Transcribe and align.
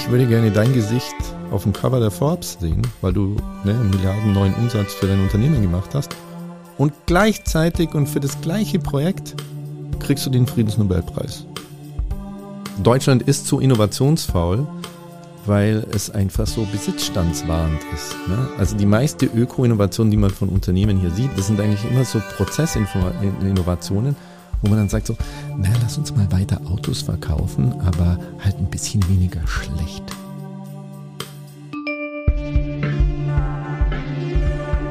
ich 0.00 0.10
würde 0.10 0.26
gerne 0.26 0.50
dein 0.50 0.72
Gesicht 0.72 1.14
auf 1.50 1.64
dem 1.64 1.74
Cover 1.74 2.00
der 2.00 2.10
Forbes 2.10 2.56
sehen, 2.58 2.80
weil 3.02 3.12
du 3.12 3.36
ne, 3.64 3.72
einen 3.72 3.90
Milliarden 3.90 4.32
neuen 4.32 4.54
Umsatz 4.54 4.94
für 4.94 5.06
dein 5.06 5.20
Unternehmen 5.20 5.60
gemacht 5.60 5.90
hast. 5.94 6.16
Und 6.78 6.94
gleichzeitig 7.04 7.94
und 7.94 8.06
für 8.06 8.18
das 8.18 8.40
gleiche 8.40 8.78
Projekt 8.78 9.34
kriegst 9.98 10.24
du 10.24 10.30
den 10.30 10.46
Friedensnobelpreis. 10.46 11.44
Deutschland 12.82 13.22
ist 13.24 13.46
zu 13.46 13.60
innovationsfaul, 13.60 14.66
weil 15.44 15.86
es 15.92 16.10
einfach 16.10 16.46
so 16.46 16.66
besitzstandswahrend 16.72 17.80
ist. 17.94 18.16
Ne? 18.26 18.48
Also 18.58 18.76
die 18.76 18.86
meiste 18.86 19.26
Öko-Innovation, 19.26 20.10
die 20.10 20.16
man 20.16 20.30
von 20.30 20.48
Unternehmen 20.48 20.98
hier 20.98 21.10
sieht, 21.10 21.30
das 21.36 21.48
sind 21.48 21.60
eigentlich 21.60 21.84
immer 21.90 22.06
so 22.06 22.22
Prozessinnovationen, 22.36 24.16
wo 24.62 24.68
man 24.68 24.78
dann 24.78 24.88
sagt 24.88 25.06
so, 25.06 25.16
na, 25.56 25.68
lass 25.82 25.98
uns 25.98 26.14
mal 26.14 26.30
weiter 26.30 26.60
Autos 26.66 27.02
verkaufen, 27.02 27.74
aber 27.80 28.18
halt 28.44 28.58
ein 28.58 28.66
bisschen 28.66 29.06
weniger 29.08 29.40
schlecht. 29.46 30.04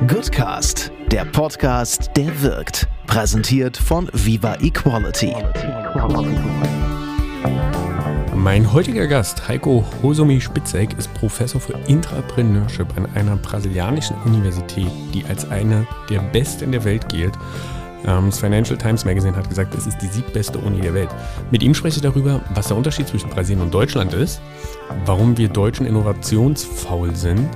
Goodcast, 0.08 0.91
der 1.11 1.25
Podcast, 1.25 2.09
der 2.16 2.41
wirkt. 2.41 2.88
Präsentiert 3.05 3.77
von 3.77 4.09
Viva 4.13 4.55
Equality. 4.55 5.34
Mein 8.36 8.72
heutiger 8.72 9.05
Gast, 9.08 9.47
Heiko 9.47 9.83
Hosomi 10.02 10.39
Spitzek, 10.39 10.97
ist 10.97 11.13
Professor 11.13 11.59
für 11.59 11.73
Intrapreneurship 11.88 12.88
an 12.97 13.05
einer 13.13 13.36
brasilianischen 13.36 14.16
Universität, 14.25 14.89
die 15.13 15.25
als 15.25 15.49
eine 15.52 15.86
der 16.09 16.22
besten 16.22 16.72
der 16.72 16.86
Welt 16.86 17.09
gilt. 17.09 17.33
Ähm, 18.05 18.27
das 18.27 18.39
Financial 18.39 18.77
Times 18.77 19.05
Magazine 19.05 19.35
hat 19.35 19.49
gesagt, 19.49 19.76
es 19.76 19.88
ist 19.88 19.98
die 20.02 20.08
siebbeste 20.08 20.59
Uni 20.59 20.81
der 20.81 20.94
Welt. 20.94 21.09
Mit 21.52 21.63
ihm 21.63 21.73
spreche 21.73 21.98
ich 21.98 22.02
darüber, 22.02 22.41
was 22.53 22.67
der 22.67 22.77
Unterschied 22.77 23.08
zwischen 23.08 23.30
Brasilien 23.30 23.62
und 23.62 23.73
Deutschland 23.73 24.13
ist, 24.13 24.41
warum 25.05 25.38
wir 25.38 25.49
Deutschen 25.49 25.85
innovationsfaul 25.85 27.16
sind 27.16 27.49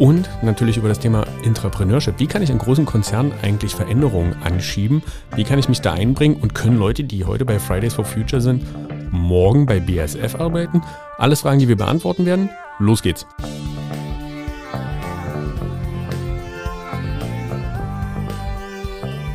und 0.00 0.28
natürlich 0.42 0.78
über 0.78 0.88
das 0.88 0.98
Thema 0.98 1.26
Intrapreneurship. 1.44 2.14
Wie 2.18 2.26
kann 2.26 2.42
ich 2.42 2.50
in 2.50 2.58
großen 2.58 2.86
Konzernen 2.86 3.32
eigentlich 3.42 3.74
Veränderungen 3.74 4.34
anschieben? 4.42 5.02
Wie 5.36 5.44
kann 5.44 5.58
ich 5.58 5.68
mich 5.68 5.82
da 5.82 5.92
einbringen? 5.92 6.36
Und 6.40 6.54
können 6.54 6.78
Leute, 6.78 7.04
die 7.04 7.24
heute 7.26 7.44
bei 7.44 7.58
Fridays 7.58 7.94
for 7.94 8.04
Future 8.06 8.40
sind, 8.40 8.64
morgen 9.12 9.66
bei 9.66 9.78
BASF 9.78 10.36
arbeiten? 10.36 10.82
Alles 11.18 11.42
Fragen, 11.42 11.58
die 11.58 11.68
wir 11.68 11.76
beantworten 11.76 12.24
werden. 12.24 12.48
Los 12.78 13.02
geht's. 13.02 13.26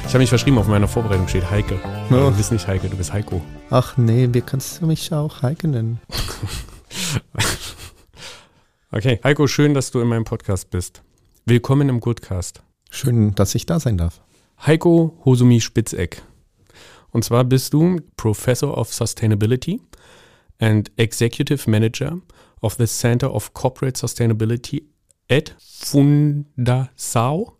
Ich 0.07 0.13
habe 0.13 0.19
mich 0.19 0.29
verschrieben, 0.29 0.57
auf 0.57 0.67
meiner 0.67 0.87
Vorbereitung 0.87 1.27
steht 1.27 1.49
Heike. 1.49 1.79
Ja. 2.09 2.29
Du 2.29 2.37
bist 2.37 2.51
nicht 2.51 2.67
Heike, 2.67 2.87
du 2.89 2.95
bist 2.95 3.11
Heiko. 3.11 3.41
Ach 3.69 3.97
nee, 3.97 4.29
wie 4.31 4.41
kannst 4.41 4.81
du 4.81 4.85
mich 4.87 5.11
auch 5.13 5.41
Heike 5.41 5.67
nennen? 5.67 5.99
Okay, 8.91 9.19
Heiko, 9.25 9.45
schön, 9.47 9.73
dass 9.73 9.91
du 9.91 9.99
in 9.99 10.07
meinem 10.07 10.23
Podcast 10.23 10.69
bist. 10.69 11.01
Willkommen 11.45 11.89
im 11.89 11.99
Goodcast. 11.99 12.63
Schön, 12.89 13.35
dass 13.35 13.53
ich 13.53 13.65
da 13.65 13.77
sein 13.77 13.97
darf. 13.97 14.21
Heiko 14.65 15.19
Hosumi 15.25 15.59
Spitzeck. 15.59 16.21
Und 17.11 17.25
zwar 17.25 17.43
bist 17.43 17.73
du 17.73 17.99
Professor 18.15 18.77
of 18.77 18.93
Sustainability 18.93 19.81
and 20.59 20.93
Executive 20.95 21.69
Manager 21.69 22.19
of 22.61 22.75
the 22.75 22.85
Center 22.85 23.33
of 23.33 23.53
Corporate 23.53 23.99
Sustainability 23.99 24.83
at 25.29 25.53
Fundação 25.59 27.51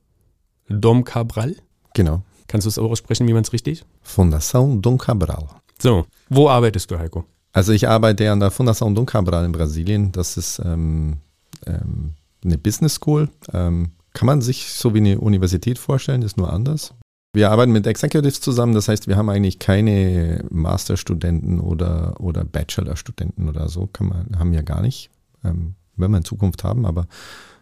Dom 0.70 1.04
Cabral. 1.04 1.58
Genau. 1.96 2.24
Kannst 2.48 2.66
du 2.66 2.70
es 2.70 2.78
aussprechen, 2.78 3.28
wie 3.28 3.34
man 3.34 3.44
es 3.44 3.54
richtig? 3.54 3.84
Fundação 4.04 4.82
Dom 4.82 4.98
Cabral. 4.98 5.48
So, 5.80 6.06
wo 6.30 6.50
arbeitest 6.50 6.92
du, 6.92 7.00
Heiko? 7.00 7.26
Also 7.54 7.72
ich 7.72 7.88
arbeite 7.88 8.32
an 8.32 8.40
der 8.40 8.52
Fundação 8.52 8.94
Dom 8.94 9.06
Cabral 9.06 9.46
in 9.46 9.52
Brasilien. 9.52 10.12
Das 10.12 10.38
ist 10.38 10.62
ähm, 10.64 11.18
ähm, 11.66 12.14
eine 12.44 12.58
Business 12.58 12.96
School. 12.96 13.30
Ähm, 13.54 13.92
kann 14.14 14.28
man 14.28 14.42
sich 14.42 14.72
so 14.74 14.94
wie 14.94 15.00
eine 15.00 15.20
Universität 15.20 15.78
vorstellen, 15.78 16.22
ist 16.22 16.38
nur 16.38 16.52
anders. 16.52 16.94
Wir 17.34 17.52
arbeiten 17.52 17.74
mit 17.74 17.86
Executives 17.86 18.40
zusammen, 18.40 18.74
das 18.74 18.88
heißt, 18.88 19.10
wir 19.10 19.18
haben 19.18 19.28
eigentlich 19.28 19.60
keine 19.60 20.46
Masterstudenten 20.50 21.60
oder, 21.60 22.16
oder 22.22 22.46
Bachelorstudenten 22.46 23.50
oder 23.50 23.68
so, 23.68 23.88
kann 23.88 24.08
man, 24.08 24.40
haben 24.40 24.54
wir 24.54 24.64
gar 24.64 24.82
nicht, 24.82 25.10
ähm, 25.44 25.76
wenn 25.98 26.12
wir 26.12 26.18
in 26.20 26.24
Zukunft 26.24 26.64
haben, 26.64 26.86
aber 26.86 27.08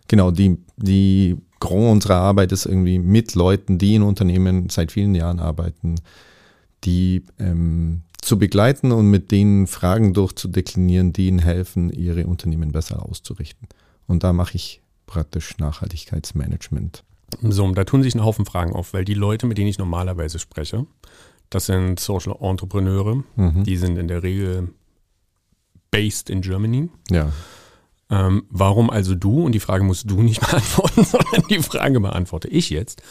genau, 0.07 0.29
die, 0.29 0.59
die 0.77 1.37
Grand 1.63 1.91
unserer 1.91 2.17
Arbeit 2.17 2.51
ist 2.51 2.65
irgendwie 2.65 2.99
mit 2.99 3.35
Leuten, 3.35 3.77
die 3.77 3.95
in 3.95 4.01
Unternehmen 4.03 4.69
seit 4.69 4.91
vielen 4.91 5.15
Jahren 5.15 5.39
arbeiten, 5.39 5.95
die 6.83 7.23
ähm, 7.39 8.01
zu 8.21 8.37
begleiten 8.37 8.91
und 8.91 9.09
mit 9.09 9.31
denen 9.31 9.67
Fragen 9.67 10.13
durchzudeklinieren, 10.13 11.13
die 11.13 11.27
ihnen 11.27 11.39
helfen, 11.39 11.89
ihre 11.89 12.27
Unternehmen 12.27 12.73
besser 12.73 13.07
auszurichten. 13.07 13.67
Und 14.07 14.23
da 14.23 14.33
mache 14.33 14.55
ich 14.55 14.81
praktisch 15.07 15.57
Nachhaltigkeitsmanagement. 15.57 17.03
So, 17.41 17.71
da 17.71 17.85
tun 17.85 18.03
sich 18.03 18.13
ein 18.13 18.23
Haufen 18.25 18.45
Fragen 18.45 18.73
auf, 18.73 18.93
weil 18.93 19.05
die 19.05 19.13
Leute, 19.13 19.47
mit 19.47 19.57
denen 19.57 19.69
ich 19.69 19.77
normalerweise 19.77 20.39
spreche, 20.39 20.85
das 21.49 21.67
sind 21.67 21.99
Social 21.99 22.35
Entrepreneure, 22.41 23.23
Mhm. 23.37 23.63
die 23.63 23.77
sind 23.77 23.97
in 23.97 24.07
der 24.09 24.21
Regel 24.21 24.69
based 25.91 26.29
in 26.29 26.41
Germany. 26.41 26.89
Ja. 27.09 27.31
Ähm, 28.09 28.45
warum 28.49 28.89
also 28.89 29.15
du? 29.15 29.43
Und 29.45 29.53
die 29.53 29.59
Frage 29.59 29.83
musst 29.83 30.09
du 30.09 30.21
nicht 30.21 30.41
beantworten, 30.47 31.03
sondern 31.03 31.43
die 31.49 31.59
Frage 31.59 31.99
beantworte 31.99 32.47
ich 32.47 32.69
jetzt. 32.69 33.01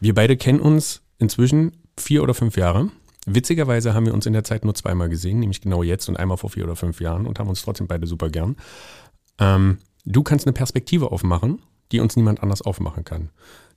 Wir 0.00 0.14
beide 0.14 0.36
kennen 0.36 0.60
uns 0.60 1.02
inzwischen 1.18 1.72
vier 1.98 2.22
oder 2.22 2.34
fünf 2.34 2.56
Jahre. 2.56 2.90
Witzigerweise 3.26 3.92
haben 3.92 4.06
wir 4.06 4.14
uns 4.14 4.26
in 4.26 4.32
der 4.32 4.44
Zeit 4.44 4.64
nur 4.64 4.74
zweimal 4.74 5.08
gesehen, 5.08 5.40
nämlich 5.40 5.60
genau 5.60 5.82
jetzt 5.82 6.08
und 6.08 6.16
einmal 6.16 6.36
vor 6.36 6.50
vier 6.50 6.64
oder 6.64 6.76
fünf 6.76 7.00
Jahren 7.00 7.26
und 7.26 7.38
haben 7.38 7.48
uns 7.48 7.62
trotzdem 7.62 7.88
beide 7.88 8.06
super 8.06 8.30
gern. 8.30 8.56
Ähm, 9.38 9.78
du 10.04 10.22
kannst 10.22 10.46
eine 10.46 10.52
Perspektive 10.52 11.10
aufmachen, 11.10 11.60
die 11.92 12.00
uns 12.00 12.16
niemand 12.16 12.42
anders 12.42 12.62
aufmachen 12.62 13.04
kann. 13.04 13.30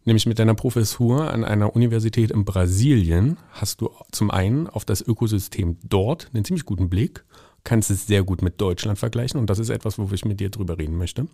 Nämlich 0.06 0.26
mit 0.26 0.40
deiner 0.40 0.56
Professur 0.56 1.32
an 1.32 1.44
einer 1.44 1.76
Universität 1.76 2.32
in 2.32 2.46
Brasilien 2.46 3.38
hast 3.52 3.82
du 3.82 3.90
zum 4.12 4.32
einen 4.32 4.68
auf 4.68 4.86
das 4.86 5.02
Ökosystem 5.02 5.78
dort 5.84 6.30
einen 6.34 6.46
ziemlich 6.46 6.66
guten 6.66 6.90
Blick, 6.90 7.26
kannst 7.69 7.91
es 7.91 8.07
sehr 8.07 8.24
gut 8.24 8.41
mit 8.41 8.59
Deutschland 8.59 8.97
vergleichen 8.97 9.40
und 9.40 9.47
das 9.47 9.59
ist 9.59 9.69
etwas, 9.69 10.00
wo 10.00 10.09
ich 10.12 10.25
mit 10.25 10.40
dir 10.40 10.50
drüber 10.50 10.80
reden 10.80 10.97
möchte. 10.97 11.28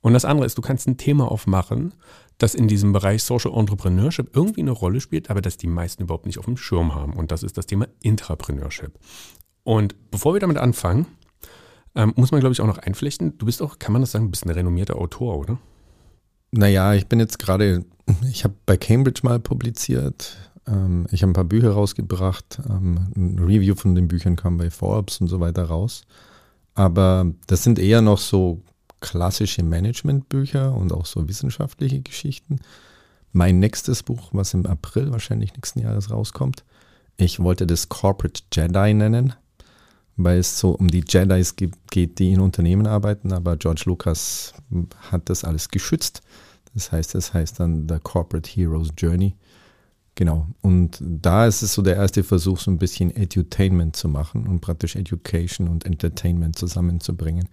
Und 0.00 0.14
das 0.14 0.24
andere 0.24 0.44
ist, 0.44 0.58
du 0.58 0.62
kannst 0.62 0.88
ein 0.88 0.96
Thema 0.96 1.30
aufmachen, 1.30 1.94
das 2.38 2.56
in 2.56 2.66
diesem 2.66 2.92
Bereich 2.92 3.22
Social 3.22 3.52
Entrepreneurship 3.54 4.34
irgendwie 4.34 4.62
eine 4.62 4.72
Rolle 4.72 5.00
spielt, 5.00 5.30
aber 5.30 5.40
das 5.40 5.58
die 5.58 5.68
meisten 5.68 6.02
überhaupt 6.02 6.26
nicht 6.26 6.38
auf 6.38 6.46
dem 6.46 6.56
Schirm 6.56 6.96
haben. 6.96 7.12
Und 7.12 7.30
das 7.30 7.44
ist 7.44 7.56
das 7.56 7.66
Thema 7.66 7.86
Intrapreneurship. 8.02 8.98
Und 9.62 9.94
bevor 10.10 10.34
wir 10.34 10.40
damit 10.40 10.56
anfangen, 10.56 11.06
ähm, 11.94 12.14
muss 12.16 12.32
man, 12.32 12.40
glaube 12.40 12.52
ich, 12.52 12.60
auch 12.60 12.66
noch 12.66 12.78
einflechten. 12.78 13.38
Du 13.38 13.46
bist 13.46 13.62
auch, 13.62 13.78
kann 13.78 13.92
man 13.92 14.02
das 14.02 14.10
sagen, 14.10 14.30
bist 14.30 14.44
ein 14.44 14.50
renommierter 14.50 14.96
Autor, 14.96 15.38
oder? 15.38 15.58
Naja, 16.50 16.94
ich 16.94 17.06
bin 17.06 17.20
jetzt 17.20 17.38
gerade, 17.38 17.84
ich 18.28 18.42
habe 18.42 18.54
bei 18.66 18.76
Cambridge 18.76 19.20
mal 19.22 19.38
publiziert. 19.38 20.49
Ähm, 20.66 21.06
ich 21.10 21.22
habe 21.22 21.30
ein 21.30 21.34
paar 21.34 21.44
Bücher 21.44 21.70
rausgebracht. 21.72 22.60
Ähm, 22.68 23.08
ein 23.16 23.38
Review 23.38 23.74
von 23.74 23.94
den 23.94 24.08
Büchern 24.08 24.36
kam 24.36 24.58
bei 24.58 24.70
Forbes 24.70 25.20
und 25.20 25.28
so 25.28 25.40
weiter 25.40 25.64
raus. 25.64 26.02
Aber 26.74 27.26
das 27.46 27.64
sind 27.64 27.78
eher 27.78 28.02
noch 28.02 28.18
so 28.18 28.62
klassische 29.00 29.62
Managementbücher 29.62 30.74
und 30.74 30.92
auch 30.92 31.06
so 31.06 31.28
wissenschaftliche 31.28 32.00
Geschichten. 32.00 32.60
Mein 33.32 33.58
nächstes 33.58 34.02
Buch, 34.02 34.30
was 34.32 34.54
im 34.54 34.66
April 34.66 35.12
wahrscheinlich 35.12 35.54
nächsten 35.54 35.80
Jahres 35.80 36.10
rauskommt, 36.10 36.64
ich 37.16 37.40
wollte 37.40 37.66
das 37.66 37.88
Corporate 37.88 38.42
Jedi 38.52 38.94
nennen, 38.94 39.34
weil 40.16 40.38
es 40.38 40.58
so 40.58 40.70
um 40.70 40.88
die 40.88 41.04
Jedis 41.06 41.54
geht, 41.56 42.18
die 42.18 42.32
in 42.32 42.40
Unternehmen 42.40 42.86
arbeiten, 42.86 43.32
aber 43.32 43.56
George 43.56 43.82
Lucas 43.86 44.54
hat 45.10 45.28
das 45.28 45.44
alles 45.44 45.68
geschützt. 45.68 46.22
Das 46.74 46.92
heißt, 46.92 47.14
es 47.14 47.34
heißt 47.34 47.60
dann 47.60 47.88
The 47.88 47.98
Corporate 48.02 48.48
Hero's 48.48 48.88
Journey. 48.96 49.34
Genau. 50.14 50.46
Und 50.60 50.98
da 51.00 51.46
ist 51.46 51.62
es 51.62 51.74
so 51.74 51.82
der 51.82 51.96
erste 51.96 52.22
Versuch, 52.22 52.58
so 52.58 52.70
ein 52.70 52.78
bisschen 52.78 53.14
Edutainment 53.14 53.96
zu 53.96 54.08
machen 54.08 54.46
und 54.46 54.60
praktisch 54.60 54.96
Education 54.96 55.68
und 55.68 55.86
Entertainment 55.86 56.56
zusammenzubringen 56.56 57.48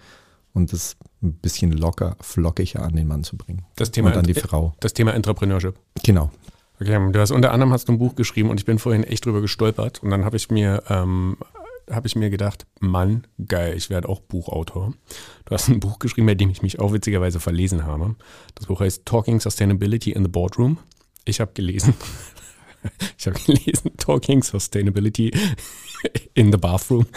und 0.54 0.74
das 0.74 0.98
ein 1.22 1.34
bisschen 1.34 1.72
locker, 1.72 2.18
flockiger 2.20 2.84
an 2.84 2.96
den 2.96 3.08
Mann 3.08 3.24
zu 3.24 3.38
bringen. 3.38 3.64
Das 3.76 3.92
Thema, 3.92 4.10
und 4.10 4.18
an 4.18 4.26
die 4.26 4.34
Frau. 4.34 4.74
das 4.80 4.94
Thema 4.94 5.14
Entrepreneurship. 5.14 5.80
Genau. 6.04 6.32
Okay, 6.80 7.12
du 7.12 7.20
hast 7.20 7.32
unter 7.32 7.52
anderem 7.52 7.74
hast 7.74 7.88
du 7.88 7.94
ein 7.94 8.00
Buch 8.00 8.16
geschrieben 8.16 8.50
und 8.50 8.60
ich 8.60 8.66
bin 8.66 8.78
vorhin 8.78 9.04
echt 9.04 9.26
drüber 9.26 9.42
gestolpert 9.42 10.04
und 10.04 10.12
dann 10.12 10.26
habe 10.26 10.38
ich 10.38 10.52
mir 10.52 10.84
ähm, 10.90 11.38
habe 11.90 12.08
ich 12.08 12.16
mir 12.16 12.30
gedacht, 12.30 12.68
Mann, 12.80 13.26
geil, 13.48 13.76
ich 13.78 13.90
werde 13.90 14.10
auch 14.10 14.20
Buchautor. 14.20 14.94
Du 15.46 15.52
hast 15.52 15.70
ein 15.70 15.80
Buch 15.80 16.00
geschrieben, 16.00 16.28
bei 16.28 16.36
dem 16.36 16.50
ich 16.50 16.62
mich 16.62 16.80
auch 16.80 16.92
witzigerweise 16.92 17.40
verlesen 17.40 17.86
habe. 17.86 18.16
Das 18.56 18.66
Buch 18.68 18.82
heißt 18.82 19.06
Talking 19.06 19.40
Sustainability 19.40 20.12
in 20.12 20.24
the 20.24 20.30
Boardroom. 20.30 20.80
Ich 21.24 21.40
habe 21.40 21.52
gelesen, 21.54 21.94
ich 23.18 23.28
habe 23.28 23.40
gelesen 23.46 23.92
Talking 23.98 24.44
Sustainability 24.44 25.32
in 26.34 26.52
the 26.52 26.58
Bathroom. 26.58 27.08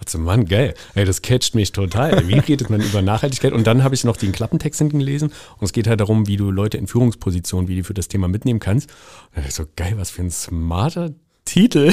also 0.00 0.18
Mann, 0.18 0.46
geil. 0.46 0.74
Ey, 0.94 1.04
das 1.04 1.22
catcht 1.22 1.54
mich 1.54 1.72
total. 1.72 2.28
Wie 2.28 2.38
redet 2.38 2.70
man 2.70 2.80
über 2.80 3.02
Nachhaltigkeit? 3.02 3.52
Und 3.52 3.66
dann 3.66 3.82
habe 3.82 3.94
ich 3.94 4.04
noch 4.04 4.16
den 4.16 4.32
Klappentext 4.32 4.78
hinten 4.78 5.00
gelesen 5.00 5.32
und 5.58 5.64
es 5.64 5.72
geht 5.72 5.86
halt 5.86 6.00
darum, 6.00 6.26
wie 6.26 6.36
du 6.36 6.50
Leute 6.50 6.78
in 6.78 6.86
Führungspositionen, 6.86 7.68
wie 7.68 7.74
die 7.76 7.82
für 7.82 7.94
das 7.94 8.08
Thema 8.08 8.28
mitnehmen 8.28 8.60
kannst. 8.60 8.90
Und 9.34 9.50
so 9.52 9.64
geil, 9.76 9.94
was 9.96 10.10
für 10.10 10.22
ein 10.22 10.30
smarter 10.30 11.10
Titel 11.44 11.92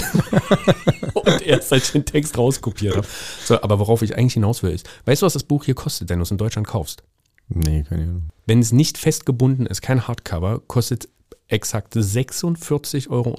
und 1.14 1.42
erst 1.42 1.74
als 1.74 1.88
ich 1.88 1.92
den 1.92 2.06
Text 2.06 2.38
rauskopiert 2.38 2.96
habe. 2.96 3.08
So, 3.44 3.62
aber 3.62 3.80
worauf 3.80 4.02
ich 4.02 4.16
eigentlich 4.16 4.34
hinaus 4.34 4.62
will, 4.62 4.72
ist, 4.72 4.88
weißt 5.06 5.22
du, 5.22 5.26
was 5.26 5.34
das 5.34 5.44
Buch 5.44 5.66
hier 5.66 5.74
kostet, 5.74 6.10
wenn 6.10 6.20
du 6.20 6.24
es 6.24 6.32
in 6.32 6.38
Deutschland 6.38 6.68
kaufst? 6.68 7.04
Nee, 7.48 7.84
keine 7.88 8.04
Ahnung. 8.04 8.30
Wenn 8.46 8.60
es 8.60 8.72
nicht 8.72 8.98
festgebunden 8.98 9.66
ist, 9.66 9.82
kein 9.82 10.08
Hardcover, 10.08 10.62
kostet 10.68 11.10
exakt 11.50 11.96
46,79 11.96 13.10
Euro. 13.10 13.36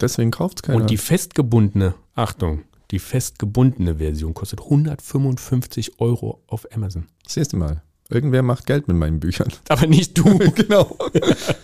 Deswegen 0.00 0.30
kauft 0.30 0.58
es 0.58 0.62
keiner. 0.62 0.80
Und 0.80 0.90
die 0.90 0.96
festgebundene, 0.96 1.94
Achtung, 2.14 2.62
die 2.90 2.98
festgebundene 2.98 3.96
Version 3.96 4.34
kostet 4.34 4.60
155 4.60 6.00
Euro 6.00 6.42
auf 6.46 6.66
Amazon. 6.72 7.06
Siehst 7.26 7.52
du 7.52 7.56
mal. 7.56 7.82
Irgendwer 8.10 8.42
macht 8.42 8.66
Geld 8.66 8.88
mit 8.88 8.96
meinen 8.98 9.20
Büchern. 9.20 9.48
Aber 9.68 9.86
nicht 9.86 10.18
du. 10.18 10.38
genau. 10.54 10.98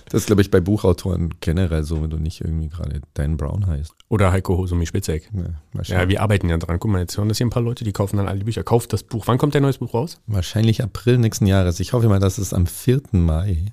Das 0.08 0.22
ist, 0.22 0.26
glaube 0.26 0.40
ich, 0.40 0.50
bei 0.50 0.60
Buchautoren 0.60 1.34
generell 1.40 1.84
so, 1.84 2.02
wenn 2.02 2.08
du 2.08 2.16
nicht 2.16 2.40
irgendwie 2.40 2.68
gerade 2.68 3.02
Dan 3.12 3.36
Brown 3.36 3.66
heißt. 3.66 3.92
Oder 4.08 4.32
Heiko 4.32 4.56
Hosumi 4.56 4.86
Spitzek. 4.86 5.30
Ja. 5.34 5.82
Ja, 5.82 6.08
wir 6.08 6.22
arbeiten 6.22 6.48
ja 6.48 6.56
dran. 6.56 6.78
Guck 6.80 6.90
mal, 6.90 7.00
jetzt 7.00 7.18
hören 7.18 7.28
das 7.28 7.36
hier 7.36 7.46
ein 7.46 7.50
paar 7.50 7.62
Leute, 7.62 7.84
die 7.84 7.92
kaufen 7.92 8.16
dann 8.16 8.28
alle 8.28 8.38
die 8.38 8.44
Bücher. 8.46 8.62
Kauft 8.62 8.94
das 8.94 9.02
Buch. 9.02 9.26
Wann 9.26 9.36
kommt 9.36 9.54
dein 9.54 9.62
neues 9.62 9.78
Buch 9.78 9.92
raus? 9.92 10.22
Wahrscheinlich 10.26 10.82
April 10.82 11.18
nächsten 11.18 11.46
Jahres. 11.46 11.80
Ich 11.80 11.92
hoffe 11.92 12.08
mal, 12.08 12.20
dass 12.20 12.38
es 12.38 12.54
am 12.54 12.66
4. 12.66 13.02
Mai. 13.12 13.66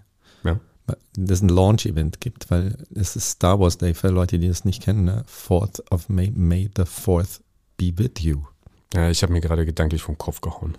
Das 1.17 1.41
ein 1.41 1.49
Launch-Event 1.49 2.21
gibt, 2.21 2.51
weil 2.51 2.77
es 2.93 3.15
ist 3.15 3.31
Star 3.31 3.59
Wars 3.59 3.77
Day 3.77 3.93
für 3.93 4.09
Leute, 4.09 4.39
die 4.39 4.47
das 4.47 4.65
nicht 4.65 4.83
kennen. 4.83 5.05
Ne? 5.05 5.23
4th 5.27 5.81
of 5.91 6.09
May, 6.09 6.31
May 6.31 6.69
the 6.75 6.83
4th 6.83 7.41
be 7.77 7.91
with 7.97 8.21
you. 8.23 8.43
Ja, 8.93 9.09
ich 9.09 9.23
habe 9.23 9.33
mir 9.33 9.41
gerade 9.41 9.65
gedanklich 9.65 10.01
vom 10.01 10.17
Kopf 10.17 10.41
gehauen. 10.41 10.77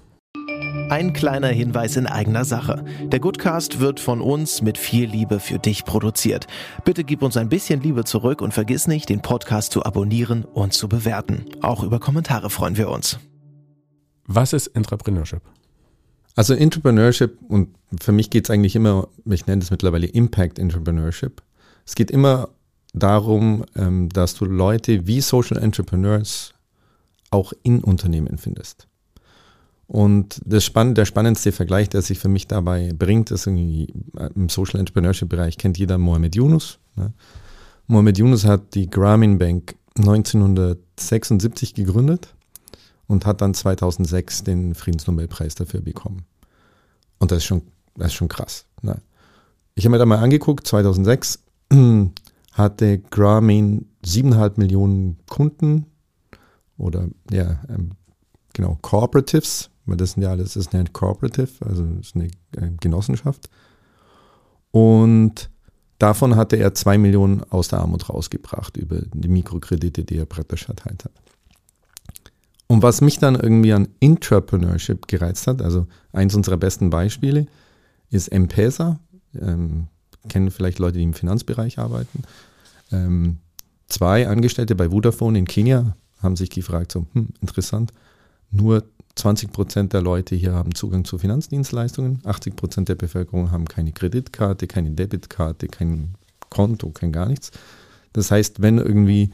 Ein 0.88 1.12
kleiner 1.12 1.49
Hinweis 1.49 1.97
in 1.97 2.06
eigener 2.06 2.44
Sache. 2.44 2.85
Der 3.03 3.19
Goodcast 3.19 3.81
wird 3.81 3.99
von 3.99 4.20
uns 4.20 4.62
mit 4.62 4.79
viel 4.79 5.08
Liebe 5.08 5.41
für 5.41 5.58
dich 5.58 5.85
produziert. 5.85 6.47
Bitte 6.85 7.02
gib 7.02 7.23
uns 7.23 7.37
ein 7.37 7.49
bisschen 7.49 7.82
Liebe 7.82 8.05
zurück 8.05 8.41
und 8.41 8.55
vergiss 8.55 8.87
nicht, 8.87 9.09
den 9.09 9.20
Podcast 9.20 9.73
zu 9.73 9.85
abonnieren 9.85 10.44
und 10.44 10.75
zu 10.75 10.88
bewerten. 10.88 11.47
Auch 11.61 11.82
über 11.82 11.99
Kommentare 11.99 12.50
freuen 12.50 12.76
wir 12.76 12.88
uns. 12.88 13.19
Was 14.26 14.52
ist 14.52 14.69
Entrepreneurship? 14.69 15.43
Also 16.37 16.53
Entrepreneurship 16.53 17.38
und 17.49 17.71
für 17.99 18.12
mich 18.12 18.29
geht 18.29 18.44
es 18.44 18.50
eigentlich 18.50 18.77
immer, 18.77 19.09
ich 19.25 19.47
nenne 19.47 19.62
es 19.62 19.71
mittlerweile 19.71 20.06
Impact 20.06 20.59
Entrepreneurship. 20.59 21.43
Es 21.87 21.94
geht 21.94 22.11
immer 22.11 22.50
darum, 22.93 23.65
ähm, 23.75 24.11
dass 24.11 24.35
du 24.35 24.44
Leute 24.44 25.06
wie 25.06 25.23
Social 25.23 25.56
Entrepreneurs 25.56 26.53
auch 27.31 27.55
in 27.62 27.83
Unternehmen 27.83 28.37
findest. 28.37 28.87
Und 29.88 30.43
das 30.44 30.65
spann 30.65 30.94
der 30.94 31.06
spannendste 31.06 31.53
Vergleich, 31.53 31.88
der 31.88 32.03
sich 32.03 32.19
für 32.19 32.29
mich 32.29 32.47
dabei 32.47 32.93
bringt, 32.93 33.31
ist 33.31 33.47
irgendwie 33.47 33.94
äh, 34.19 34.29
im 34.35 34.50
Social 34.50 34.79
Entrepreneurship 34.79 35.31
Bereich 35.31 35.56
kennt 35.56 35.79
jeder 35.79 35.97
Mohamed 35.97 36.37
Yunus. 36.37 36.79
Ne? 36.97 37.15
Mohamed 37.87 38.19
Yunus 38.19 38.44
hat 38.44 38.75
die 38.75 38.91
Grameen 38.91 39.38
Bank 39.38 39.75
1976 39.97 41.73
gegründet 41.73 42.36
und 43.06 43.26
hat 43.26 43.41
dann 43.41 43.55
2006 43.55 44.44
den 44.44 44.75
Friedensnobelpreis 44.75 45.55
dafür 45.55 45.81
bekommen. 45.81 46.25
Und 47.19 47.31
das 47.31 47.38
ist 47.38 47.44
schon, 47.44 47.62
das 47.94 48.08
ist 48.08 48.14
schon 48.14 48.29
krass. 48.29 48.67
Ne? 48.82 49.00
Ich 49.75 49.85
habe 49.85 49.93
mir 49.93 49.99
da 49.99 50.06
mal 50.06 50.19
angeguckt, 50.19 50.67
2006 50.67 51.38
hatte 52.53 52.99
Grameen 52.99 53.88
siebeneinhalb 54.05 54.58
Millionen 54.58 55.19
Kunden 55.29 55.87
oder 56.79 57.08
ja, 57.31 57.61
ähm, 57.69 57.93
genau, 58.53 58.79
Cooperatives, 58.82 59.70
weil 59.87 59.97
das 59.97 60.12
sind 60.12 60.23
ja 60.23 60.31
alles, 60.31 60.55
das 60.55 60.67
ist 60.67 60.75
eine 60.75 60.85
Cooperative, 60.91 61.64
also 61.64 61.87
eine 62.14 62.26
äh, 62.56 62.70
Genossenschaft. 62.81 63.49
Und 64.70 65.50
davon 65.99 66.37
hatte 66.37 66.56
er 66.56 66.75
zwei 66.75 66.99
Millionen 66.99 67.43
aus 67.44 67.69
der 67.69 67.81
Armut 67.81 68.09
rausgebracht 68.09 68.76
über 68.76 69.00
die 69.12 69.29
Mikrokredite, 69.29 70.05
die 70.05 70.19
er 70.19 70.26
praktisch 70.26 70.64
verteilt 70.64 71.05
hat. 71.05 71.12
Und 72.69 72.83
was 72.83 73.01
mich 73.01 73.19
dann 73.19 73.37
irgendwie 73.37 73.73
an 73.73 73.89
Entrepreneurship 74.01 75.07
gereizt 75.07 75.47
hat, 75.47 75.63
also 75.63 75.87
eins 76.13 76.35
unserer 76.35 76.57
besten 76.57 76.91
Beispiele, 76.91 77.47
ist 78.11 78.29
M-Pesa. 78.29 78.99
Ähm, 79.41 79.87
kennen 80.29 80.51
vielleicht 80.51 80.79
Leute, 80.79 80.99
die 80.99 81.05
im 81.05 81.15
Finanzbereich 81.15 81.79
arbeiten. 81.79 82.23
Ähm, 82.91 83.39
zwei 83.87 84.29
Angestellte 84.29 84.75
bei 84.75 84.91
Vodafone 84.91 85.39
in 85.39 85.47
Kenia 85.47 85.97
haben 86.21 86.37
sich 86.37 86.51
gefragt, 86.51 86.93
so, 86.93 87.07
hm, 87.13 87.29
interessant, 87.41 87.93
nur 88.51 88.85
20 89.17 89.53
Prozent 89.53 89.93
der 89.93 90.03
Leute 90.03 90.35
hier 90.35 90.53
haben 90.53 90.75
Zugang 90.75 91.05
zu 91.05 91.19
Finanzdienstleistungen, 91.19 92.21
80 92.25 92.57
Prozent 92.57 92.89
der 92.89 92.97
Bevölkerung 92.97 93.51
haben 93.51 93.67
keine 93.67 93.93
Kreditkarte, 93.93 94.67
keine 94.67 94.91
Debitkarte, 94.91 95.69
kein 95.69 96.15
Konto, 96.51 96.91
kein 96.91 97.12
gar 97.12 97.27
nichts. 97.27 97.51
Das 98.12 98.31
heißt, 98.31 98.62
wenn 98.62 98.79
irgendwie 98.79 99.31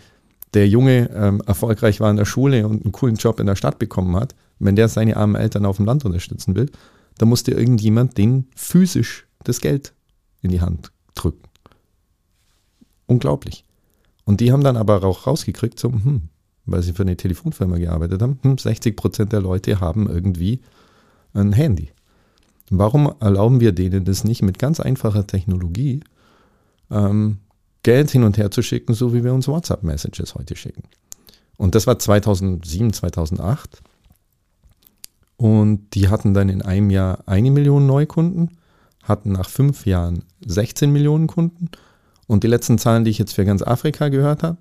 der 0.55 0.69
Junge 0.69 1.11
ähm, 1.15 1.43
erfolgreich 1.47 2.01
war 2.01 2.11
in 2.11 2.17
der 2.17 2.25
Schule 2.25 2.67
und 2.67 2.85
einen 2.85 2.93
coolen 2.93 3.17
Job 3.17 3.41
in 3.41 3.47
der 3.47 3.57
Stadt 3.57 3.79
bekommen 3.79 4.17
hat, 4.17 4.35
wenn 4.59 4.77
der 4.77 4.89
seine 4.89 5.17
armen 5.17 5.35
Eltern 5.35 5.67
auf 5.67 5.77
dem 5.77 5.87
Land 5.87 6.05
unterstützen 6.05 6.55
will, 6.55 6.71
dann 7.19 7.29
musste 7.29 7.53
irgendjemand 7.53 8.19
den 8.19 8.47
physisch 8.55 9.27
das 9.45 9.61
Geld 9.61 9.93
in 10.41 10.51
die 10.51 10.61
Hand 10.61 10.93
drücken. 11.15 11.43
Unglaublich. 13.07 13.65
Und 14.25 14.41
die 14.41 14.53
haben 14.53 14.63
dann 14.63 14.77
aber 14.77 15.03
auch 15.03 15.27
rausgekriegt, 15.27 15.79
so, 15.79 15.93
hm, 15.93 16.29
weil 16.65 16.83
sie 16.83 16.93
für 16.93 17.03
eine 17.03 17.17
Telefonfirma 17.17 17.79
gearbeitet 17.79 18.23
haben, 18.23 18.39
hm, 18.43 18.59
60 18.59 18.97
Prozent 18.97 19.33
der 19.33 19.41
Leute 19.41 19.81
haben 19.81 20.09
irgendwie 20.09 20.61
ein 21.35 21.53
Handy. 21.53 21.91
Warum 22.71 23.13
erlauben 23.21 23.61
wir 23.61 23.73
denen 23.73 24.05
das 24.05 24.25
nicht 24.25 24.43
mit 24.43 24.59
ganz 24.59 24.81
einfacher 24.81 25.27
Technologie, 25.27 26.01
ähm, 26.91 27.39
Geld 27.83 28.11
hin 28.11 28.23
und 28.23 28.39
her 28.39 28.51
zu 28.51 28.63
schicken, 28.63 28.95
so 28.95 29.13
wie 29.13 29.25
wir 29.25 29.35
uns 29.35 29.49
WhatsApp-Messages 29.49 30.35
heute 30.35 30.57
schicken? 30.57 30.85
Und 31.57 31.75
das 31.75 31.87
war 31.87 31.99
2007, 31.99 32.93
2008. 32.93 33.83
Und 35.37 35.91
die 35.95 36.09
hatten 36.09 36.35
dann 36.35 36.49
in 36.49 36.63
einem 36.63 36.91
Jahr 36.91 37.25
eine 37.27 37.51
Million 37.51 37.87
Neukunden, 37.87 38.59
hatten 39.03 39.33
nach 39.33 39.49
fünf 39.49 39.87
Jahren 39.87 40.25
16 40.47 40.93
Millionen 40.93 41.27
Kunden. 41.27 41.71
Und 42.29 42.45
die 42.45 42.49
letzten 42.49 42.79
Zahlen, 42.79 43.05
die 43.05 43.11
ich 43.11 43.19
jetzt 43.19 43.35
für 43.35 43.45
ganz 43.45 43.63
Afrika 43.63 44.09
gehört 44.09 44.43
habe, 44.43 44.59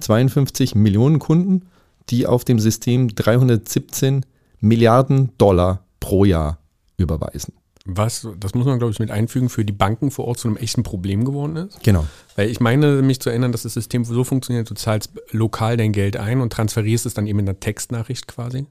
52 0.00 0.74
Millionen 0.74 1.18
Kunden, 1.18 1.66
die 2.10 2.26
auf 2.26 2.44
dem 2.44 2.58
System 2.58 3.08
317 3.08 4.26
Milliarden 4.60 5.30
Dollar 5.38 5.84
pro 6.00 6.24
Jahr 6.24 6.58
überweisen. 6.96 7.54
Was, 7.96 8.26
das 8.38 8.54
muss 8.54 8.66
man, 8.66 8.78
glaube 8.78 8.92
ich, 8.92 8.98
mit 8.98 9.10
einfügen, 9.10 9.48
für 9.48 9.64
die 9.64 9.72
Banken 9.72 10.10
vor 10.10 10.26
Ort 10.26 10.38
zu 10.38 10.48
einem 10.48 10.56
echten 10.56 10.82
Problem 10.82 11.24
geworden 11.24 11.56
ist. 11.56 11.82
Genau. 11.82 12.06
Weil 12.36 12.48
ich 12.48 12.60
meine, 12.60 13.02
mich 13.02 13.20
zu 13.20 13.30
erinnern, 13.30 13.52
dass 13.52 13.62
das 13.62 13.74
System 13.74 14.04
so 14.04 14.24
funktioniert, 14.24 14.68
du 14.70 14.74
zahlst 14.74 15.12
lokal 15.30 15.76
dein 15.76 15.92
Geld 15.92 16.16
ein 16.16 16.40
und 16.40 16.52
transferierst 16.52 17.06
es 17.06 17.14
dann 17.14 17.26
eben 17.26 17.38
in 17.40 17.48
einer 17.48 17.60
Textnachricht 17.60 18.26
quasi, 18.28 18.66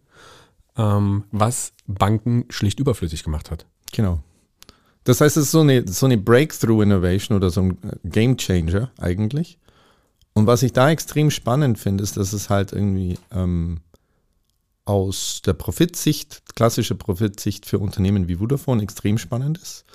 ähm, 0.77 1.23
was 1.31 1.73
Banken 1.87 2.45
schlicht 2.49 2.79
überflüssig 2.79 3.23
gemacht 3.23 3.51
hat. 3.51 3.65
Genau. 3.91 4.21
Das 5.03 5.21
heißt, 5.21 5.37
es 5.37 5.45
ist 5.45 5.51
so 5.51 5.61
eine, 5.61 5.87
so 5.87 6.05
eine 6.05 6.17
Breakthrough-Innovation 6.17 7.35
oder 7.35 7.49
so 7.49 7.61
ein 7.61 7.77
Game 8.03 8.37
Changer 8.37 8.91
eigentlich. 8.99 9.57
Und 10.33 10.47
was 10.47 10.63
ich 10.63 10.73
da 10.73 10.89
extrem 10.89 11.31
spannend 11.31 11.79
finde, 11.79 12.03
ist, 12.03 12.15
dass 12.17 12.33
es 12.33 12.49
halt 12.49 12.71
irgendwie 12.71 13.17
ähm, 13.31 13.79
aus 14.85 15.41
der 15.45 15.53
Profitsicht, 15.53 16.43
klassische 16.55 16.95
Profitsicht 16.95 17.65
für 17.65 17.79
Unternehmen 17.79 18.27
wie 18.27 18.35
Vodafone 18.35 18.81
extrem 18.81 19.17
spannend 19.17 19.57
ist. 19.57 19.85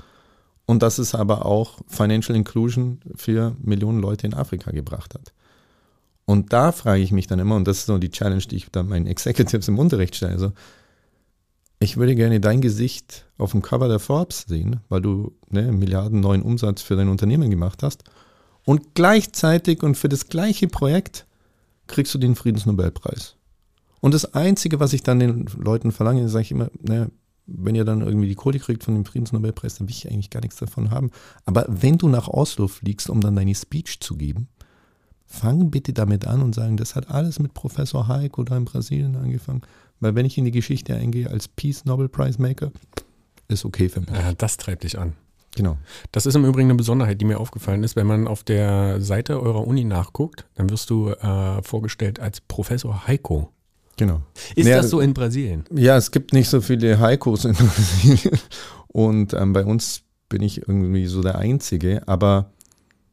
Und 0.67 0.83
dass 0.83 0.99
es 0.99 1.15
aber 1.15 1.45
auch 1.45 1.81
Financial 1.89 2.37
Inclusion 2.37 3.01
für 3.15 3.55
Millionen 3.61 4.01
Leute 4.01 4.27
in 4.27 4.35
Afrika 4.35 4.71
gebracht 4.71 5.15
hat. 5.15 5.33
Und 6.27 6.53
da 6.53 6.73
frage 6.73 7.03
ich 7.03 7.13
mich 7.13 7.27
dann 7.27 7.39
immer, 7.39 7.57
und 7.57 7.69
das 7.69 7.79
ist 7.79 7.87
so 7.87 7.99
die 7.99 8.11
Challenge, 8.11 8.43
die 8.43 8.57
ich 8.57 8.71
dann 8.71 8.89
meinen 8.89 9.07
Executives 9.07 9.69
im 9.69 9.79
Unterricht 9.79 10.17
stelle. 10.17 10.33
Also, 10.33 10.53
ich 11.81 11.99
würde 11.99 12.15
gerne 12.15 12.41
dein 12.41 12.63
Gesicht 12.63 13.27
auf 13.37 13.51
dem 13.51 13.61
Cover 13.61 13.89
der 13.89 13.99
Forbes 13.99 14.47
sehen, 14.49 14.81
weil 14.89 15.03
du 15.03 15.37
ne, 15.51 15.71
Milliarden 15.71 16.21
neuen 16.21 16.41
Umsatz 16.41 16.81
für 16.81 16.97
dein 16.97 17.09
Unternehmen 17.09 17.51
gemacht 17.51 17.83
hast. 17.83 18.05
Und 18.65 18.95
gleichzeitig 18.95 19.83
und 19.83 19.97
für 19.97 20.09
das 20.09 20.29
gleiche 20.29 20.69
Projekt 20.69 21.27
kriegst 21.87 22.15
du 22.15 22.19
den 22.19 22.37
Friedensnobelpreis. 22.37 23.37
Und 24.05 24.13
das 24.13 24.35
Einzige, 24.35 24.81
was 24.81 24.93
ich 24.93 25.03
dann 25.03 25.19
den 25.19 25.47
Leuten 25.57 25.91
verlange, 25.91 26.29
sage 26.29 26.43
ich 26.43 26.51
immer, 26.51 26.69
naja, 26.83 27.07
wenn 27.47 27.75
ihr 27.75 27.87
dann 27.87 28.03
irgendwie 28.03 28.29
die 28.29 28.35
Kohle 28.35 28.59
kriegt 28.59 28.85
von 28.85 28.93
dem 28.93 29.07
Friedensnobelpreis, 29.07 29.77
dann 29.77 29.89
will 29.89 29.95
ich 29.95 30.11
eigentlich 30.11 30.29
gar 30.29 30.43
nichts 30.43 30.57
davon 30.57 30.91
haben. 30.91 31.11
Aber 31.47 31.65
wenn 31.71 31.97
du 31.97 32.09
nach 32.09 32.29
Oslo 32.29 32.69
fliegst, 32.69 33.09
um 33.09 33.23
dann 33.23 33.35
deine 33.35 33.55
Speech 33.55 34.01
zu 34.01 34.17
geben, 34.17 34.49
fang 35.25 35.71
bitte 35.71 35.95
damit 35.95 36.27
an 36.27 36.43
und 36.43 36.55
sagen, 36.55 36.77
das 36.77 36.97
hat 36.97 37.11
alles 37.11 37.39
mit 37.39 37.55
Professor 37.55 38.07
Heiko 38.07 38.43
da 38.43 38.59
in 38.59 38.67
Brasilien 38.67 39.17
angefangen. 39.17 39.63
Weil 40.01 40.15
wenn 40.15 40.27
ich 40.27 40.37
in 40.37 40.45
die 40.45 40.51
Geschichte 40.51 40.95
eingehe 40.95 41.31
als 41.31 41.49
Peace 41.49 41.87
Nobel 41.87 42.11
Prize 42.11 42.39
Maker, 42.39 42.73
ist 43.49 43.65
okay 43.65 43.89
für 43.89 44.01
mich. 44.01 44.11
Ja, 44.11 44.35
das 44.35 44.59
treibt 44.59 44.85
dich 44.85 44.99
an. 44.99 45.15
Genau. 45.57 45.79
Das 46.13 46.27
ist 46.27 46.35
im 46.35 46.45
Übrigen 46.45 46.69
eine 46.69 46.77
Besonderheit, 46.77 47.23
die 47.23 47.25
mir 47.25 47.41
aufgefallen 47.41 47.83
ist. 47.85 47.97
Wenn 47.97 48.07
man 48.07 48.29
auf 48.29 48.43
der 48.43 49.01
Seite 49.01 49.41
eurer 49.41 49.67
Uni 49.67 49.85
nachguckt, 49.85 50.45
dann 50.57 50.69
wirst 50.69 50.91
du 50.91 51.09
äh, 51.09 51.63
vorgestellt 51.63 52.21
als 52.21 52.43
Professor 52.43 53.07
Heiko. 53.07 53.54
Genau. 53.97 54.23
Ist 54.57 54.67
Ja, 54.67 54.79
das 54.79 54.91
so 54.91 55.01
in 55.01 55.15
Brasilien? 55.15 55.65
Ja, 55.75 55.97
es 55.97 56.11
gibt 56.11 56.33
nicht 56.33 56.49
so 56.49 56.61
viele 56.61 56.99
Heikos 56.99 57.45
in 57.45 57.53
Brasilien. 57.55 58.39
Und 58.89 59.35
ähm, 59.35 59.53
bei 59.53 59.65
uns 59.65 60.03
bin 60.29 60.43
ich 60.43 60.67
irgendwie 60.67 61.07
so 61.07 61.23
der 61.23 61.39
Einzige. 61.39 62.07
Aber 62.07 62.51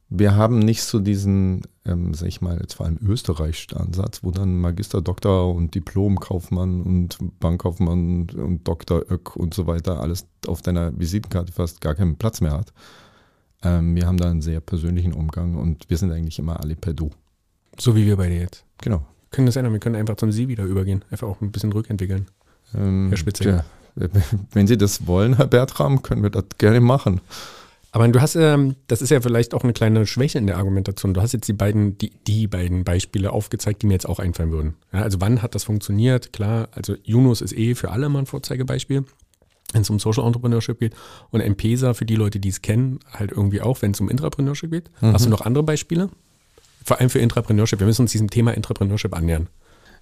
wir 0.09 0.35
haben 0.35 0.59
nicht 0.59 0.83
so 0.83 0.99
diesen, 0.99 1.61
ähm, 1.85 2.13
sag 2.13 2.27
ich 2.27 2.41
mal, 2.41 2.57
jetzt 2.59 2.73
vor 2.73 2.85
allem 2.85 2.99
österreichischen 3.01 3.77
Ansatz, 3.77 4.23
wo 4.23 4.31
dann 4.31 4.59
Magister, 4.59 5.01
Doktor 5.01 5.53
und 5.55 5.73
Diplomkaufmann 5.73 6.81
und 6.81 7.17
Bankkaufmann 7.39 8.27
und, 8.33 8.67
Doktor 8.67 9.03
Öck 9.09 9.35
und 9.35 9.53
so 9.53 9.67
weiter 9.67 10.01
alles 10.01 10.25
auf 10.47 10.61
deiner 10.61 10.97
Visitenkarte 10.99 11.53
fast 11.53 11.79
gar 11.79 11.95
keinen 11.95 12.17
Platz 12.17 12.41
mehr 12.41 12.51
hat. 12.51 12.73
Ähm, 13.63 13.95
wir 13.95 14.05
haben 14.05 14.17
da 14.17 14.29
einen 14.29 14.41
sehr 14.41 14.59
persönlichen 14.59 15.13
Umgang 15.13 15.55
und 15.55 15.89
wir 15.89 15.97
sind 15.97 16.11
eigentlich 16.11 16.39
immer 16.39 16.59
alle 16.59 16.75
per 16.75 16.93
Du. 16.93 17.11
So 17.79 17.95
wie 17.95 18.05
wir 18.05 18.17
beide 18.17 18.35
jetzt. 18.35 18.65
Genau. 18.79 19.05
Können 19.31 19.45
das 19.45 19.55
ändern, 19.55 19.73
wir 19.73 19.79
können 19.79 19.95
einfach 19.95 20.17
zum 20.17 20.31
Sie 20.31 20.47
wieder 20.47 20.65
übergehen. 20.65 21.03
Einfach 21.09 21.27
auch 21.27 21.41
ein 21.41 21.51
bisschen 21.51 21.71
rückentwickeln. 21.71 22.27
Ähm, 22.75 23.07
Herr 23.09 23.17
Spitze. 23.17 23.43
tja, 23.43 23.65
wenn 24.51 24.67
Sie 24.67 24.77
das 24.77 25.07
wollen, 25.07 25.37
Herr 25.37 25.47
Bertram, 25.47 26.01
können 26.01 26.21
wir 26.21 26.29
das 26.29 26.45
gerne 26.57 26.81
machen. 26.81 27.21
Aber 27.93 28.07
du 28.07 28.21
hast, 28.21 28.35
ähm, 28.35 28.75
das 28.87 29.01
ist 29.01 29.09
ja 29.09 29.19
vielleicht 29.19 29.53
auch 29.53 29.63
eine 29.63 29.73
kleine 29.73 30.05
Schwäche 30.05 30.37
in 30.37 30.47
der 30.47 30.57
Argumentation. 30.57 31.13
Du 31.13 31.21
hast 31.21 31.33
jetzt 31.33 31.47
die 31.47 31.53
beiden, 31.53 31.97
die, 31.97 32.11
die 32.25 32.47
beiden 32.47 32.85
Beispiele 32.85 33.31
aufgezeigt, 33.31 33.81
die 33.81 33.87
mir 33.87 33.93
jetzt 33.93 34.07
auch 34.07 34.19
einfallen 34.19 34.51
würden. 34.51 34.75
Ja, 34.93 35.01
also 35.01 35.19
wann 35.19 35.41
hat 35.41 35.55
das 35.55 35.65
funktioniert? 35.65 36.31
Klar, 36.31 36.69
also 36.71 36.95
Yunus 37.03 37.41
ist 37.41 37.53
eh 37.57 37.75
für 37.75 37.91
alle 37.91 38.07
mal 38.07 38.19
ein 38.19 38.25
Vorzeigebeispiel, 38.27 39.03
wenn 39.73 39.81
es 39.81 39.89
um 39.89 39.99
Social 39.99 40.25
Entrepreneurship 40.25 40.79
geht. 40.79 40.93
Und 41.31 41.41
M-Pesa 41.41 41.93
für 41.93 42.05
die 42.05 42.15
Leute, 42.15 42.39
die 42.39 42.49
es 42.49 42.61
kennen, 42.61 42.99
halt 43.11 43.31
irgendwie 43.31 43.61
auch, 43.61 43.81
wenn 43.81 43.91
es 43.91 43.99
um 43.99 44.09
Intrapreneurship 44.09 44.71
geht. 44.71 44.89
Hast 45.01 45.25
du 45.25 45.29
noch 45.29 45.41
andere 45.41 45.63
Beispiele? 45.63 46.09
Vor 46.83 46.99
allem 46.99 47.09
für 47.09 47.19
Intrapreneurship. 47.19 47.79
Wir 47.79 47.87
müssen 47.87 48.03
uns 48.03 48.11
diesem 48.11 48.29
Thema 48.29 48.51
Intrapreneurship 48.51 49.15
annähern. 49.15 49.47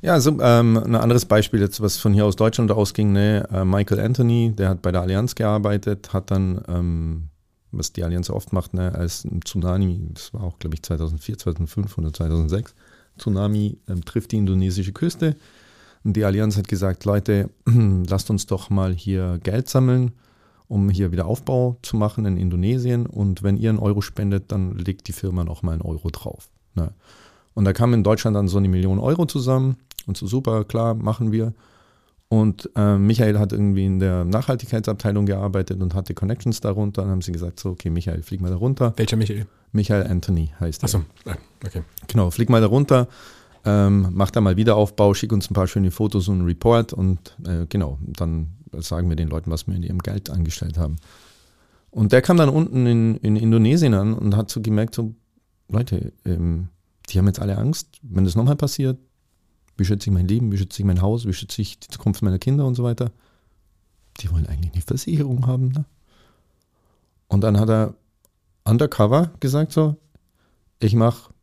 Ja, 0.02 0.14
also 0.14 0.40
ähm, 0.42 0.78
ein 0.78 0.96
anderes 0.96 1.26
Beispiel 1.26 1.60
jetzt, 1.60 1.82
was 1.82 1.98
von 1.98 2.14
hier 2.14 2.26
aus 2.26 2.38
Deutschland 2.38 2.72
ausging, 2.72 3.12
ne? 3.12 3.46
äh, 3.52 3.66
Michael 3.66 4.00
Anthony, 4.00 4.54
der 4.56 4.70
hat 4.70 4.82
bei 4.82 4.94
der 4.94 5.02
Allianz 5.02 5.36
gearbeitet, 5.36 6.14
hat 6.14 6.32
dann, 6.32 6.64
ähm, 6.70 7.30
was 7.72 7.92
die 7.92 8.06
Allianz 8.06 8.30
oft 8.30 8.54
macht, 8.54 8.74
ne, 8.74 8.96
als 8.96 9.26
ein 9.26 9.42
Tsunami, 9.42 10.00
das 10.14 10.34
war 10.34 10.44
auch, 10.44 10.58
glaube 10.58 10.76
ich, 10.76 10.84
2004, 10.84 11.38
2005 11.40 11.98
oder 11.98 12.14
2006, 12.14 12.76
Tsunami 13.18 13.78
ähm, 13.90 14.06
trifft 14.06 14.32
die 14.32 14.38
indonesische 14.38 14.94
Küste 14.94 15.36
und 16.06 16.16
die 16.16 16.24
Allianz 16.24 16.56
hat 16.56 16.70
gesagt, 16.70 17.04
Leute, 17.04 17.50
lasst 17.66 18.30
uns 18.30 18.46
doch 18.46 18.70
mal 18.70 18.94
hier 18.94 19.38
Geld 19.44 19.68
sammeln, 19.68 20.14
um 20.70 20.90
hier 20.90 21.12
wieder 21.12 21.26
Aufbau 21.26 21.78
zu 21.82 21.98
machen 21.98 22.26
in 22.26 22.38
Indonesien 22.38 23.06
und 23.06 23.44
wenn 23.44 23.58
ihr 23.58 23.70
einen 23.70 23.80
Euro 23.80 24.00
spendet, 24.00 24.54
dann 24.54 24.78
legt 24.78 25.10
die 25.10 25.14
Firma 25.14 25.44
noch 25.44 25.62
mal 25.62 25.74
einen 25.74 25.82
Euro 25.82 26.10
drauf. 26.10 26.48
Ne? 26.76 26.92
Und 27.54 27.66
da 27.66 27.74
kam 27.74 27.94
in 27.94 28.04
Deutschland 28.04 28.36
dann 28.36 28.48
so 28.48 28.58
eine 28.58 28.70
Million 28.70 29.00
Euro 29.00 29.26
zusammen 29.26 29.78
und 30.06 30.18
so 30.18 30.28
super, 30.28 30.64
klar, 30.64 30.94
machen 30.94 31.32
wir. 31.32 31.54
Und 32.30 32.70
äh, 32.76 32.98
Michael 32.98 33.40
hat 33.40 33.54
irgendwie 33.54 33.86
in 33.86 34.00
der 34.00 34.24
Nachhaltigkeitsabteilung 34.24 35.26
gearbeitet 35.26 35.82
und 35.82 35.96
hatte 35.96 36.14
Connections 36.14 36.62
darunter. 36.62 37.02
Dann 37.02 37.12
haben 37.12 37.22
sie 37.22 37.32
gesagt, 37.32 37.60
so, 37.60 37.72
okay, 37.72 37.90
Michael, 37.90 38.22
flieg 38.22 38.40
mal 38.40 38.52
da 38.52 38.56
runter. 38.56 38.94
Welcher 38.98 39.18
Michael? 39.18 39.48
Michael 39.72 40.06
Anthony 40.08 40.52
heißt 40.60 40.84
er. 40.84 40.86
Achso, 40.86 41.02
okay. 41.66 41.82
Genau, 42.08 42.30
flieg 42.30 42.50
mal 42.50 42.62
da 42.62 42.68
runter, 42.68 43.08
ähm, 43.66 44.10
mach 44.12 44.32
da 44.32 44.42
mal 44.42 44.58
Wiederaufbau, 44.58 45.14
schick 45.14 45.32
uns 45.32 45.50
ein 45.50 45.54
paar 45.54 45.68
schöne 45.68 45.92
Fotos 45.92 46.28
und 46.28 46.40
einen 46.40 46.46
Report 46.46 46.94
und 46.94 47.36
äh, 47.46 47.66
genau, 47.68 47.98
dann 48.02 48.50
sagen 48.78 49.10
wir 49.10 49.16
den 49.16 49.28
Leuten, 49.28 49.52
was 49.52 49.68
wir 49.68 49.76
in 49.76 49.84
ihrem 49.84 50.00
Geld 50.00 50.30
angestellt 50.30 50.78
haben. 50.78 50.98
Und 51.92 52.12
der 52.12 52.22
kam 52.22 52.38
dann 52.38 52.50
unten 52.50 52.86
in, 52.86 53.16
in 53.18 53.36
Indonesien 53.36 53.94
an 53.94 54.14
und 54.14 54.36
hat 54.36 54.50
so 54.50 54.62
gemerkt, 54.62 54.96
so, 54.96 55.14
Leute, 55.70 56.12
ähm, 56.26 56.70
die 57.10 57.18
haben 57.18 57.28
jetzt 57.28 57.40
alle 57.40 57.58
Angst, 57.58 58.00
wenn 58.02 58.26
das 58.26 58.36
nochmal 58.36 58.56
passiert, 58.56 59.00
wie 59.78 59.86
schütze 59.86 60.10
ich 60.10 60.14
mein 60.14 60.28
Leben, 60.28 60.52
wie 60.52 60.58
schütze 60.58 60.82
ich 60.82 60.86
mein 60.86 61.02
Haus, 61.02 61.26
wie 61.26 61.34
schütze 61.34 61.62
ich 61.62 61.80
die 61.80 61.88
Zukunft 61.88 62.22
meiner 62.22 62.40
Kinder 62.40 62.66
und 62.66 62.76
so 62.76 62.84
weiter. 62.84 63.12
Die 64.20 64.30
wollen 64.32 64.48
eigentlich 64.48 64.74
eine 64.74 64.82
Versicherung 64.82 65.48
haben. 65.48 65.70
Ne? 65.70 65.86
Und 67.28 67.42
dann 67.42 67.60
hat 67.60 67.70
er 67.70 67.96
undercover 68.66 69.32
gesagt 69.40 69.72
so, 69.72 69.96
ich 70.80 70.96
mache 70.96 71.34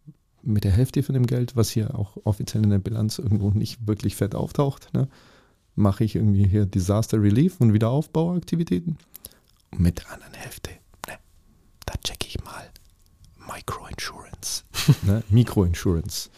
mit 0.42 0.64
der 0.64 0.72
Hälfte 0.72 1.02
von 1.02 1.14
dem 1.14 1.26
Geld, 1.26 1.56
was 1.56 1.70
hier 1.70 1.98
auch 1.98 2.16
offiziell 2.24 2.62
in 2.62 2.70
der 2.70 2.78
Bilanz 2.78 3.18
irgendwo 3.18 3.50
nicht 3.50 3.86
wirklich 3.86 4.16
fett 4.16 4.34
auftaucht, 4.34 4.92
ne, 4.94 5.08
mache 5.74 6.04
ich 6.04 6.14
irgendwie 6.14 6.46
hier 6.46 6.66
Disaster 6.66 7.20
Relief 7.20 7.60
und 7.60 7.72
Wiederaufbauaktivitäten. 7.72 8.96
Und 9.72 9.80
mit 9.80 9.98
der 9.98 10.12
anderen 10.12 10.34
Hälfte, 10.34 10.70
ne, 11.08 11.18
da 11.84 11.94
checke 12.04 12.28
ich 12.28 12.42
mal 12.44 12.70
Microinsurance, 13.46 14.64
ne, 15.02 15.22
Microinsurance. 15.30 16.30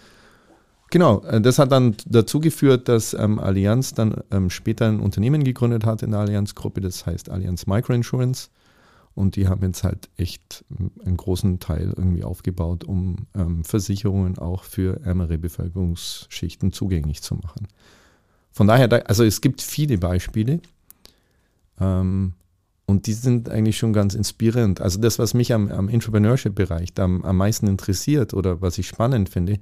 Genau, 0.91 1.23
äh, 1.23 1.41
das 1.41 1.59
hat 1.59 1.73
dann 1.73 1.97
dazu 2.07 2.41
geführt, 2.41 2.89
dass 2.89 3.15
ähm, 3.15 3.39
Allianz 3.39 3.95
dann 3.95 4.23
ähm, 4.31 4.51
später 4.51 4.87
ein 4.89 5.01
Unternehmen 5.01 5.45
gegründet 5.45 5.85
hat 5.85 6.03
in 6.03 6.13
der 6.13 6.21
Allianz-Gruppe, 6.21 6.81
das 6.81 7.07
heißt 7.07 7.31
Allianz 7.31 7.67
Microinsurance. 7.67 8.51
Und 9.15 9.35
die 9.35 9.49
haben 9.49 9.67
jetzt 9.67 9.83
halt 9.83 10.09
echt 10.17 10.65
ähm, 10.79 10.93
einen 11.05 11.17
großen 11.17 11.59
Teil 11.59 11.93
irgendwie 11.97 12.23
aufgebaut, 12.23 12.85
um 12.85 13.27
ähm, 13.35 13.65
Versicherungen 13.65 14.39
auch 14.39 14.63
für 14.63 15.01
ärmere 15.05 15.39
Bevölkerungsschichten 15.39 16.73
zugänglich 16.73 17.21
zu 17.23 17.35
machen. 17.35 17.67
Von 18.53 18.69
daher, 18.69 18.89
da, 18.89 18.99
also 18.99 19.25
es 19.25 19.41
gibt 19.41 19.61
viele 19.61 19.99
Beispiele 19.99 20.61
ähm, 21.81 22.35
und 22.89 23.07
die 23.07 23.13
sind 23.13 23.51
eigentlich 23.51 23.77
schon 23.77 23.93
ganz 23.93 24.15
inspirierend. 24.15 24.81
Also 24.81 24.99
das, 24.99 25.19
was 25.19 25.35
mich 25.35 25.53
am, 25.53 25.71
am 25.71 25.91
Entrepreneurship-Bereich 25.91 26.95
am, 26.97 27.23
am 27.23 27.37
meisten 27.37 27.67
interessiert 27.67 28.33
oder 28.33 28.63
was 28.63 28.79
ich 28.79 28.89
spannend 28.89 29.29
finde, 29.29 29.59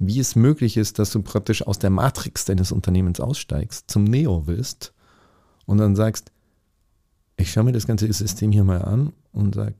wie 0.00 0.18
es 0.18 0.34
möglich 0.34 0.76
ist, 0.76 0.98
dass 0.98 1.12
du 1.12 1.22
praktisch 1.22 1.64
aus 1.64 1.78
der 1.78 1.90
Matrix 1.90 2.46
deines 2.46 2.72
Unternehmens 2.72 3.20
aussteigst, 3.20 3.88
zum 3.88 4.02
Neo 4.02 4.48
wirst 4.48 4.92
und 5.64 5.78
dann 5.78 5.94
sagst, 5.94 6.32
ich 7.36 7.52
schaue 7.52 7.62
mir 7.62 7.72
das 7.72 7.86
ganze 7.86 8.12
System 8.12 8.50
hier 8.50 8.64
mal 8.64 8.82
an 8.82 9.12
und 9.32 9.54
sage, 9.54 9.76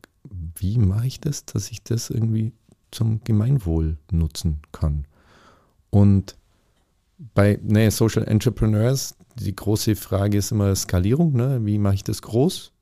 wie 0.54 0.78
mache 0.78 1.08
ich 1.08 1.20
das, 1.20 1.44
dass 1.46 1.72
ich 1.72 1.82
das 1.82 2.08
irgendwie 2.08 2.52
zum 2.92 3.24
Gemeinwohl 3.24 3.96
nutzen 4.12 4.60
kann? 4.70 5.06
Und 5.90 6.36
bei 7.34 7.58
ne, 7.64 7.90
Social 7.90 8.22
Entrepreneurs, 8.28 9.16
die 9.44 9.56
große 9.56 9.96
Frage 9.96 10.38
ist 10.38 10.52
immer 10.52 10.74
Skalierung, 10.74 11.32
ne? 11.32 11.64
wie 11.64 11.78
mache 11.78 11.94
ich 11.94 12.04
das 12.04 12.22
groß? 12.22 12.72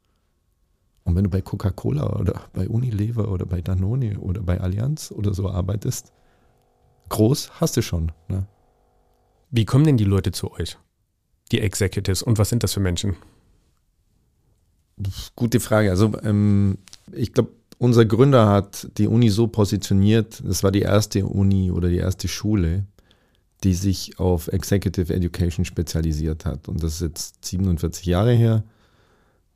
Und 1.05 1.17
wenn 1.17 1.25
du 1.25 1.31
bei 1.31 1.41
Coca-Cola 1.41 2.19
oder 2.19 2.43
bei 2.53 2.69
Unilever 2.69 3.31
oder 3.31 3.47
bei 3.47 3.63
Danone 3.63 4.19
oder 4.19 4.43
bei 4.43 4.61
Allianz 4.61 5.11
oder 5.11 5.33
so 5.33 5.49
arbeitest, 5.49 6.13
groß 7.09 7.61
hast 7.61 7.77
du 7.77 7.83
schon. 7.83 8.13
Ne? 8.29 8.47
Wie 9.51 9.65
kommen 9.65 9.85
denn 9.85 9.97
die 9.97 10.05
Leute 10.05 10.33
zu 10.33 10.53
euch? 10.53 10.77
Die 11.51 11.61
Executives 11.61 12.23
und 12.23 12.39
was 12.39 12.51
sind 12.51 12.63
das 12.63 12.75
für 12.75 12.81
Menschen? 12.81 13.17
Gute 15.35 15.61
Frage. 15.61 15.91
Also 15.91 16.13
ähm, 16.23 16.77
ich 17.13 17.33
glaube, 17.33 17.53
unser 17.79 18.05
Gründer 18.05 18.49
hat 18.49 18.89
die 18.99 19.07
Uni 19.07 19.31
so 19.31 19.47
positioniert, 19.47 20.43
das 20.45 20.63
war 20.63 20.73
die 20.73 20.83
erste 20.83 21.25
Uni 21.25 21.71
oder 21.71 21.89
die 21.89 21.99
erste 21.99 22.29
Schule, 22.29 22.85
die 23.65 23.75
sich 23.75 24.19
auf 24.19 24.49
Executive 24.49 25.13
Education 25.13 25.65
spezialisiert 25.65 26.45
hat. 26.45 26.69
Und 26.69 26.83
das 26.83 26.95
ist 26.95 27.01
jetzt 27.01 27.45
47 27.45 28.07
Jahre 28.07 28.33
her. 28.33 28.65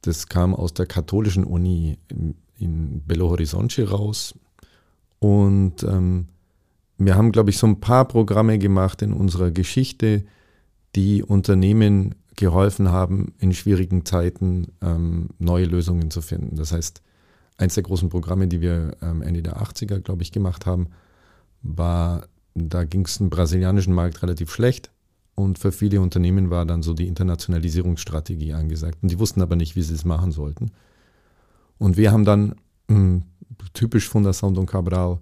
Das 0.03 0.27
kam 0.27 0.55
aus 0.55 0.75
der 0.75 0.87
katholischen 0.87 1.45
Uni 1.45 1.99
in, 2.09 2.35
in 2.59 3.03
Belo 3.03 3.31
Horizonte 3.31 3.89
raus. 3.89 4.35
Und 5.21 5.85
ähm, 5.85 6.27
wir 6.99 7.15
haben, 7.15 7.33
glaube 7.33 7.51
ich, 7.51 7.59
so 7.59 7.67
ein 7.67 7.81
paar 7.81 8.07
Programme 8.07 8.59
gemacht 8.59 9.03
in 9.03 9.13
unserer 9.13 9.51
Geschichte, 9.51 10.25
die 10.97 11.23
Unternehmen 11.23 12.17
geholfen 12.37 12.91
haben, 12.91 13.35
in 13.39 13.53
schwierigen 13.53 14.05
Zeiten 14.05 14.73
ähm, 14.81 15.31
neue 15.39 15.67
Lösungen 15.67 16.11
zu 16.11 16.23
finden. 16.23 16.57
Das 16.57 16.73
heißt, 16.73 17.03
eins 17.57 17.75
der 17.75 17.83
großen 17.83 18.09
Programme, 18.09 18.49
die 18.49 18.61
wir 18.61 18.97
ähm, 19.03 19.23
Ende 19.23 19.43
der 19.43 19.63
80er, 19.63 20.01
glaube 20.01 20.23
ich, 20.23 20.33
gemacht 20.33 20.67
haben, 20.67 20.89
war, 21.63 22.27
da 22.55 22.85
ging 22.85 23.05
es 23.05 23.19
im 23.19 23.31
brasilianischen 23.31 23.95
Markt 23.95 24.23
relativ 24.23 24.51
schlecht 24.51 24.91
und 25.35 25.59
für 25.59 25.73
viele 25.73 26.01
Unternehmen 26.01 26.51
war 26.51 26.67
dann 26.67 26.83
so 26.83 26.95
die 26.95 27.09
Internationalisierungsstrategie 27.09 28.53
angesagt 28.53 28.99
und 29.03 29.11
die 29.11 29.19
wussten 29.19 29.43
aber 29.43 29.57
nicht, 29.57 29.77
wie 29.77 29.83
sie 29.83 29.95
es 29.95 30.05
machen 30.05 30.33
sollten. 30.33 30.71
Und 31.79 31.97
wir 31.97 32.13
haben 32.13 32.25
dann, 32.25 32.55
mh, 32.89 32.97
hm, 32.97 33.23
typisch 33.75 34.09
Fundação 34.09 34.55
Dom 34.55 34.67
Cabral, 34.67 35.19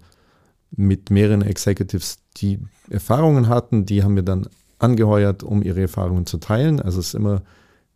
mit 0.71 1.09
mehreren 1.09 1.41
Executives, 1.41 2.19
die 2.37 2.59
Erfahrungen 2.89 3.49
hatten, 3.49 3.85
die 3.85 4.03
haben 4.03 4.15
wir 4.15 4.23
dann 4.23 4.47
angeheuert, 4.79 5.43
um 5.43 5.61
ihre 5.61 5.81
Erfahrungen 5.81 6.25
zu 6.25 6.37
teilen. 6.37 6.79
Also 6.79 6.99
es 6.99 7.07
ist 7.07 7.13
immer, 7.13 7.41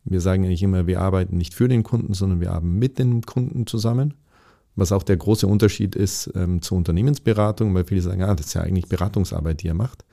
wir 0.04 0.22
sagen 0.22 0.44
nicht 0.44 0.62
immer, 0.62 0.86
wir 0.88 1.02
arbeiten 1.02 1.38
nicht 1.38 1.54
für 1.54 1.68
den 1.68 1.84
Kunden, 1.84 2.14
sondern 2.14 2.42
wir 2.42 2.52
arbeiten 2.52 2.78
mit 2.78 3.00
den 3.00 3.22
Kunden 3.22 3.66
zusammen. 3.66 4.14
Was 4.76 4.92
auch 4.92 5.04
der 5.04 5.18
große 5.18 5.48
Unterschied 5.48 5.96
ist 5.96 6.32
ähm, 6.36 6.62
zur 6.62 6.78
Unternehmensberatung, 6.78 7.74
weil 7.74 7.86
viele 7.86 8.02
sagen, 8.02 8.24
ah, 8.24 8.36
das 8.36 8.48
ist 8.48 8.54
ja 8.56 8.62
eigentlich 8.62 8.88
Beratungsarbeit, 8.88 9.64
die 9.64 9.70
er 9.70 9.74
macht. 9.74 10.04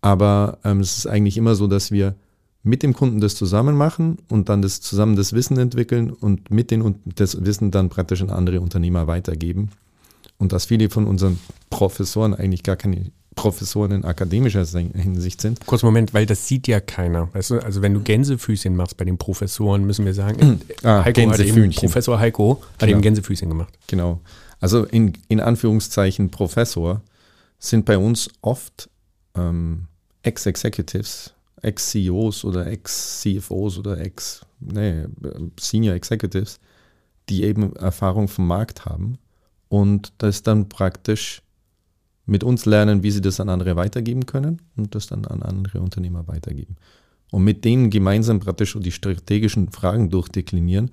Aber 0.00 0.58
ähm, 0.64 0.80
es 0.80 0.98
ist 0.98 1.06
eigentlich 1.06 1.36
immer 1.36 1.54
so, 1.54 1.66
dass 1.66 1.90
wir 1.90 2.14
mit 2.62 2.82
dem 2.82 2.94
Kunden 2.94 3.20
das 3.20 3.36
zusammen 3.36 3.76
machen 3.76 4.18
und 4.28 4.48
dann 4.48 4.60
das 4.60 4.80
zusammen 4.80 5.14
das 5.14 5.32
Wissen 5.32 5.56
entwickeln 5.56 6.10
und 6.10 6.50
mit 6.50 6.72
den 6.72 6.96
das 7.04 7.44
Wissen 7.44 7.70
dann 7.70 7.88
praktisch 7.88 8.22
an 8.22 8.30
andere 8.30 8.60
Unternehmer 8.60 9.06
weitergeben. 9.06 9.70
Und 10.38 10.52
dass 10.52 10.66
viele 10.66 10.90
von 10.90 11.06
unseren 11.06 11.38
Professoren 11.70 12.34
eigentlich 12.34 12.64
gar 12.64 12.76
keine 12.76 13.12
Professoren 13.36 13.92
in 13.92 14.04
akademischer 14.04 14.64
Hinsicht 14.64 15.40
sind. 15.40 15.64
Kurz 15.66 15.82
Moment, 15.82 16.14
weil 16.14 16.26
das 16.26 16.48
sieht 16.48 16.66
ja 16.66 16.80
keiner. 16.80 17.32
Weißt 17.34 17.50
du, 17.50 17.58
also 17.60 17.82
wenn 17.82 17.94
du 17.94 18.00
Gänsefüßchen 18.00 18.74
machst 18.74 18.96
bei 18.96 19.04
den 19.04 19.18
Professoren, 19.18 19.84
müssen 19.84 20.04
wir 20.04 20.14
sagen, 20.14 20.60
ah, 20.82 21.04
Heiko 21.04 21.30
hat 21.30 21.40
eben, 21.40 21.70
Professor 21.70 22.18
Heiko 22.18 22.62
hat 22.72 22.80
genau. 22.80 22.92
eben 22.92 23.02
Gänsefüßchen 23.02 23.48
gemacht. 23.48 23.72
Genau. 23.86 24.20
Also 24.58 24.84
in, 24.84 25.12
in 25.28 25.40
Anführungszeichen 25.40 26.30
Professor 26.30 27.02
sind 27.58 27.84
bei 27.84 27.98
uns 27.98 28.30
oft 28.40 28.88
ähm, 29.36 29.86
Ex-Executives, 30.22 31.34
Ex-CEOs 31.62 32.44
oder 32.44 32.66
Ex-CFOs 32.66 33.78
oder 33.78 34.00
Ex, 34.00 34.46
nee, 34.60 35.04
Senior 35.60 35.94
Executives, 35.94 36.58
die 37.28 37.44
eben 37.44 37.76
Erfahrung 37.76 38.28
vom 38.28 38.46
Markt 38.46 38.86
haben 38.86 39.18
und 39.68 40.12
das 40.18 40.42
dann 40.42 40.68
praktisch 40.68 41.42
mit 42.26 42.44
uns 42.44 42.66
lernen, 42.66 43.02
wie 43.02 43.10
sie 43.10 43.20
das 43.20 43.40
an 43.40 43.48
andere 43.48 43.76
weitergeben 43.76 44.26
können 44.26 44.60
und 44.76 44.94
das 44.94 45.06
dann 45.06 45.24
an 45.24 45.42
andere 45.42 45.80
Unternehmer 45.80 46.26
weitergeben. 46.26 46.76
Und 47.30 47.44
mit 47.44 47.64
denen 47.64 47.90
gemeinsam 47.90 48.40
praktisch 48.40 48.76
die 48.78 48.92
strategischen 48.92 49.70
Fragen 49.70 50.10
durchdeklinieren, 50.10 50.90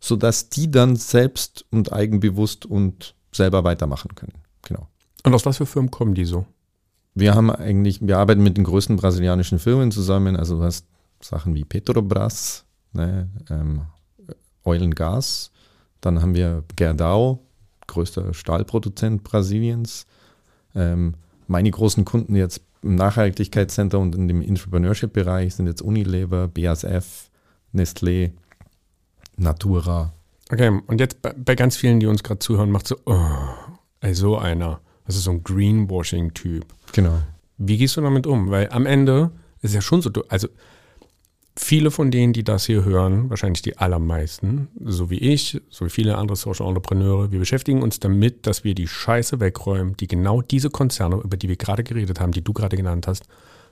sodass 0.00 0.48
die 0.48 0.70
dann 0.70 0.96
selbst 0.96 1.64
und 1.70 1.92
eigenbewusst 1.92 2.66
und 2.66 3.14
selber 3.32 3.64
weitermachen 3.64 4.14
können. 4.14 4.34
Genau. 4.62 4.88
Und 5.24 5.34
aus 5.34 5.46
was 5.46 5.56
für 5.56 5.66
Firmen 5.66 5.90
kommen 5.90 6.14
die 6.14 6.24
so? 6.24 6.44
Wir 7.14 7.34
haben 7.34 7.50
eigentlich, 7.50 8.00
wir 8.00 8.18
arbeiten 8.18 8.42
mit 8.42 8.56
den 8.56 8.64
größten 8.64 8.96
brasilianischen 8.96 9.58
Firmen 9.58 9.92
zusammen, 9.92 10.36
also 10.36 10.58
du 10.58 10.64
hast 10.64 10.86
Sachen 11.20 11.54
wie 11.54 11.64
Petrobras, 11.64 12.64
ne, 12.92 13.28
ähm, 13.50 13.82
Oil 14.64 14.82
and 14.82 14.96
Gas, 14.96 15.50
dann 16.00 16.22
haben 16.22 16.34
wir 16.34 16.64
Gerdau, 16.74 17.40
größter 17.86 18.34
Stahlproduzent 18.34 19.22
Brasiliens. 19.22 20.06
Ähm, 20.74 21.14
meine 21.46 21.70
großen 21.70 22.04
Kunden 22.04 22.34
jetzt 22.34 22.62
im 22.82 22.96
Nachhaltigkeitscenter 22.96 23.98
und 23.98 24.14
in 24.14 24.28
dem 24.28 24.42
Entrepreneurship-Bereich 24.42 25.54
sind 25.54 25.66
jetzt 25.66 25.82
Unilever, 25.82 26.48
BASF, 26.48 27.30
Nestlé, 27.72 28.32
Natura. 29.36 30.12
Okay, 30.50 30.80
und 30.86 31.00
jetzt 31.00 31.22
bei, 31.22 31.32
bei 31.32 31.54
ganz 31.54 31.76
vielen, 31.76 32.00
die 32.00 32.06
uns 32.06 32.22
gerade 32.22 32.40
zuhören, 32.40 32.70
macht 32.70 32.86
so, 32.86 32.96
oh, 33.06 33.20
ey, 34.00 34.14
so 34.14 34.36
einer. 34.36 34.80
Das 35.06 35.16
ist 35.16 35.24
so 35.24 35.30
ein 35.32 35.42
Greenwashing-Typ. 35.42 36.64
Genau. 36.92 37.18
Wie 37.58 37.76
gehst 37.76 37.96
du 37.96 38.00
damit 38.00 38.26
um? 38.26 38.50
Weil 38.50 38.68
am 38.70 38.86
Ende 38.86 39.30
ist 39.60 39.74
ja 39.74 39.80
schon 39.80 40.02
so, 40.02 40.10
also 40.28 40.48
viele 41.56 41.90
von 41.90 42.10
denen, 42.10 42.32
die 42.32 42.44
das 42.44 42.66
hier 42.66 42.84
hören, 42.84 43.28
wahrscheinlich 43.28 43.62
die 43.62 43.76
allermeisten, 43.78 44.68
so 44.84 45.10
wie 45.10 45.18
ich, 45.18 45.60
so 45.68 45.84
wie 45.84 45.90
viele 45.90 46.16
andere 46.16 46.36
Social 46.36 46.66
Entrepreneure, 46.66 47.30
wir 47.30 47.38
beschäftigen 47.38 47.82
uns 47.82 48.00
damit, 48.00 48.46
dass 48.46 48.64
wir 48.64 48.74
die 48.74 48.88
Scheiße 48.88 49.40
wegräumen, 49.40 49.96
die 49.96 50.06
genau 50.06 50.40
diese 50.42 50.70
Konzerne, 50.70 51.16
über 51.16 51.36
die 51.36 51.48
wir 51.48 51.56
gerade 51.56 51.84
geredet 51.84 52.20
haben, 52.20 52.32
die 52.32 52.42
du 52.42 52.52
gerade 52.52 52.76
genannt 52.76 53.06
hast, 53.06 53.24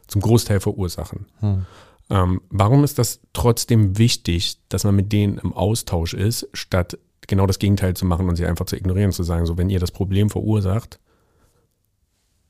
zum 0.07 0.21
Großteil 0.21 0.61
verursachen. 0.61 1.27
Hm. 1.41 1.67
Ähm, 2.11 2.41
warum 2.51 2.85
ist 2.85 2.99
das 2.99 3.21
trotzdem 3.33 3.97
wichtig, 3.97 4.59
dass 4.69 4.85
man 4.85 4.97
mit 4.97 5.13
denen 5.13 5.39
im 5.39 5.53
Austausch 5.53 6.13
ist, 6.13 6.49
statt 6.53 6.99
genau 7.27 7.47
das 7.47 7.59
Gegenteil 7.59 7.95
zu 7.95 8.05
machen 8.05 8.29
und 8.29 8.37
sie 8.37 8.45
einfach 8.45 8.67
zu 8.67 8.77
ignorieren, 8.77 9.13
zu 9.13 9.23
sagen, 9.23 9.47
so 9.47 9.57
wenn 9.57 9.71
ihr 9.71 9.79
das 9.79 9.93
Problem 9.93 10.29
verursacht, 10.29 10.99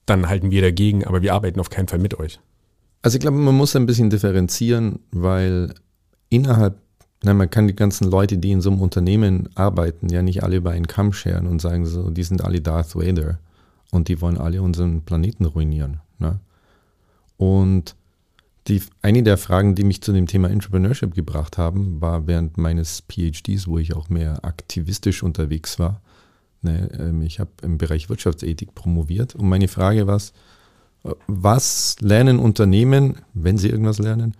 dann 0.06 0.28
halten 0.28 0.50
wir 0.50 0.62
dagegen, 0.62 1.04
aber 1.04 1.22
wir 1.22 1.34
arbeiten 1.34 1.60
auf 1.60 1.70
keinen 1.70 1.88
Fall 1.88 1.99
mit 1.99 2.18
euch. 2.18 2.40
Also 3.02 3.16
ich 3.16 3.21
glaube, 3.21 3.38
man 3.38 3.57
muss 3.57 3.76
ein 3.76 3.87
bisschen 3.87 4.11
differenzieren, 4.11 5.00
weil 5.11 5.75
innerhalb, 6.28 6.78
nein, 7.23 7.37
man 7.37 7.50
kann 7.50 7.66
die 7.66 7.76
ganzen 7.76 8.11
Leute, 8.11 8.38
die 8.38 8.50
in 8.50 8.61
so 8.61 8.71
einem 8.71 8.80
Unternehmen 8.80 9.49
arbeiten, 9.54 10.09
ja 10.09 10.23
nicht 10.23 10.42
alle 10.42 10.57
über 10.57 10.71
einen 10.71 10.87
Kamm 10.87 11.12
scheren 11.12 11.47
und 11.47 11.61
sagen 11.61 11.87
so, 11.87 12.11
die 12.11 12.23
sind 12.23 12.45
alle 12.45 12.61
Darth 12.61 12.95
Vader 12.95 13.38
und 13.90 14.09
die 14.09 14.21
wollen 14.21 14.38
alle 14.38 14.62
unseren 14.62 15.02
Planeten 15.02 15.47
ruinieren. 15.47 16.00
Ne? 16.19 16.40
Und 17.37 17.97
die, 18.69 18.83
eine 19.00 19.23
der 19.23 19.38
Fragen, 19.38 19.75
die 19.75 19.85
mich 19.85 20.02
zu 20.02 20.12
dem 20.12 20.26
Thema 20.26 20.50
Entrepreneurship 20.50 21.14
gebracht 21.14 21.57
haben, 21.57 22.00
war 22.00 22.26
während 22.26 22.59
meines 22.59 23.02
PhDs, 23.11 23.66
wo 23.66 23.78
ich 23.78 23.97
auch 23.97 24.11
mehr 24.11 24.45
aktivistisch 24.45 25.23
unterwegs 25.23 25.78
war. 25.78 26.02
Ne, 26.62 26.90
ähm, 26.99 27.23
ich 27.23 27.40
habe 27.40 27.50
im 27.62 27.78
Bereich 27.78 28.11
Wirtschaftsethik 28.11 28.75
promoviert 28.75 29.35
und 29.35 29.49
meine 29.49 29.69
Frage 29.69 30.07
war, 30.07 30.21
was 31.26 31.97
lernen 32.00 32.38
Unternehmen, 32.38 33.16
wenn 33.35 33.59
sie 33.59 33.69
irgendwas 33.69 33.99
lernen, 33.99 34.35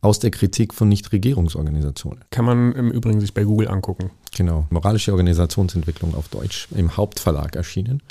aus 0.00 0.18
der 0.18 0.30
Kritik 0.30 0.74
von 0.74 0.88
Nichtregierungsorganisationen? 0.88 2.24
Kann 2.30 2.44
man 2.44 2.72
im 2.72 2.90
Übrigen 2.90 3.20
sich 3.20 3.32
bei 3.32 3.44
Google 3.44 3.68
angucken. 3.68 4.10
Genau, 4.36 4.66
moralische 4.70 5.12
Organisationsentwicklung 5.12 6.14
auf 6.14 6.28
Deutsch 6.28 6.68
im 6.74 6.96
Hauptverlag 6.96 7.56
erschienen. 7.56 8.02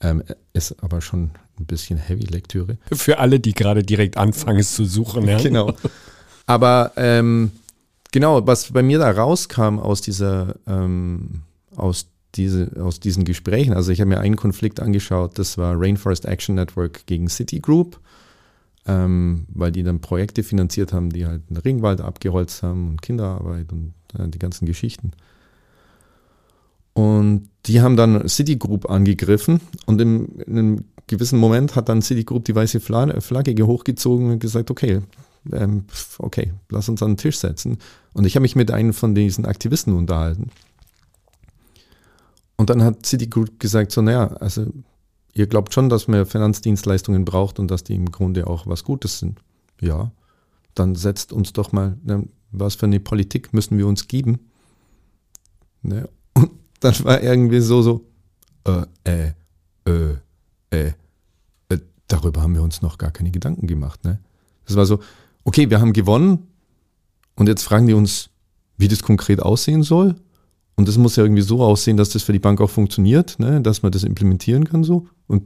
Ähm, 0.00 0.22
ist 0.52 0.82
aber 0.82 1.00
schon 1.00 1.30
ein 1.58 1.66
bisschen 1.66 1.98
Heavy-Lektüre. 1.98 2.78
Für 2.92 3.18
alle, 3.18 3.40
die 3.40 3.52
gerade 3.52 3.82
direkt 3.82 4.16
anfangen, 4.16 4.60
es 4.60 4.74
zu 4.74 4.84
suchen. 4.84 5.26
Ja? 5.26 5.38
Genau. 5.38 5.74
Aber 6.46 6.92
ähm, 6.96 7.50
genau, 8.12 8.46
was 8.46 8.72
bei 8.72 8.82
mir 8.82 8.98
da 8.98 9.10
rauskam 9.10 9.78
aus 9.78 10.00
dieser, 10.00 10.54
ähm, 10.66 11.42
aus 11.76 12.06
diese, 12.34 12.72
aus 12.80 13.00
diesen 13.00 13.24
Gesprächen, 13.24 13.72
also 13.72 13.90
ich 13.90 14.00
habe 14.00 14.10
mir 14.10 14.20
einen 14.20 14.36
Konflikt 14.36 14.80
angeschaut, 14.80 15.38
das 15.38 15.58
war 15.58 15.78
Rainforest 15.78 16.26
Action 16.26 16.54
Network 16.54 17.06
gegen 17.06 17.28
Citigroup, 17.28 18.00
ähm, 18.86 19.46
weil 19.48 19.72
die 19.72 19.82
dann 19.82 20.00
Projekte 20.00 20.42
finanziert 20.42 20.92
haben, 20.92 21.10
die 21.10 21.26
halt 21.26 21.42
einen 21.48 21.58
Ringwald 21.58 22.00
abgeholzt 22.00 22.62
haben 22.62 22.88
und 22.88 23.02
Kinderarbeit 23.02 23.72
und 23.72 23.94
äh, 24.18 24.28
die 24.28 24.38
ganzen 24.38 24.66
Geschichten. 24.66 25.12
Und 26.94 27.48
die 27.66 27.80
haben 27.80 27.96
dann 27.96 28.28
Citigroup 28.28 28.90
angegriffen 28.90 29.60
und 29.86 30.00
im, 30.00 30.40
in 30.46 30.58
einem 30.58 30.84
gewissen 31.06 31.38
Moment 31.38 31.76
hat 31.76 31.88
dann 31.88 32.02
Citigroup 32.02 32.44
die 32.44 32.54
weiße 32.54 32.80
Flagge 32.80 33.66
hochgezogen 33.66 34.30
und 34.30 34.38
gesagt, 34.40 34.70
okay, 34.70 35.02
ähm, 35.52 35.84
okay, 36.18 36.52
lass 36.70 36.88
uns 36.88 37.02
an 37.02 37.12
den 37.12 37.16
Tisch 37.16 37.38
setzen. 37.38 37.78
Und 38.12 38.26
ich 38.26 38.36
habe 38.36 38.42
mich 38.42 38.56
mit 38.56 38.70
einem 38.70 38.92
von 38.92 39.14
diesen 39.14 39.44
Aktivisten 39.44 39.94
unterhalten. 39.94 40.50
Und 42.58 42.70
dann 42.70 42.82
hat 42.82 43.06
Citigroup 43.06 43.58
gesagt, 43.58 43.92
so, 43.92 44.02
naja, 44.02 44.26
also 44.26 44.66
ihr 45.32 45.46
glaubt 45.46 45.72
schon, 45.72 45.88
dass 45.88 46.08
man 46.08 46.26
Finanzdienstleistungen 46.26 47.24
braucht 47.24 47.58
und 47.58 47.70
dass 47.70 47.84
die 47.84 47.94
im 47.94 48.10
Grunde 48.10 48.46
auch 48.46 48.66
was 48.66 48.84
Gutes 48.84 49.20
sind. 49.20 49.40
Ja, 49.80 50.10
dann 50.74 50.96
setzt 50.96 51.32
uns 51.32 51.52
doch 51.52 51.72
mal, 51.72 51.96
ne, 52.02 52.26
was 52.50 52.74
für 52.74 52.86
eine 52.86 53.00
Politik 53.00 53.54
müssen 53.54 53.78
wir 53.78 53.86
uns 53.86 54.08
geben? 54.08 54.40
Ne? 55.82 56.08
Und 56.34 56.50
dann 56.80 57.04
war 57.04 57.22
irgendwie 57.22 57.60
so, 57.60 57.82
so, 57.82 58.04
äh, 58.64 58.84
äh, 59.04 59.32
äh, 59.86 60.16
äh, 60.70 60.92
äh, 61.68 61.78
darüber 62.08 62.42
haben 62.42 62.54
wir 62.54 62.62
uns 62.62 62.82
noch 62.82 62.98
gar 62.98 63.12
keine 63.12 63.30
Gedanken 63.30 63.66
gemacht. 63.68 64.04
Ne? 64.04 64.20
Das 64.66 64.76
war 64.76 64.84
so, 64.84 64.98
okay, 65.44 65.70
wir 65.70 65.80
haben 65.80 65.92
gewonnen 65.92 66.48
und 67.36 67.48
jetzt 67.48 67.62
fragen 67.62 67.86
die 67.86 67.94
uns, 67.94 68.30
wie 68.76 68.88
das 68.88 69.02
konkret 69.02 69.40
aussehen 69.40 69.82
soll. 69.84 70.16
Und 70.78 70.86
das 70.86 70.96
muss 70.96 71.16
ja 71.16 71.24
irgendwie 71.24 71.42
so 71.42 71.60
aussehen, 71.60 71.96
dass 71.96 72.10
das 72.10 72.22
für 72.22 72.32
die 72.32 72.38
Bank 72.38 72.60
auch 72.60 72.70
funktioniert, 72.70 73.40
ne? 73.40 73.60
dass 73.60 73.82
man 73.82 73.90
das 73.90 74.04
implementieren 74.04 74.62
kann 74.62 74.84
so. 74.84 75.08
Und 75.26 75.42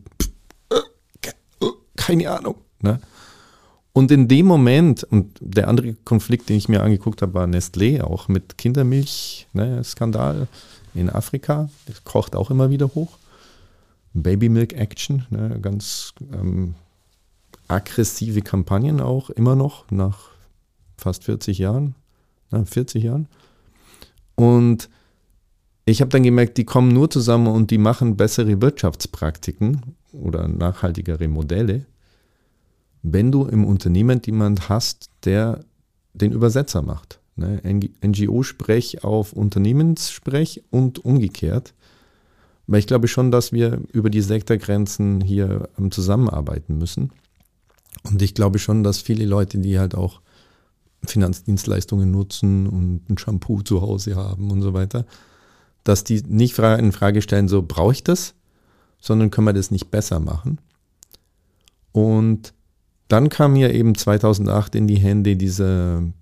keine 1.97 2.31
Ahnung. 2.31 2.57
Ne? 2.83 3.01
Und 3.95 4.11
in 4.11 4.29
dem 4.29 4.45
Moment, 4.45 5.05
und 5.05 5.39
der 5.41 5.69
andere 5.69 5.95
Konflikt, 6.05 6.51
den 6.51 6.59
ich 6.59 6.69
mir 6.69 6.83
angeguckt 6.83 7.23
habe, 7.23 7.33
war 7.33 7.47
Nestlé, 7.47 8.03
auch 8.03 8.29
mit 8.29 8.59
Kindermilch-Skandal 8.59 10.37
ne, 10.41 10.49
in 10.93 11.09
Afrika. 11.09 11.71
Das 11.87 12.05
kocht 12.05 12.37
auch 12.37 12.51
immer 12.51 12.69
wieder 12.69 12.89
hoch. 12.95 13.17
Baby 14.13 14.51
Milk 14.51 14.75
Action, 14.75 15.25
ne, 15.31 15.59
ganz 15.63 16.13
ähm, 16.35 16.75
aggressive 17.69 18.43
Kampagnen 18.43 19.01
auch, 19.01 19.31
immer 19.31 19.57
noch, 19.57 19.91
nach 19.91 20.29
fast 20.99 21.25
40 21.25 21.57
Jahren, 21.57 21.95
ne, 22.51 22.67
40 22.67 23.03
Jahren. 23.03 23.29
Und 24.35 24.91
ich 25.85 26.01
habe 26.01 26.11
dann 26.11 26.23
gemerkt, 26.23 26.59
die 26.59 26.65
kommen 26.65 26.89
nur 26.89 27.11
zusammen 27.11 27.49
und 27.49 27.71
die 27.71 27.79
machen 27.79 28.17
bessere 28.17 28.61
Wirtschaftspraktiken 28.61 29.97
oder 30.13 30.47
nachhaltigere 30.47 31.29
Modelle, 31.29 31.87
wenn 33.03 33.33
du 33.33 33.47
im 33.47 33.65
Unternehmen 33.65 34.21
jemand 34.25 34.69
hast, 34.69 35.11
der 35.25 35.65
den 36.15 36.33
Übersetzer 36.33 36.83
macht. 36.83 37.21
Ne? 37.37 37.61
NGO-Sprech 38.05 39.03
auf 39.03 39.33
Unternehmenssprech 39.33 40.63
und 40.71 41.05
umgekehrt. 41.05 41.75
Weil 42.69 42.79
ich 42.79 42.87
glaube 42.87 43.09
schon, 43.09 43.33
dass 43.33 43.53
wir 43.53 43.81
über 43.93 44.09
die 44.09 44.21
Sektorgrenzen 44.21 45.21
hier 45.21 45.69
zusammenarbeiten 45.91 46.79
müssen. 46.79 47.11
Und 48.05 48.23
ich 48.23 48.35
glaube 48.35 48.59
schon, 48.59 48.85
dass 48.85 48.99
viele 48.99 49.25
Leute, 49.25 49.59
die 49.59 49.79
halt 49.79 49.97
auch 49.97 50.21
Finanzdienstleistungen 51.05 52.11
nutzen 52.11 52.69
und 52.69 53.11
ein 53.11 53.19
Shampoo 53.19 53.63
zu 53.63 53.83
Hause 53.83 54.15
haben 54.15 54.51
und 54.53 54.63
so 54.63 54.75
weiter, 54.75 55.05
dass 55.85 56.05
die 56.05 56.23
nicht 56.23 56.59
in 56.59 56.93
Frage 56.93 57.23
stellen, 57.23 57.49
so 57.49 57.63
brauche 57.63 57.93
ich 57.93 58.05
das, 58.05 58.35
sondern 59.01 59.31
können 59.31 59.47
wir 59.47 59.53
das 59.53 59.71
nicht 59.71 59.91
besser 59.91 60.21
machen. 60.21 60.59
Und 61.93 62.55
dann 63.09 63.29
kam 63.29 63.55
mir 63.55 63.75
eben 63.75 63.95
2008 63.95 64.75
in 64.75 64.87
die 64.87 64.99
Hände 64.99 65.37
diese 65.37 66.13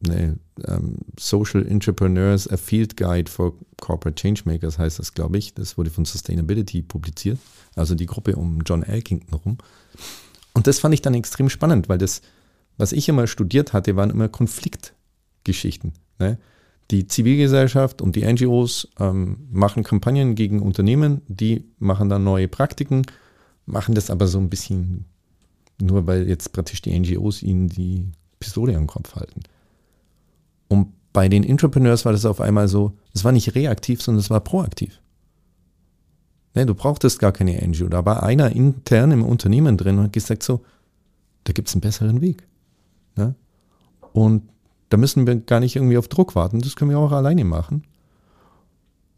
ne, 0.00 0.38
um, 0.66 0.96
Social 1.18 1.66
Entrepreneurs, 1.66 2.48
a 2.48 2.56
Field 2.56 2.96
Guide 2.96 3.30
for 3.30 3.54
Corporate 3.80 4.20
Changemakers 4.20 4.78
heißt 4.78 4.98
das, 4.98 5.14
glaube 5.14 5.38
ich. 5.38 5.54
Das 5.54 5.76
wurde 5.76 5.90
von 5.90 6.04
Sustainability 6.04 6.82
publiziert, 6.82 7.38
also 7.74 7.94
die 7.94 8.06
Gruppe 8.06 8.36
um 8.36 8.60
John 8.64 8.82
Elkington 8.82 9.34
rum. 9.34 9.58
Und 10.54 10.66
das 10.66 10.78
fand 10.78 10.94
ich 10.94 11.02
dann 11.02 11.14
extrem 11.14 11.48
spannend, 11.48 11.88
weil 11.88 11.98
das, 11.98 12.22
was 12.76 12.92
ich 12.92 13.08
immer 13.08 13.26
studiert 13.26 13.72
hatte, 13.72 13.96
waren 13.96 14.10
immer 14.10 14.28
Konfliktgeschichten. 14.28 15.92
Ne? 16.18 16.38
Die 16.90 17.06
Zivilgesellschaft 17.06 18.02
und 18.02 18.16
die 18.16 18.24
NGOs 18.24 18.88
ähm, 18.98 19.48
machen 19.50 19.82
Kampagnen 19.82 20.34
gegen 20.34 20.60
Unternehmen, 20.60 21.22
die 21.28 21.64
machen 21.78 22.08
dann 22.08 22.24
neue 22.24 22.48
Praktiken, 22.48 23.02
machen 23.66 23.94
das 23.94 24.10
aber 24.10 24.26
so 24.26 24.38
ein 24.38 24.50
bisschen 24.50 25.04
nur, 25.80 26.06
weil 26.06 26.28
jetzt 26.28 26.52
praktisch 26.52 26.82
die 26.82 26.98
NGOs 26.98 27.42
ihnen 27.42 27.68
die 27.68 28.10
Pistole 28.38 28.76
am 28.76 28.86
Kopf 28.86 29.14
halten. 29.14 29.42
Und 30.68 30.88
bei 31.12 31.28
den 31.28 31.44
Entrepreneurs 31.44 32.04
war 32.04 32.12
das 32.12 32.24
auf 32.24 32.40
einmal 32.40 32.68
so, 32.68 32.96
es 33.14 33.24
war 33.24 33.32
nicht 33.32 33.54
reaktiv, 33.54 34.02
sondern 34.02 34.20
es 34.20 34.30
war 34.30 34.40
proaktiv. 34.40 35.00
Ne, 36.54 36.66
du 36.66 36.74
brauchtest 36.74 37.18
gar 37.18 37.32
keine 37.32 37.56
NGO. 37.66 37.88
Da 37.88 38.04
war 38.04 38.22
einer 38.22 38.50
intern 38.54 39.12
im 39.12 39.24
Unternehmen 39.24 39.76
drin 39.76 39.98
und 39.98 40.04
hat 40.04 40.12
gesagt 40.12 40.42
so, 40.42 40.64
da 41.44 41.52
gibt 41.52 41.68
es 41.68 41.74
einen 41.74 41.80
besseren 41.80 42.20
Weg. 42.20 42.46
Ne? 43.16 43.34
Und 44.12 44.42
da 44.90 44.96
müssen 44.96 45.26
wir 45.26 45.36
gar 45.36 45.60
nicht 45.60 45.76
irgendwie 45.76 45.96
auf 45.96 46.08
Druck 46.08 46.34
warten, 46.34 46.60
das 46.60 46.76
können 46.76 46.90
wir 46.90 46.98
auch 46.98 47.12
alleine 47.12 47.44
machen. 47.44 47.84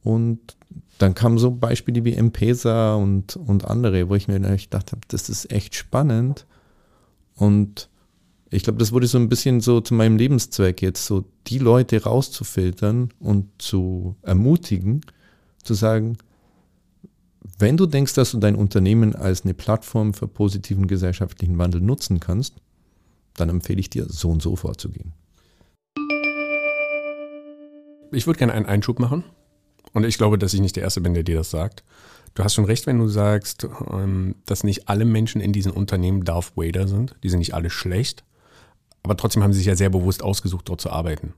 Und 0.05 0.57
dann 0.99 1.15
kamen 1.15 1.39
so 1.39 1.51
Beispiele 1.51 2.05
wie 2.05 2.15
M-Pesa 2.15 2.95
und, 2.95 3.37
und 3.37 3.65
andere, 3.65 4.09
wo 4.09 4.15
ich 4.15 4.29
mir 4.29 4.39
gedacht 4.39 4.93
habe, 4.93 5.01
das 5.09 5.29
ist 5.29 5.51
echt 5.51 5.75
spannend. 5.75 6.47
Und 7.35 7.89
ich 8.51 8.65
glaube, 8.65 8.79
das 8.79 8.93
wurde 8.93 9.07
so 9.07 9.19
ein 9.19 9.29
bisschen 9.29 9.61
so 9.61 9.81
zu 9.81 9.95
meinem 9.95 10.17
Lebenszweck 10.17 10.83
jetzt, 10.83 11.07
so 11.07 11.25
die 11.47 11.59
Leute 11.59 12.03
rauszufiltern 12.03 13.09
und 13.19 13.49
zu 13.59 14.15
ermutigen, 14.23 15.01
zu 15.63 15.75
sagen, 15.75 16.19
wenn 17.59 17.77
du 17.77 17.87
denkst, 17.87 18.15
dass 18.15 18.33
du 18.33 18.39
dein 18.39 18.55
Unternehmen 18.55 19.17
als 19.17 19.43
eine 19.43 19.55
Plattform 19.55 20.15
für 20.15 20.29
positiven 20.29 20.87
gesellschaftlichen 20.87 21.59
Wandel 21.59 21.81
nutzen 21.81 22.21
kannst, 22.21 22.57
dann 23.35 23.49
empfehle 23.49 23.81
ich 23.81 23.91
dir, 23.91 24.07
so 24.09 24.31
und 24.31 24.43
so 24.43 24.55
vorzugehen. 24.57 25.13
Ich 28.13 28.27
würde 28.27 28.39
gerne 28.39 28.53
einen 28.53 28.67
Einschub 28.67 28.99
machen. 28.99 29.25
Und 29.93 30.05
ich 30.05 30.17
glaube, 30.17 30.39
dass 30.39 30.55
ich 30.55 30.61
nicht 30.61 30.77
der 30.77 30.85
Erste 30.85 31.01
bin, 31.01 31.15
der 31.15 31.23
dir 31.23 31.37
das 31.37 31.51
sagt. 31.51 31.83
Du 32.35 32.45
hast 32.45 32.55
schon 32.55 32.65
recht, 32.65 32.87
wenn 32.87 32.99
du 32.99 33.09
sagst, 33.09 33.67
ähm, 33.91 34.37
dass 34.47 34.65
nicht 34.65 34.89
alle 34.89 35.05
Menschen 35.05 35.41
in 35.41 35.53
diesen 35.53 35.73
Unternehmen 35.73 36.25
Darth 36.25 36.57
Vader 36.57 36.89
sind. 36.89 37.17
Die 37.23 37.29
sind 37.29 37.41
nicht 37.41 37.55
alle 37.55 37.69
schlecht. 37.69 38.25
Aber 39.03 39.17
trotzdem 39.17 39.43
haben 39.43 39.53
sie 39.53 39.59
sich 39.59 39.67
ja 39.67 39.77
sehr 39.77 39.91
bewusst 39.91 40.23
ausgesucht, 40.23 40.69
dort 40.69 40.81
zu 40.81 40.91
arbeiten. 40.91 41.35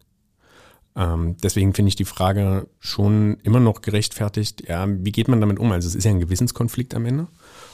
Ähm, 0.96 1.36
deswegen 1.42 1.74
finde 1.74 1.88
ich 1.88 1.96
die 1.96 2.04
Frage 2.04 2.68
schon 2.78 3.38
immer 3.42 3.58
noch 3.58 3.80
gerechtfertigt. 3.80 4.68
Ja, 4.68 4.86
wie 4.88 5.10
geht 5.10 5.28
man 5.28 5.40
damit 5.40 5.58
um? 5.58 5.72
Also 5.72 5.88
es 5.88 5.94
ist 5.94 6.04
ja 6.04 6.10
ein 6.10 6.20
Gewissenskonflikt 6.20 6.94
am 6.94 7.06
Ende. 7.06 7.26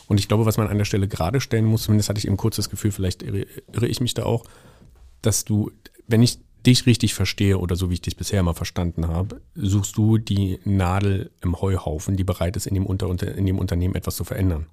Und 0.06 0.18
ich 0.18 0.28
glaube, 0.28 0.46
was 0.46 0.56
man 0.56 0.68
an 0.68 0.78
der 0.78 0.86
Stelle 0.86 1.06
gerade 1.06 1.40
stellen 1.40 1.66
muss, 1.66 1.82
zumindest 1.82 2.08
hatte 2.08 2.18
ich 2.18 2.26
eben 2.26 2.38
kurz 2.38 2.56
das 2.56 2.70
Gefühl, 2.70 2.92
vielleicht 2.92 3.22
irre, 3.22 3.46
irre 3.72 3.86
ich 3.86 4.00
mich 4.00 4.14
da 4.14 4.24
auch, 4.24 4.44
dass 5.20 5.44
du, 5.44 5.70
wenn 6.06 6.22
ich 6.22 6.38
dich 6.66 6.86
richtig 6.86 7.14
verstehe 7.14 7.58
oder 7.58 7.76
so 7.76 7.90
wie 7.90 7.94
ich 7.94 8.00
dich 8.00 8.16
bisher 8.16 8.40
immer 8.40 8.54
verstanden 8.54 9.08
habe, 9.08 9.40
suchst 9.54 9.96
du 9.96 10.18
die 10.18 10.58
Nadel 10.64 11.30
im 11.42 11.60
Heuhaufen, 11.60 12.16
die 12.16 12.24
bereit 12.24 12.56
ist, 12.56 12.66
in 12.66 12.74
dem, 12.74 12.86
Unter, 12.86 13.08
in 13.36 13.46
dem 13.46 13.58
Unternehmen 13.58 13.94
etwas 13.94 14.16
zu 14.16 14.24
verändern. 14.24 14.66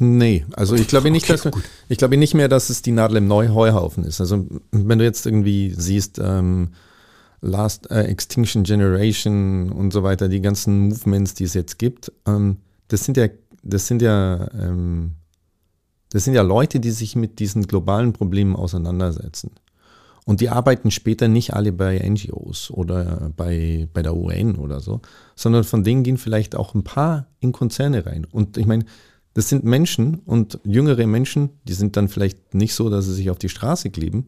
Nee, 0.00 0.46
also 0.52 0.76
ich 0.76 0.86
glaube 0.86 1.10
nicht, 1.10 1.28
okay, 1.28 1.40
dass, 1.42 1.62
ich 1.88 1.98
glaube 1.98 2.16
nicht 2.16 2.34
mehr, 2.34 2.48
dass 2.48 2.70
es 2.70 2.82
die 2.82 2.92
Nadel 2.92 3.16
im 3.16 3.26
Neuheuhaufen 3.26 4.04
ist. 4.04 4.20
Also 4.20 4.46
wenn 4.70 4.98
du 4.98 5.04
jetzt 5.04 5.26
irgendwie 5.26 5.74
siehst, 5.76 6.20
ähm, 6.22 6.70
Last 7.40 7.90
äh, 7.90 8.02
Extinction 8.02 8.64
Generation 8.64 9.70
und 9.70 9.92
so 9.92 10.02
weiter, 10.02 10.28
die 10.28 10.40
ganzen 10.40 10.88
Movements, 10.88 11.34
die 11.34 11.44
es 11.44 11.54
jetzt 11.54 11.78
gibt, 11.78 12.12
ähm, 12.26 12.58
das 12.88 13.04
sind 13.04 13.16
ja, 13.16 13.28
das 13.62 13.86
sind 13.86 14.02
ja, 14.02 14.48
ähm, 14.54 15.12
das 16.10 16.24
sind 16.24 16.34
ja 16.34 16.42
Leute, 16.42 16.80
die 16.80 16.90
sich 16.90 17.14
mit 17.14 17.38
diesen 17.38 17.66
globalen 17.66 18.12
Problemen 18.12 18.56
auseinandersetzen. 18.56 19.52
Und 20.28 20.42
die 20.42 20.50
arbeiten 20.50 20.90
später 20.90 21.26
nicht 21.26 21.54
alle 21.54 21.72
bei 21.72 21.98
NGOs 22.06 22.70
oder 22.70 23.32
bei, 23.34 23.88
bei 23.94 24.02
der 24.02 24.14
UN 24.14 24.56
oder 24.56 24.80
so, 24.80 25.00
sondern 25.34 25.64
von 25.64 25.84
denen 25.84 26.02
gehen 26.02 26.18
vielleicht 26.18 26.54
auch 26.54 26.74
ein 26.74 26.84
paar 26.84 27.28
in 27.40 27.52
Konzerne 27.52 28.04
rein. 28.04 28.26
Und 28.30 28.58
ich 28.58 28.66
meine, 28.66 28.84
das 29.32 29.48
sind 29.48 29.64
Menschen 29.64 30.16
und 30.26 30.60
jüngere 30.64 31.06
Menschen, 31.06 31.48
die 31.64 31.72
sind 31.72 31.96
dann 31.96 32.08
vielleicht 32.08 32.52
nicht 32.52 32.74
so, 32.74 32.90
dass 32.90 33.06
sie 33.06 33.14
sich 33.14 33.30
auf 33.30 33.38
die 33.38 33.48
Straße 33.48 33.88
kleben, 33.88 34.26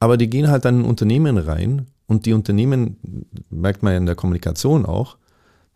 aber 0.00 0.16
die 0.16 0.28
gehen 0.28 0.48
halt 0.48 0.64
dann 0.64 0.80
in 0.80 0.84
Unternehmen 0.84 1.38
rein 1.38 1.86
und 2.08 2.26
die 2.26 2.32
Unternehmen, 2.32 2.96
merkt 3.50 3.84
man 3.84 3.92
ja 3.92 3.98
in 3.98 4.06
der 4.06 4.16
Kommunikation 4.16 4.84
auch, 4.84 5.16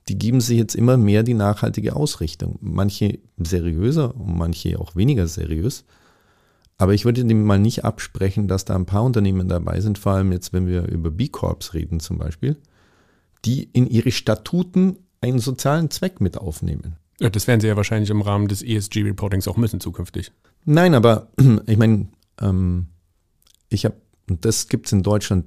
die 0.09 0.19
geben 0.19 0.41
sich 0.41 0.59
jetzt 0.59 0.75
immer 0.75 0.97
mehr 0.97 1.23
die 1.23 1.35
nachhaltige 1.35 1.95
Ausrichtung. 1.95 2.59
Manche 2.61 3.21
seriöser 3.39 4.17
und 4.17 4.37
manche 4.37 4.81
auch 4.81 4.97
weniger 4.97 5.29
seriös. 5.29 5.85
Aber 6.77 6.95
ich 6.95 7.05
würde 7.05 7.25
dem 7.25 7.45
mal 7.45 7.59
nicht 7.59 7.85
absprechen, 7.85 8.49
dass 8.49 8.65
da 8.65 8.75
ein 8.75 8.87
paar 8.87 9.05
Unternehmen 9.05 9.49
dabei 9.49 9.81
sind, 9.81 9.99
vor 9.99 10.13
allem 10.13 10.33
jetzt, 10.33 10.53
wenn 10.53 10.67
wir 10.67 10.89
über 10.89 11.11
B-Corps 11.11 11.73
reden 11.73 12.01
zum 12.01 12.19
Beispiel, 12.19 12.57
die 13.45 13.69
in 13.73 13.87
ihre 13.87 14.11
Statuten 14.11 14.99
einen 15.21 15.39
sozialen 15.39 15.91
Zweck 15.91 16.21
mit 16.21 16.37
aufnehmen. 16.37 16.97
Ja, 17.21 17.31
das 17.31 17.47
werden 17.47 17.61
sie 17.61 17.69
ja 17.69 17.77
wahrscheinlich 17.77 18.11
im 18.11 18.23
Rahmen 18.23 18.49
des 18.49 18.63
ESG-Reportings 18.63 19.47
auch 19.47 19.57
müssen 19.57 19.81
zukünftig. 19.81 20.33
Nein, 20.65 20.95
aber 20.95 21.29
ich 21.67 21.79
meine, 21.79 22.09
ähm, 22.41 22.89
ich 23.69 23.85
habe, 23.85 23.97
und 24.29 24.45
das 24.45 24.69
gibt 24.69 24.87
es 24.87 24.93
in 24.93 25.03
Deutschland 25.03 25.45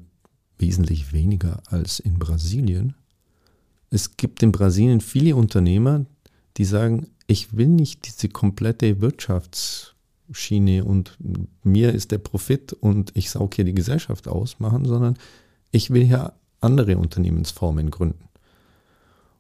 wesentlich 0.58 1.12
weniger 1.12 1.62
als 1.68 2.00
in 2.00 2.20
Brasilien. 2.20 2.96
Es 3.90 4.18
gibt 4.18 4.44
in 4.44 4.52
Brasilien 4.52 5.02
viele 5.02 5.36
Unternehmer, 5.36 6.06
die 6.58 6.66
sagen, 6.66 7.08
ich 7.28 7.56
will 7.56 7.68
nicht 7.68 8.08
diese 8.08 8.30
komplette 8.30 9.02
Wirtschaftsschiene 10.28 10.84
und 10.84 11.18
mir 11.63 11.94
ist 11.94 12.12
der 12.12 12.18
Profit 12.18 12.74
und 12.74 13.12
ich 13.16 13.30
saug 13.30 13.56
hier 13.56 13.66
die 13.66 13.74
Gesellschaft 13.74 14.28
ausmachen, 14.28 14.86
sondern 14.86 15.18
ich 15.72 15.92
will 15.92 16.04
hier 16.04 16.34
andere 16.62 16.98
Unternehmensformen 16.98 17.92
gründen. 17.92 18.28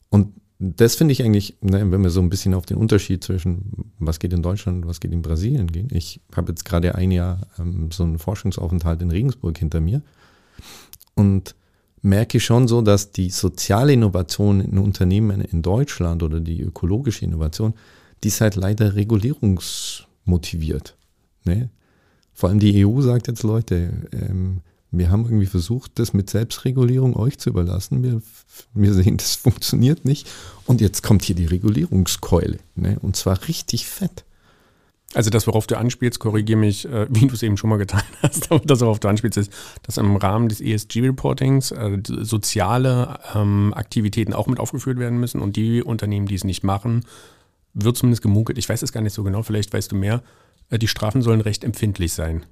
Und 0.09 0.33
das 0.59 0.95
finde 0.95 1.11
ich 1.11 1.23
eigentlich, 1.23 1.57
ne, 1.61 1.91
wenn 1.91 2.01
wir 2.01 2.09
so 2.09 2.19
ein 2.19 2.29
bisschen 2.29 2.53
auf 2.53 2.65
den 2.65 2.77
Unterschied 2.77 3.23
zwischen 3.23 3.91
was 3.99 4.19
geht 4.19 4.33
in 4.33 4.41
Deutschland 4.41 4.83
und 4.83 4.89
was 4.89 4.99
geht 4.99 5.11
in 5.11 5.21
Brasilien 5.21 5.67
gehen. 5.67 5.87
Ich 5.91 6.19
habe 6.35 6.51
jetzt 6.51 6.65
gerade 6.65 6.95
ein 6.95 7.11
Jahr 7.11 7.41
ähm, 7.59 7.91
so 7.91 8.03
einen 8.03 8.17
Forschungsaufenthalt 8.17 9.01
in 9.01 9.11
Regensburg 9.11 9.57
hinter 9.57 9.81
mir 9.81 10.01
und 11.13 11.53
merke 12.01 12.39
schon 12.39 12.67
so, 12.67 12.81
dass 12.81 13.11
die 13.11 13.29
soziale 13.29 13.93
Innovation 13.93 14.61
in 14.61 14.77
Unternehmen 14.77 15.41
in 15.41 15.61
Deutschland 15.61 16.23
oder 16.23 16.39
die 16.39 16.61
ökologische 16.61 17.25
Innovation, 17.25 17.73
die 18.23 18.29
ist 18.29 18.41
halt 18.41 18.55
leider 18.55 18.95
regulierungsmotiviert. 20.27 20.95
Ne? 21.45 21.69
Vor 22.33 22.49
allem 22.49 22.59
die 22.59 22.85
EU 22.85 23.01
sagt 23.01 23.27
jetzt, 23.27 23.43
Leute, 23.43 24.07
ähm, 24.11 24.61
wir 24.91 25.09
haben 25.09 25.25
irgendwie 25.25 25.47
versucht, 25.47 25.91
das 25.95 26.13
mit 26.13 26.29
Selbstregulierung 26.29 27.15
euch 27.15 27.39
zu 27.39 27.49
überlassen. 27.49 28.03
Wir, 28.03 28.21
wir 28.73 28.93
sehen, 28.93 29.17
das 29.17 29.35
funktioniert 29.35 30.05
nicht. 30.05 30.29
Und 30.65 30.81
jetzt 30.81 31.03
kommt 31.03 31.23
hier 31.23 31.35
die 31.35 31.45
Regulierungskeule. 31.45 32.59
Ne? 32.75 32.97
Und 33.01 33.15
zwar 33.15 33.47
richtig 33.47 33.87
fett. 33.87 34.23
Also 35.13 35.29
das, 35.29 35.47
worauf 35.47 35.67
du 35.67 35.77
anspielst, 35.77 36.19
korrigiere 36.19 36.59
mich, 36.59 36.85
äh, 36.85 37.07
wie 37.09 37.27
du 37.27 37.33
es 37.33 37.41
eben 37.41 37.57
schon 37.57 37.69
mal 37.69 37.77
getan 37.77 38.03
hast, 38.21 38.51
aber 38.51 38.59
das, 38.65 38.81
worauf 38.81 38.99
du 38.99 39.07
anspielst, 39.07 39.37
ist, 39.37 39.53
dass 39.83 39.97
im 39.97 40.17
Rahmen 40.17 40.49
des 40.49 40.59
ESG-Reportings 40.59 41.71
äh, 41.71 41.99
soziale 42.05 43.19
ähm, 43.33 43.73
Aktivitäten 43.73 44.33
auch 44.33 44.47
mit 44.47 44.59
aufgeführt 44.59 44.99
werden 44.99 45.19
müssen 45.19 45.41
und 45.41 45.55
die 45.55 45.81
Unternehmen, 45.81 46.27
die 46.27 46.35
es 46.35 46.43
nicht 46.43 46.63
machen, 46.63 47.05
wird 47.83 47.97
zumindest 47.97 48.21
gemunkelt, 48.21 48.57
ich 48.57 48.67
weiß 48.67 48.81
es 48.81 48.91
gar 48.91 49.01
nicht 49.01 49.13
so 49.13 49.23
genau, 49.23 49.43
vielleicht 49.43 49.73
weißt 49.73 49.91
du 49.91 49.95
mehr, 49.95 50.21
äh, 50.69 50.79
die 50.79 50.87
Strafen 50.87 51.21
sollen 51.21 51.41
recht 51.41 51.63
empfindlich 51.63 52.13
sein. 52.13 52.45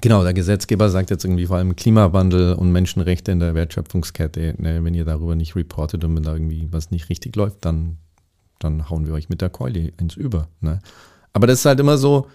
Genau, 0.00 0.22
der 0.22 0.32
Gesetzgeber 0.32 0.88
sagt 0.88 1.10
jetzt 1.10 1.24
irgendwie 1.24 1.46
vor 1.46 1.56
allem 1.58 1.76
Klimawandel 1.76 2.54
und 2.54 2.72
Menschenrechte 2.72 3.30
in 3.30 3.40
der 3.40 3.54
Wertschöpfungskette. 3.54 4.54
Ne, 4.56 4.82
wenn 4.82 4.94
ihr 4.94 5.04
darüber 5.04 5.36
nicht 5.36 5.54
reportet 5.54 6.02
und 6.04 6.16
wenn 6.16 6.22
da 6.22 6.32
irgendwie 6.32 6.68
was 6.70 6.90
nicht 6.90 7.10
richtig 7.10 7.36
läuft, 7.36 7.64
dann, 7.64 7.98
dann 8.58 8.88
hauen 8.88 9.06
wir 9.06 9.12
euch 9.12 9.28
mit 9.28 9.42
der 9.42 9.50
Keule 9.50 9.92
eins 10.00 10.16
über. 10.16 10.48
Ne? 10.60 10.80
Aber 11.34 11.46
das 11.46 11.60
ist 11.60 11.66
halt 11.66 11.78
immer 11.78 11.98
so, 11.98 12.26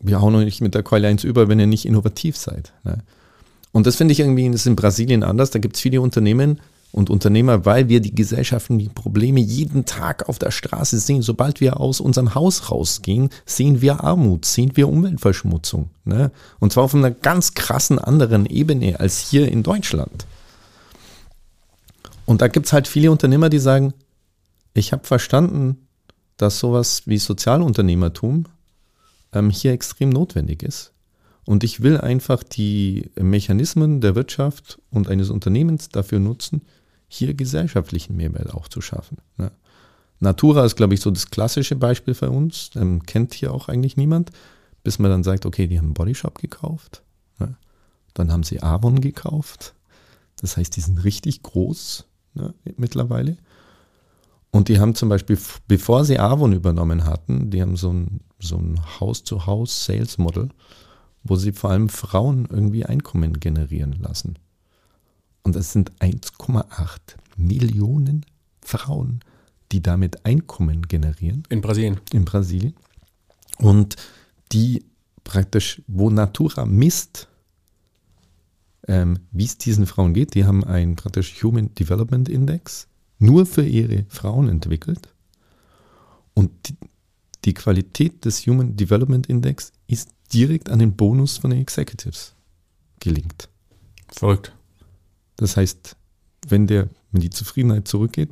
wir 0.00 0.20
hauen 0.20 0.34
euch 0.34 0.60
mit 0.60 0.74
der 0.74 0.82
Keule 0.82 1.06
eins 1.06 1.22
über, 1.22 1.48
wenn 1.48 1.60
ihr 1.60 1.68
nicht 1.68 1.86
innovativ 1.86 2.36
seid. 2.36 2.72
Ne? 2.82 3.04
Und 3.70 3.86
das 3.86 3.96
finde 3.96 4.12
ich 4.12 4.20
irgendwie, 4.20 4.46
das 4.50 4.62
ist 4.62 4.66
in 4.66 4.76
Brasilien 4.76 5.22
anders. 5.22 5.50
Da 5.50 5.60
gibt 5.60 5.76
es 5.76 5.82
viele 5.82 6.00
Unternehmen, 6.00 6.60
und 6.96 7.10
Unternehmer, 7.10 7.66
weil 7.66 7.90
wir 7.90 8.00
die 8.00 8.14
gesellschaftlichen 8.14 8.94
Probleme 8.94 9.38
jeden 9.38 9.84
Tag 9.84 10.30
auf 10.30 10.38
der 10.38 10.50
Straße 10.50 10.98
sehen. 10.98 11.20
Sobald 11.20 11.60
wir 11.60 11.78
aus 11.78 12.00
unserem 12.00 12.34
Haus 12.34 12.70
rausgehen, 12.70 13.28
sehen 13.44 13.82
wir 13.82 14.02
Armut, 14.02 14.46
sehen 14.46 14.72
wir 14.76 14.88
Umweltverschmutzung. 14.88 15.90
Ne? 16.06 16.32
Und 16.58 16.72
zwar 16.72 16.84
auf 16.84 16.94
einer 16.94 17.10
ganz 17.10 17.52
krassen 17.52 17.98
anderen 17.98 18.46
Ebene 18.46 18.98
als 18.98 19.18
hier 19.18 19.52
in 19.52 19.62
Deutschland. 19.62 20.26
Und 22.24 22.40
da 22.40 22.48
gibt 22.48 22.64
es 22.64 22.72
halt 22.72 22.88
viele 22.88 23.10
Unternehmer, 23.10 23.50
die 23.50 23.58
sagen, 23.58 23.92
ich 24.72 24.92
habe 24.92 25.04
verstanden, 25.04 25.76
dass 26.38 26.58
sowas 26.58 27.02
wie 27.04 27.18
Sozialunternehmertum 27.18 28.46
ähm, 29.34 29.50
hier 29.50 29.72
extrem 29.72 30.08
notwendig 30.08 30.62
ist. 30.62 30.92
Und 31.44 31.62
ich 31.62 31.82
will 31.82 31.98
einfach 31.98 32.42
die 32.42 33.10
Mechanismen 33.20 34.00
der 34.00 34.14
Wirtschaft 34.14 34.78
und 34.90 35.08
eines 35.08 35.28
Unternehmens 35.28 35.90
dafür 35.90 36.20
nutzen, 36.20 36.62
hier 37.08 37.34
gesellschaftlichen 37.34 38.16
Mehrwert 38.16 38.52
auch 38.52 38.68
zu 38.68 38.80
schaffen. 38.80 39.18
Ne? 39.36 39.50
Natura 40.20 40.64
ist, 40.64 40.76
glaube 40.76 40.94
ich, 40.94 41.00
so 41.00 41.10
das 41.10 41.30
klassische 41.30 41.76
Beispiel 41.76 42.14
für 42.14 42.30
uns. 42.30 42.70
Ähm, 42.74 43.02
kennt 43.04 43.34
hier 43.34 43.52
auch 43.52 43.68
eigentlich 43.68 43.96
niemand, 43.96 44.30
bis 44.82 44.98
man 44.98 45.10
dann 45.10 45.24
sagt, 45.24 45.46
okay, 45.46 45.66
die 45.66 45.78
haben 45.78 45.86
einen 45.86 45.94
Bodyshop 45.94 46.38
gekauft. 46.38 47.02
Ne? 47.38 47.56
Dann 48.14 48.32
haben 48.32 48.42
sie 48.42 48.62
Avon 48.62 49.00
gekauft. 49.00 49.74
Das 50.40 50.56
heißt, 50.56 50.76
die 50.76 50.80
sind 50.80 51.04
richtig 51.04 51.42
groß 51.42 52.06
ne, 52.34 52.54
mittlerweile. 52.76 53.36
Und 54.50 54.68
die 54.68 54.78
haben 54.78 54.94
zum 54.94 55.08
Beispiel, 55.08 55.38
bevor 55.68 56.04
sie 56.04 56.18
Avon 56.18 56.52
übernommen 56.52 57.04
hatten, 57.04 57.50
die 57.50 57.60
haben 57.60 57.76
so 57.76 57.92
ein, 57.92 58.20
so 58.38 58.56
ein 58.56 58.80
Haus-zu-Haus-Sales-Model, 59.00 60.48
wo 61.24 61.36
sie 61.36 61.52
vor 61.52 61.70
allem 61.70 61.88
Frauen 61.88 62.46
irgendwie 62.50 62.86
Einkommen 62.86 63.38
generieren 63.38 63.96
lassen. 64.00 64.38
Und 65.46 65.54
das 65.54 65.70
sind 65.70 65.92
1,8 66.00 66.98
Millionen 67.36 68.26
Frauen, 68.62 69.20
die 69.70 69.80
damit 69.80 70.26
Einkommen 70.26 70.82
generieren. 70.88 71.44
In 71.50 71.60
Brasilien. 71.60 72.00
In 72.12 72.24
Brasilien. 72.24 72.74
Und 73.58 73.94
die 74.50 74.84
praktisch, 75.22 75.82
wo 75.86 76.10
Natura 76.10 76.66
misst, 76.66 77.28
ähm, 78.88 79.20
wie 79.30 79.44
es 79.44 79.56
diesen 79.56 79.86
Frauen 79.86 80.14
geht, 80.14 80.34
die 80.34 80.46
haben 80.46 80.64
einen 80.64 80.96
praktisch 80.96 81.40
Human 81.44 81.72
Development 81.76 82.28
Index 82.28 82.88
nur 83.20 83.46
für 83.46 83.64
ihre 83.64 84.04
Frauen 84.08 84.48
entwickelt. 84.48 85.14
Und 86.34 86.50
die, 86.68 86.76
die 87.44 87.54
Qualität 87.54 88.24
des 88.24 88.48
Human 88.48 88.74
Development 88.76 89.28
Index 89.28 89.70
ist 89.86 90.08
direkt 90.32 90.70
an 90.70 90.80
den 90.80 90.96
Bonus 90.96 91.38
von 91.38 91.50
den 91.50 91.60
Executives 91.60 92.34
gelingt. 92.98 93.48
Verrückt. 94.08 94.55
Das 95.36 95.56
heißt, 95.56 95.96
wenn, 96.48 96.66
der, 96.66 96.88
wenn 97.12 97.20
die 97.20 97.30
Zufriedenheit 97.30 97.88
zurückgeht, 97.88 98.30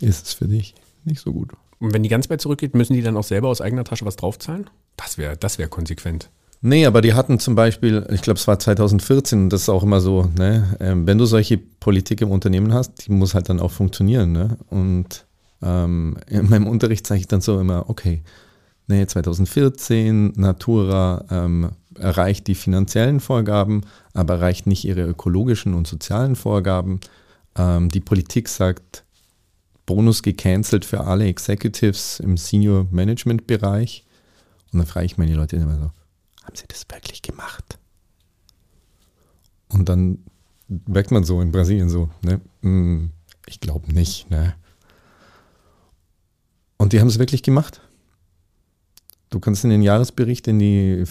ist 0.00 0.26
es 0.26 0.32
für 0.32 0.48
dich 0.48 0.74
nicht 1.04 1.20
so 1.20 1.32
gut. 1.32 1.50
Und 1.78 1.94
wenn 1.94 2.02
die 2.02 2.08
ganz 2.08 2.28
weit 2.28 2.40
zurückgeht, 2.40 2.74
müssen 2.74 2.94
die 2.94 3.02
dann 3.02 3.16
auch 3.16 3.24
selber 3.24 3.48
aus 3.48 3.60
eigener 3.60 3.84
Tasche 3.84 4.04
was 4.04 4.16
draufzahlen? 4.16 4.68
Das 4.96 5.16
wäre 5.18 5.36
das 5.36 5.58
wär 5.58 5.68
konsequent. 5.68 6.30
Nee, 6.62 6.84
aber 6.84 7.00
die 7.00 7.14
hatten 7.14 7.38
zum 7.38 7.54
Beispiel, 7.54 8.06
ich 8.10 8.20
glaube, 8.20 8.38
es 8.38 8.46
war 8.46 8.58
2014, 8.58 9.48
das 9.48 9.62
ist 9.62 9.68
auch 9.70 9.82
immer 9.82 10.02
so, 10.02 10.30
ne, 10.36 10.76
ähm, 10.78 11.06
wenn 11.06 11.16
du 11.16 11.24
solche 11.24 11.56
Politik 11.56 12.20
im 12.20 12.30
Unternehmen 12.30 12.74
hast, 12.74 13.06
die 13.06 13.12
muss 13.12 13.34
halt 13.34 13.48
dann 13.48 13.60
auch 13.60 13.70
funktionieren. 13.70 14.32
Ne? 14.32 14.58
Und 14.68 15.24
ähm, 15.62 16.18
in 16.26 16.50
meinem 16.50 16.66
Unterricht 16.66 17.06
zeige 17.06 17.20
ich 17.20 17.28
dann 17.28 17.40
so 17.40 17.58
immer, 17.58 17.88
okay, 17.88 18.22
nee, 18.88 19.06
2014, 19.06 20.34
Natura 20.36 21.24
ähm, 21.30 21.70
erreicht 21.98 22.46
die 22.46 22.54
finanziellen 22.54 23.20
Vorgaben, 23.20 23.82
aber 24.14 24.34
erreicht 24.34 24.66
nicht 24.66 24.84
ihre 24.84 25.02
ökologischen 25.02 25.74
und 25.74 25.86
sozialen 25.86 26.36
Vorgaben. 26.36 27.00
Ähm, 27.56 27.88
die 27.88 28.00
Politik 28.00 28.48
sagt, 28.48 29.04
Bonus 29.86 30.22
gecancelt 30.22 30.84
für 30.84 31.00
alle 31.00 31.26
Executives 31.26 32.20
im 32.20 32.36
Senior 32.36 32.86
Management 32.90 33.46
Bereich. 33.46 34.04
Und 34.72 34.78
dann 34.78 34.86
frage 34.86 35.06
ich 35.06 35.18
meine 35.18 35.34
Leute 35.34 35.56
immer 35.56 35.76
so, 35.76 35.90
haben 36.44 36.54
sie 36.54 36.66
das 36.68 36.86
wirklich 36.88 37.22
gemacht? 37.22 37.78
Und 39.68 39.88
dann 39.88 40.18
merkt 40.68 41.10
man 41.10 41.24
so 41.24 41.40
in 41.40 41.50
Brasilien 41.50 41.88
so, 41.88 42.08
ne? 42.22 42.40
Hm, 42.62 43.10
ich 43.46 43.60
glaube 43.60 43.92
nicht, 43.92 44.30
ne? 44.30 44.54
Und 46.76 46.92
die 46.92 47.00
haben 47.00 47.08
es 47.08 47.18
wirklich 47.18 47.42
gemacht. 47.42 47.80
Du 49.28 49.38
kannst 49.38 49.64
in 49.64 49.70
den 49.70 49.82
Jahresbericht 49.82 50.48
in 50.48 50.58
die 50.58 51.04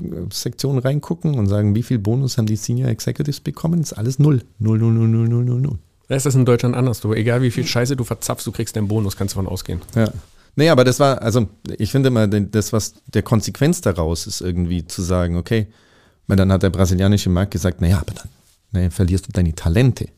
Finanzsektion 0.00 0.78
reingucken 0.78 1.34
und 1.38 1.46
sagen, 1.46 1.74
wie 1.74 1.82
viel 1.82 1.98
Bonus 1.98 2.38
haben 2.38 2.46
die 2.46 2.56
Senior 2.56 2.88
Executives 2.88 3.40
bekommen? 3.40 3.80
Das 3.80 3.92
ist 3.92 3.98
alles 3.98 4.18
null. 4.18 4.42
Null, 4.58 4.78
null, 4.78 4.92
null, 4.92 5.08
null, 5.08 5.28
null, 5.28 5.44
null, 5.44 5.60
null. 5.60 5.78
Das 6.08 6.26
ist 6.26 6.34
in 6.34 6.44
Deutschland 6.44 6.76
anders. 6.76 7.00
Du, 7.00 7.12
egal 7.12 7.42
wie 7.42 7.50
viel 7.50 7.66
Scheiße 7.66 7.96
du 7.96 8.04
verzapfst, 8.04 8.46
du 8.46 8.52
kriegst 8.52 8.76
deinen 8.76 8.88
Bonus, 8.88 9.16
kannst 9.16 9.34
du 9.34 9.38
davon 9.38 9.52
ausgehen. 9.52 9.80
Ja. 9.94 10.10
Nee, 10.56 10.68
aber 10.68 10.84
das 10.84 11.00
war, 11.00 11.20
also 11.22 11.48
ich 11.78 11.90
finde 11.90 12.08
immer, 12.08 12.28
das, 12.28 12.72
was 12.72 12.94
der 13.06 13.22
Konsequenz 13.22 13.80
daraus 13.80 14.26
ist, 14.26 14.40
irgendwie 14.40 14.86
zu 14.86 15.02
sagen, 15.02 15.36
okay, 15.36 15.66
weil 16.26 16.36
dann 16.36 16.52
hat 16.52 16.62
der 16.62 16.70
brasilianische 16.70 17.30
Markt 17.30 17.50
gesagt, 17.50 17.80
naja, 17.80 17.98
aber 17.98 18.14
dann 18.14 18.28
nee, 18.74 18.90
verlierst 18.90 19.28
du 19.28 19.32
deine 19.32 19.54
Talente. 19.54 20.08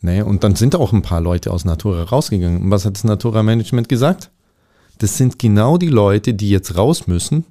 Nee, 0.00 0.22
und 0.22 0.44
dann 0.44 0.54
sind 0.54 0.74
auch 0.74 0.92
ein 0.92 1.02
paar 1.02 1.20
Leute 1.20 1.50
aus 1.50 1.64
Natura 1.64 2.02
rausgegangen. 2.02 2.62
Und 2.62 2.70
was 2.70 2.84
hat 2.84 2.94
das 2.94 3.04
Natura 3.04 3.42
Management 3.42 3.88
gesagt? 3.88 4.30
Das 4.98 5.16
sind 5.16 5.38
genau 5.38 5.78
die 5.78 5.88
Leute, 5.88 6.34
die 6.34 6.50
jetzt 6.50 6.76
raus 6.76 7.06
müssen, 7.06 7.44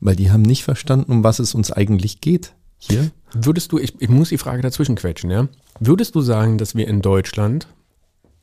weil 0.00 0.16
die 0.16 0.30
haben 0.30 0.42
nicht 0.42 0.64
verstanden, 0.64 1.12
um 1.12 1.24
was 1.24 1.38
es 1.38 1.54
uns 1.54 1.72
eigentlich 1.72 2.20
geht. 2.20 2.54
Hier. 2.78 3.10
Würdest 3.32 3.72
du, 3.72 3.78
ich, 3.78 4.00
ich 4.00 4.08
muss 4.08 4.28
die 4.28 4.38
Frage 4.38 4.62
dazwischen 4.62 4.94
quetschen, 4.94 5.30
ja? 5.30 5.48
Würdest 5.80 6.14
du 6.14 6.20
sagen, 6.20 6.58
dass 6.58 6.74
wir 6.74 6.86
in 6.86 7.02
Deutschland, 7.02 7.66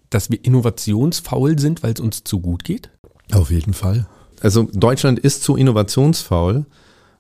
dass 0.10 0.30
wir 0.30 0.44
innovationsfaul 0.44 1.58
sind, 1.58 1.84
weil 1.84 1.94
es 1.94 2.00
uns 2.00 2.24
zu 2.24 2.40
gut 2.40 2.64
geht? 2.64 2.90
Auf 3.32 3.50
jeden 3.52 3.74
Fall. 3.74 4.08
Also 4.42 4.70
Deutschland 4.74 5.20
ist 5.20 5.44
zu 5.44 5.56
innovationsfaul, 5.56 6.66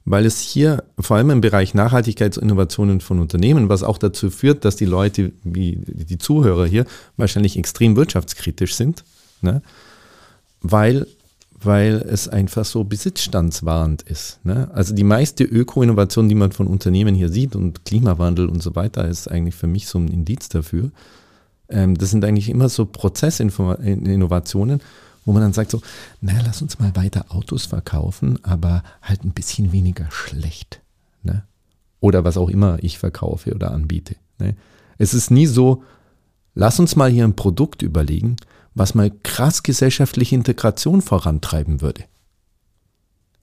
weil 0.03 0.25
es 0.25 0.39
hier 0.39 0.83
vor 0.99 1.17
allem 1.17 1.31
im 1.31 1.41
Bereich 1.41 1.73
Nachhaltigkeitsinnovationen 1.73 3.01
von 3.01 3.19
Unternehmen, 3.19 3.69
was 3.69 3.81
auch 3.81 3.97
dazu 3.97 4.29
führt, 4.29 4.63
dass 4.63 4.75
die 4.75 4.85
Leute, 4.85 5.31
wie 5.43 5.79
die 5.85 6.17
Zuhörer 6.17 6.67
hier, 6.67 6.85
wahrscheinlich 7.17 7.57
extrem 7.57 7.95
wirtschaftskritisch 7.95 8.75
sind, 8.75 9.03
ne? 9.41 9.63
weil 10.61 11.07
weil 11.61 11.95
es 11.95 12.27
einfach 12.27 12.65
so 12.65 12.83
besitzstandswahrend 12.83 14.01
ist. 14.03 14.39
Ne? 14.43 14.69
Also 14.73 14.93
die 14.93 15.03
meiste 15.03 15.43
Öko-Innovation, 15.43 16.29
die 16.29 16.35
man 16.35 16.51
von 16.51 16.67
Unternehmen 16.67 17.15
hier 17.15 17.29
sieht 17.29 17.55
und 17.55 17.85
Klimawandel 17.85 18.49
und 18.49 18.61
so 18.61 18.75
weiter, 18.75 19.07
ist 19.07 19.29
eigentlich 19.29 19.55
für 19.55 19.67
mich 19.67 19.87
so 19.87 19.97
ein 19.97 20.07
Indiz 20.07 20.49
dafür. 20.49 20.91
Ähm, 21.69 21.97
das 21.97 22.11
sind 22.11 22.25
eigentlich 22.25 22.49
immer 22.49 22.69
so 22.69 22.85
Prozessinnovationen, 22.85 24.81
wo 25.23 25.31
man 25.31 25.41
dann 25.41 25.53
sagt 25.53 25.71
so, 25.71 25.81
naja, 26.21 26.41
lass 26.45 26.61
uns 26.61 26.77
mal 26.77 26.95
weiter 26.95 27.25
Autos 27.29 27.65
verkaufen, 27.65 28.37
aber 28.43 28.83
halt 29.01 29.23
ein 29.23 29.31
bisschen 29.31 29.71
weniger 29.71 30.07
schlecht. 30.11 30.81
Ne? 31.23 31.43
Oder 31.99 32.23
was 32.23 32.37
auch 32.37 32.49
immer 32.49 32.77
ich 32.81 32.99
verkaufe 32.99 33.55
oder 33.55 33.71
anbiete. 33.71 34.15
Ne? 34.39 34.55
Es 34.97 35.13
ist 35.13 35.31
nie 35.31 35.47
so, 35.47 35.83
lass 36.53 36.79
uns 36.79 36.95
mal 36.95 37.09
hier 37.09 37.23
ein 37.23 37.35
Produkt 37.35 37.81
überlegen, 37.81 38.35
was 38.75 38.93
mal 38.93 39.11
krass 39.23 39.63
gesellschaftliche 39.63 40.35
Integration 40.35 41.01
vorantreiben 41.01 41.81
würde? 41.81 42.03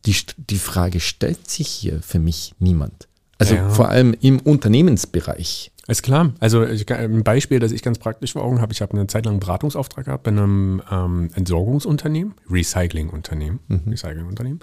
Die, 0.07 0.17
die 0.37 0.59
Frage 0.59 1.01
stellt 1.01 1.49
sich 1.49 1.69
hier 1.69 2.03
für 2.03 2.19
mich 2.19 2.55
niemand. 2.59 3.09
Also 3.39 3.55
ja. 3.57 3.69
vor 3.71 3.89
allem 3.89 4.15
im 4.21 4.39
Unternehmensbereich. 4.41 5.73
Ist 5.89 6.03
klar. 6.03 6.33
Also 6.39 6.65
ich, 6.65 6.91
ein 6.93 7.25
Beispiel, 7.25 7.59
das 7.59 7.73
ich 7.73 7.83
ganz 7.83 7.99
praktisch 7.99 8.35
vor 8.35 8.45
Augen 8.45 8.61
habe, 8.61 8.73
ich 8.73 8.83
habe 8.83 8.93
eine 8.93 9.09
Zeit 9.09 9.25
lang 9.25 9.35
einen 9.35 9.41
Beratungsauftrag 9.41 10.05
gehabt 10.05 10.23
bei 10.23 10.31
einem 10.31 10.81
ähm, 10.91 11.31
Entsorgungsunternehmen, 11.35 12.35
Recyclingunternehmen, 12.49 13.59
mhm. 13.67 13.83
Recyclingunternehmen 13.89 14.61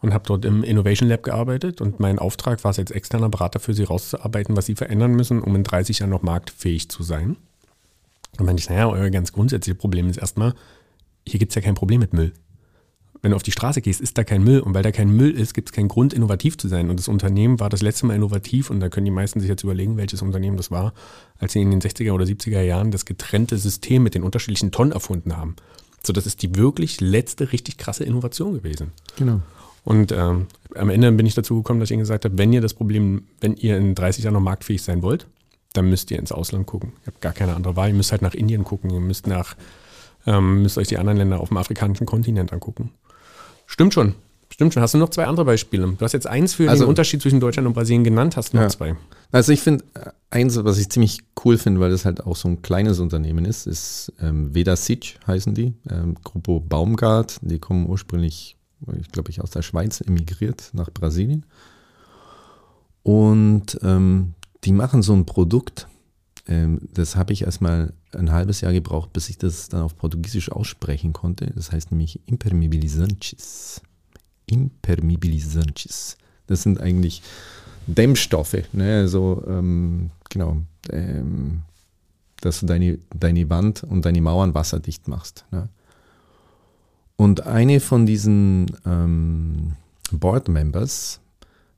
und 0.00 0.12
habe 0.12 0.24
dort 0.26 0.44
im 0.44 0.62
Innovation 0.62 1.08
Lab 1.08 1.22
gearbeitet 1.22 1.80
und 1.80 1.98
mein 1.98 2.18
Auftrag 2.18 2.62
war 2.62 2.70
es 2.70 2.78
als 2.78 2.90
externer 2.90 3.30
Berater 3.30 3.58
für 3.58 3.74
sie 3.74 3.84
rauszuarbeiten, 3.84 4.56
was 4.56 4.66
sie 4.66 4.74
verändern 4.74 5.12
müssen, 5.12 5.40
um 5.40 5.56
in 5.56 5.64
30 5.64 6.00
Jahren 6.00 6.10
noch 6.10 6.22
marktfähig 6.22 6.88
zu 6.88 7.02
sein. 7.02 7.36
Und 8.38 8.46
dann 8.46 8.58
ich, 8.58 8.68
naja, 8.68 8.88
euer 8.88 9.10
ganz 9.10 9.32
grundsätzliche 9.32 9.76
Problem 9.76 10.08
ist 10.08 10.16
erstmal, 10.16 10.54
hier 11.26 11.38
gibt 11.38 11.52
es 11.52 11.56
ja 11.56 11.62
kein 11.62 11.74
Problem 11.74 12.00
mit 12.00 12.12
Müll. 12.12 12.32
Wenn 13.22 13.30
du 13.30 13.36
auf 13.36 13.42
die 13.42 13.52
Straße 13.52 13.80
gehst, 13.80 14.02
ist 14.02 14.18
da 14.18 14.24
kein 14.24 14.44
Müll. 14.44 14.60
Und 14.60 14.74
weil 14.74 14.82
da 14.82 14.92
kein 14.92 15.08
Müll 15.08 15.30
ist, 15.30 15.54
gibt 15.54 15.70
es 15.70 15.72
keinen 15.72 15.88
Grund, 15.88 16.12
innovativ 16.12 16.58
zu 16.58 16.68
sein. 16.68 16.90
Und 16.90 16.98
das 16.98 17.08
Unternehmen 17.08 17.58
war 17.58 17.70
das 17.70 17.80
letzte 17.80 18.04
Mal 18.04 18.16
innovativ. 18.16 18.68
Und 18.68 18.80
da 18.80 18.90
können 18.90 19.06
die 19.06 19.10
meisten 19.10 19.40
sich 19.40 19.48
jetzt 19.48 19.64
überlegen, 19.64 19.96
welches 19.96 20.20
Unternehmen 20.20 20.58
das 20.58 20.70
war, 20.70 20.92
als 21.38 21.54
sie 21.54 21.62
in 21.62 21.70
den 21.70 21.80
60er 21.80 22.12
oder 22.12 22.26
70er 22.26 22.60
Jahren 22.60 22.90
das 22.90 23.06
getrennte 23.06 23.56
System 23.56 24.02
mit 24.02 24.14
den 24.14 24.24
unterschiedlichen 24.24 24.72
Tonnen 24.72 24.92
erfunden 24.92 25.38
haben. 25.38 25.56
So, 26.02 26.12
das 26.12 26.26
ist 26.26 26.42
die 26.42 26.54
wirklich 26.56 27.00
letzte 27.00 27.50
richtig 27.50 27.78
krasse 27.78 28.04
Innovation 28.04 28.52
gewesen. 28.52 28.92
Genau. 29.16 29.40
Und 29.84 30.12
ähm, 30.12 30.46
am 30.74 30.90
Ende 30.90 31.10
bin 31.12 31.24
ich 31.24 31.34
dazu 31.34 31.56
gekommen, 31.56 31.80
dass 31.80 31.88
ich 31.88 31.94
ihnen 31.94 32.00
gesagt 32.00 32.26
habe, 32.26 32.36
wenn 32.36 32.52
ihr 32.52 32.60
das 32.60 32.74
Problem, 32.74 33.24
wenn 33.40 33.54
ihr 33.54 33.78
in 33.78 33.94
30 33.94 34.24
Jahren 34.24 34.34
noch 34.34 34.40
marktfähig 34.40 34.82
sein 34.82 35.02
wollt, 35.02 35.26
dann 35.74 35.90
müsst 35.90 36.10
ihr 36.10 36.18
ins 36.18 36.32
Ausland 36.32 36.66
gucken. 36.66 36.92
Ihr 37.02 37.08
habt 37.08 37.20
gar 37.20 37.32
keine 37.32 37.54
andere 37.54 37.76
Wahl. 37.76 37.88
Ihr 37.88 37.94
müsst 37.94 38.12
halt 38.12 38.22
nach 38.22 38.34
Indien 38.34 38.64
gucken. 38.64 38.90
Ihr 38.90 39.00
müsst 39.00 39.26
nach, 39.26 39.56
ähm, 40.26 40.62
müsst 40.62 40.78
euch 40.78 40.88
die 40.88 40.98
anderen 40.98 41.18
Länder 41.18 41.40
auf 41.40 41.48
dem 41.48 41.58
afrikanischen 41.58 42.06
Kontinent 42.06 42.52
angucken. 42.52 42.92
Stimmt 43.66 43.92
schon. 43.92 44.14
Stimmt 44.50 44.72
schon. 44.72 44.82
Hast 44.82 44.94
du 44.94 44.98
noch 44.98 45.08
zwei 45.08 45.24
andere 45.26 45.44
Beispiele? 45.44 45.88
Du 45.98 46.00
hast 46.00 46.12
jetzt 46.12 46.28
eins 46.28 46.54
für 46.54 46.70
also, 46.70 46.84
den 46.84 46.88
Unterschied 46.88 47.20
zwischen 47.20 47.40
Deutschland 47.40 47.66
und 47.66 47.74
Brasilien 47.74 48.04
genannt, 48.04 48.36
hast 48.36 48.52
du 48.52 48.58
noch 48.58 48.62
ja. 48.62 48.68
zwei. 48.68 48.94
Also 49.32 49.50
ich 49.50 49.60
finde, 49.60 49.84
äh, 49.94 50.10
eins, 50.30 50.62
was 50.62 50.78
ich 50.78 50.88
ziemlich 50.90 51.18
cool 51.44 51.58
finde, 51.58 51.80
weil 51.80 51.90
das 51.90 52.04
halt 52.04 52.24
auch 52.24 52.36
so 52.36 52.48
ein 52.48 52.62
kleines 52.62 53.00
Unternehmen 53.00 53.46
ist, 53.46 53.66
ist 53.66 54.12
ähm, 54.20 54.54
Veda 54.54 54.76
Sich 54.76 55.18
heißen 55.26 55.54
die, 55.54 55.74
ähm, 55.90 56.14
Grupo 56.22 56.60
Baumgart. 56.60 57.38
Die 57.42 57.58
kommen 57.58 57.88
ursprünglich, 57.88 58.56
ich 58.96 59.10
glaube 59.10 59.30
ich, 59.30 59.40
aus 59.40 59.50
der 59.50 59.62
Schweiz 59.62 60.00
emigriert 60.00 60.70
nach 60.72 60.90
Brasilien. 60.90 61.46
Und 63.02 63.76
ähm, 63.82 64.34
die 64.64 64.72
machen 64.72 65.02
so 65.02 65.12
ein 65.12 65.26
Produkt, 65.26 65.88
ähm, 66.46 66.80
das 66.92 67.16
habe 67.16 67.32
ich 67.32 67.42
erstmal 67.42 67.92
ein 68.12 68.32
halbes 68.32 68.60
Jahr 68.60 68.72
gebraucht, 68.72 69.12
bis 69.12 69.28
ich 69.28 69.38
das 69.38 69.68
dann 69.68 69.82
auf 69.82 69.96
Portugiesisch 69.96 70.50
aussprechen 70.50 71.12
konnte. 71.12 71.50
Das 71.54 71.72
heißt 71.72 71.90
nämlich 71.90 72.20
Impermeabilizantes. 72.26 73.80
Impermeabilizantes. 74.46 76.16
Das 76.46 76.62
sind 76.62 76.80
eigentlich 76.80 77.22
Dämmstoffe, 77.86 78.62
ne? 78.72 79.08
so, 79.08 79.42
ähm, 79.46 80.10
genau, 80.28 80.58
ähm, 80.90 81.62
dass 82.40 82.60
du 82.60 82.66
deine, 82.66 82.98
deine 83.14 83.48
Wand 83.48 83.82
und 83.84 84.04
deine 84.04 84.20
Mauern 84.20 84.54
wasserdicht 84.54 85.08
machst. 85.08 85.44
Ne? 85.50 85.68
Und 87.16 87.46
eine 87.46 87.80
von 87.80 88.06
diesen 88.06 88.76
ähm, 88.84 89.74
Board 90.12 90.48
Members 90.48 91.20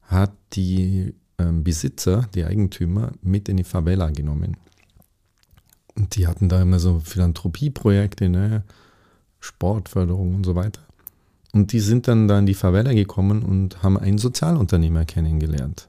hat 0.03 0.33
die 0.53 1.15
Besitzer, 1.39 2.29
die 2.35 2.45
Eigentümer 2.45 3.13
mit 3.23 3.49
in 3.49 3.57
die 3.57 3.65
Favela 3.65 4.11
genommen. 4.11 4.57
Und 5.95 6.17
die 6.17 6.27
hatten 6.27 6.49
da 6.49 6.61
immer 6.63 6.79
so 6.79 7.01
Philanthropieprojekte, 7.01 8.29
ne? 8.29 8.65
Sportförderung 9.41 10.35
und 10.35 10.45
so 10.45 10.55
weiter. 10.55 10.81
Und 11.53 11.73
die 11.73 11.81
sind 11.81 12.09
dann 12.09 12.29
da 12.29 12.39
in 12.39 12.47
die 12.47 12.55
Favela 12.55 12.93
gekommen 12.93 13.43
und 13.43 13.83
haben 13.83 13.97
einen 13.97 14.19
Sozialunternehmer 14.19 15.05
kennengelernt. 15.05 15.89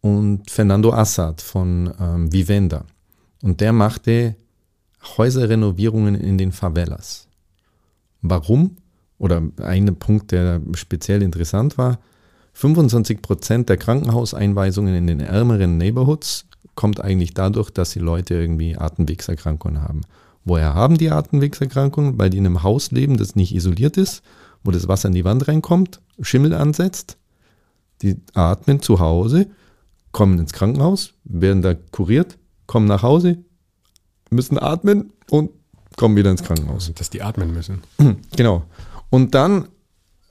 Und 0.00 0.50
Fernando 0.50 0.92
Assad 0.92 1.42
von 1.42 1.92
ähm, 2.00 2.32
Vivenda. 2.32 2.84
Und 3.42 3.60
der 3.60 3.72
machte 3.72 4.36
Häuserrenovierungen 5.16 6.14
in 6.14 6.38
den 6.38 6.52
Favelas. 6.52 7.28
Warum? 8.22 8.76
Oder 9.18 9.42
ein 9.60 9.96
Punkt, 9.96 10.32
der 10.32 10.60
speziell 10.74 11.22
interessant 11.22 11.76
war, 11.76 11.98
25 12.58 13.22
Prozent 13.22 13.68
der 13.68 13.76
Krankenhauseinweisungen 13.76 14.92
in 14.92 15.06
den 15.06 15.20
ärmeren 15.20 15.78
Neighborhoods 15.78 16.46
kommt 16.74 17.00
eigentlich 17.00 17.32
dadurch, 17.32 17.70
dass 17.70 17.90
die 17.90 18.00
Leute 18.00 18.34
irgendwie 18.34 18.76
Atemwegserkrankungen 18.76 19.80
haben. 19.80 20.00
Woher 20.44 20.74
haben 20.74 20.98
die 20.98 21.10
Atemwegserkrankungen? 21.10 22.18
Weil 22.18 22.30
die 22.30 22.38
in 22.38 22.46
einem 22.46 22.64
Haus 22.64 22.90
leben, 22.90 23.16
das 23.16 23.36
nicht 23.36 23.54
isoliert 23.54 23.96
ist, 23.96 24.22
wo 24.64 24.72
das 24.72 24.88
Wasser 24.88 25.06
in 25.06 25.14
die 25.14 25.24
Wand 25.24 25.46
reinkommt, 25.46 26.00
Schimmel 26.20 26.52
ansetzt. 26.52 27.16
Die 28.02 28.16
atmen 28.34 28.82
zu 28.82 28.98
Hause, 28.98 29.46
kommen 30.10 30.36
ins 30.40 30.52
Krankenhaus, 30.52 31.14
werden 31.22 31.62
da 31.62 31.74
kuriert, 31.74 32.38
kommen 32.66 32.88
nach 32.88 33.04
Hause, 33.04 33.38
müssen 34.30 34.58
atmen 34.58 35.12
und 35.30 35.50
kommen 35.96 36.16
wieder 36.16 36.32
ins 36.32 36.42
Krankenhaus. 36.42 36.92
Dass 36.92 37.08
die 37.08 37.22
atmen 37.22 37.52
müssen. 37.52 37.82
Genau. 38.36 38.64
Und 39.10 39.36
dann 39.36 39.68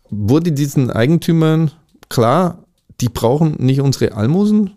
wurde 0.10 0.52
diesen 0.52 0.92
Eigentümern 0.92 1.72
klar, 2.10 2.64
die 3.02 3.10
brauchen 3.10 3.56
nicht 3.60 3.82
unsere 3.82 4.14
Almosen, 4.14 4.72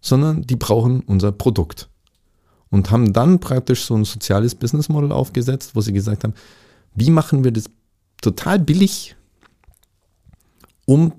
sondern 0.00 0.42
die 0.42 0.56
brauchen 0.56 1.00
unser 1.00 1.32
Produkt. 1.32 1.88
Und 2.70 2.90
haben 2.90 3.12
dann 3.12 3.38
praktisch 3.38 3.84
so 3.84 3.94
ein 3.94 4.04
soziales 4.04 4.54
Business 4.54 4.88
Model 4.88 5.12
aufgesetzt, 5.12 5.74
wo 5.74 5.80
sie 5.80 5.92
gesagt 5.92 6.24
haben, 6.24 6.34
wie 6.94 7.10
machen 7.10 7.44
wir 7.44 7.52
das 7.52 7.70
total 8.20 8.58
billig, 8.58 9.14
um 10.86 11.12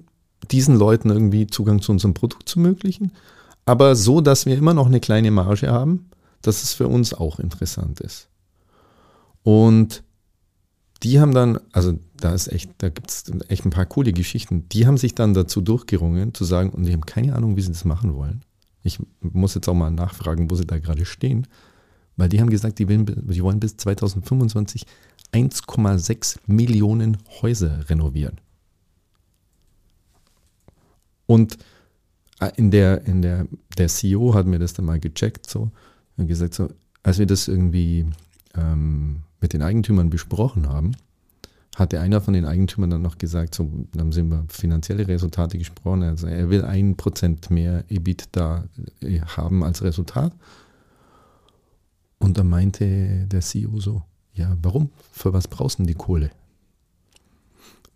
diesen 0.52 0.76
Leuten 0.76 1.10
irgendwie 1.10 1.48
Zugang 1.48 1.82
zu 1.82 1.92
unserem 1.92 2.14
Produkt 2.14 2.50
zu 2.50 2.60
ermöglichen, 2.60 3.12
aber 3.66 3.96
so, 3.96 4.20
dass 4.20 4.46
wir 4.46 4.58
immer 4.58 4.74
noch 4.74 4.88
eine 4.88 5.00
kleine 5.00 5.32
Marge 5.32 5.72
haben, 5.72 6.10
dass 6.42 6.64
es 6.64 6.74
für 6.74 6.88
uns 6.88 7.14
auch 7.14 7.40
interessant 7.40 8.02
ist. 8.02 8.28
Und 9.44 10.04
die 11.04 11.20
haben 11.20 11.34
dann, 11.34 11.60
also 11.72 12.00
da 12.18 12.34
ist 12.34 12.48
echt, 12.48 12.72
da 12.78 12.90
gibt 12.90 13.10
es 13.10 13.26
echt 13.50 13.66
ein 13.66 13.72
paar 13.72 13.86
coole 13.86 14.14
Geschichten. 14.14 14.70
Die 14.70 14.88
haben 14.88 14.98
sich 14.98 15.16
dann 15.16 15.34
dazu 15.34 15.62
durchgerungen, 15.62 16.34
zu 16.34 16.46
sagen, 16.46 16.70
und 16.70 16.84
die 16.84 16.94
haben 16.94 17.06
keine 17.06 17.36
Ahnung, 17.36 17.58
wie 17.58 17.62
sie 17.62 17.72
das 17.72 17.86
machen 17.86 18.16
wollen. 18.16 18.44
Ich 18.84 19.00
muss 19.22 19.56
jetzt 19.56 19.68
auch 19.68 19.74
mal 19.74 19.92
nachfragen, 19.92 20.50
wo 20.50 20.56
sie 20.56 20.66
da 20.66 20.80
gerade 20.80 21.06
stehen, 21.06 21.48
weil 22.16 22.30
die 22.30 22.40
haben 22.40 22.50
gesagt, 22.50 22.80
die, 22.80 22.88
wollen, 22.88 23.06
die 23.06 23.44
wollen 23.44 23.60
bis 23.60 23.76
2025 23.78 24.86
1,6 25.34 26.38
Millionen 26.48 27.18
Häuser 27.42 27.90
renovieren. 27.90 28.40
Und 31.26 31.58
äh, 32.40 32.52
in 32.56 32.72
der, 32.72 33.06
in 33.06 33.22
der, 33.22 33.48
der 33.78 33.88
CEO 33.88 34.34
hat 34.36 34.46
mir 34.46 34.60
das 34.60 34.74
dann 34.74 34.86
mal 34.86 35.00
gecheckt, 35.00 35.50
so, 35.50 35.72
und 36.18 36.28
gesagt, 36.28 36.54
so, 36.54 36.70
als 37.02 37.20
wir 37.20 37.26
das 37.26 37.48
irgendwie 37.48 38.06
ähm, 38.56 39.24
mit 39.44 39.54
den 39.54 39.62
Eigentümern 39.62 40.10
besprochen 40.10 40.70
haben, 40.70 40.94
hatte 41.76 42.00
einer 42.00 42.22
von 42.22 42.34
den 42.34 42.46
Eigentümern 42.46 42.90
dann 42.90 43.02
noch 43.02 43.18
gesagt, 43.18 43.54
so, 43.54 43.70
dann 43.94 44.12
sie 44.12 44.22
über 44.22 44.46
finanzielle 44.48 45.08
Resultate 45.08 45.58
gesprochen, 45.58 46.02
also 46.04 46.28
er 46.28 46.50
will 46.50 46.64
ein 46.64 46.96
Prozent 46.96 47.52
mehr 47.52 47.84
EBIT 47.90 48.30
da 48.32 48.64
äh, 49.02 49.20
haben 49.20 49.64
als 49.64 49.84
Resultat. 49.84 50.34
Und 52.20 52.38
dann 52.38 52.48
meinte 52.48 53.28
der 53.28 53.42
CEO 53.42 53.80
so, 53.80 54.02
ja, 54.34 54.56
warum? 54.62 54.90
Für 55.12 55.34
was 55.34 55.48
brauchst 55.48 55.78
du 55.78 55.84
denn 55.84 55.88
die 55.88 55.94
Kohle? 55.94 56.32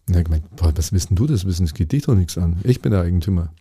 Und 0.08 0.16
er 0.16 0.20
hat 0.20 0.26
gemeint, 0.26 0.46
was 0.58 0.92
wissen 0.92 1.16
du 1.16 1.28
das 1.28 1.46
wissen? 1.46 1.64
Es 1.64 1.74
geht 1.74 1.94
dich 1.94 2.04
doch 2.04 2.16
nichts 2.16 2.38
an. 2.38 2.58
Ich 2.64 2.82
bin 2.82 2.92
der 2.92 3.02
Eigentümer. 3.02 3.54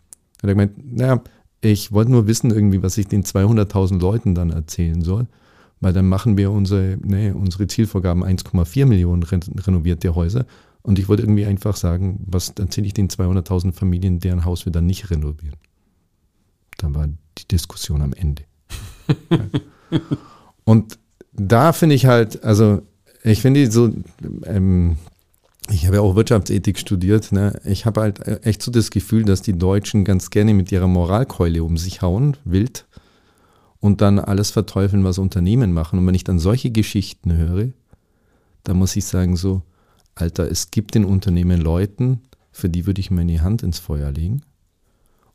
Und 0.43 0.49
er 0.49 0.55
gemeint, 0.55 0.97
naja, 0.97 1.23
ich 1.61 1.93
wollte 1.93 2.11
nur 2.11 2.27
wissen 2.27 2.51
irgendwie, 2.51 2.83
was 2.83 2.99
ich 2.99 3.07
den 3.07 3.23
200.000 3.23 4.01
Leuten 4.01 4.35
dann 4.35 4.51
erzählen 4.51 5.03
soll 5.03 5.29
weil 5.81 5.93
dann 5.93 6.09
machen 6.09 6.37
wir 6.37 6.51
unsere, 6.51 6.99
nee, 7.03 7.31
unsere 7.31 7.67
Zielvorgaben 7.67 8.25
1,4 8.25 8.87
Millionen 8.87 9.23
renovierte 9.23 10.15
Häuser. 10.15 10.47
Und 10.83 10.99
ich 10.99 11.09
wollte 11.09 11.23
irgendwie 11.23 11.47
einfach 11.47 11.77
sagen, 11.77 12.21
was 12.27 12.51
erzähle 12.51 12.87
ich 12.87 12.95
den 12.95 13.09
200.000 13.09 13.73
Familien, 13.73 14.21
deren 14.21 14.45
Haus 14.45 14.65
wir 14.65 14.73
dann 14.73 14.87
nicht 14.87 15.11
renovieren. 15.11 15.57
Dann 16.79 16.95
war 16.95 17.09
die 17.09 17.49
Diskussion 17.49 18.03
am 18.03 18.13
Ende. 18.13 18.45
Und 20.65 20.99
da 21.33 21.73
finde 21.73 21.95
ich 21.95 22.07
halt, 22.07 22.45
also 22.45 22.83
ich 23.23 23.43
finde 23.43 23.71
so, 23.71 23.93
ähm, 24.45 24.97
ich 25.71 25.87
habe 25.87 25.97
ja 25.97 26.03
auch 26.03 26.15
Wirtschaftsethik 26.15 26.79
studiert, 26.79 27.33
ne? 27.33 27.61
ich 27.65 27.85
habe 27.87 28.01
halt 28.01 28.47
echt 28.47 28.63
so 28.63 28.71
das 28.71 28.91
Gefühl, 28.91 29.25
dass 29.25 29.43
die 29.43 29.59
Deutschen 29.59 30.05
ganz 30.05 30.31
gerne 30.31 30.55
mit 30.55 30.71
ihrer 30.71 30.87
Moralkeule 30.87 31.65
um 31.65 31.77
sich 31.77 32.03
hauen, 32.03 32.37
wild 32.45 32.87
und 33.81 34.01
dann 34.01 34.19
alles 34.19 34.51
verteufeln, 34.51 35.05
was 35.05 35.19
Unternehmen 35.19 35.73
machen. 35.73 35.99
Und 35.99 36.07
wenn 36.07 36.15
ich 36.15 36.25
dann 36.25 36.39
solche 36.39 36.71
Geschichten 36.71 37.37
höre, 37.37 37.69
dann 38.65 38.77
muss 38.77 38.97
ich 38.97 39.05
sagen 39.05 39.37
so, 39.37 39.63
Alter, 40.15 40.51
es 40.51 40.71
gibt 40.71 40.97
in 40.97 41.05
Unternehmen 41.05 41.61
Leuten, 41.61 42.23
für 42.53 42.69
die 42.69 42.87
würde 42.87 43.01
ich 43.01 43.11
meine 43.11 43.43
Hand 43.43 43.63
ins 43.63 43.79
Feuer 43.79 44.11
legen 44.11 44.43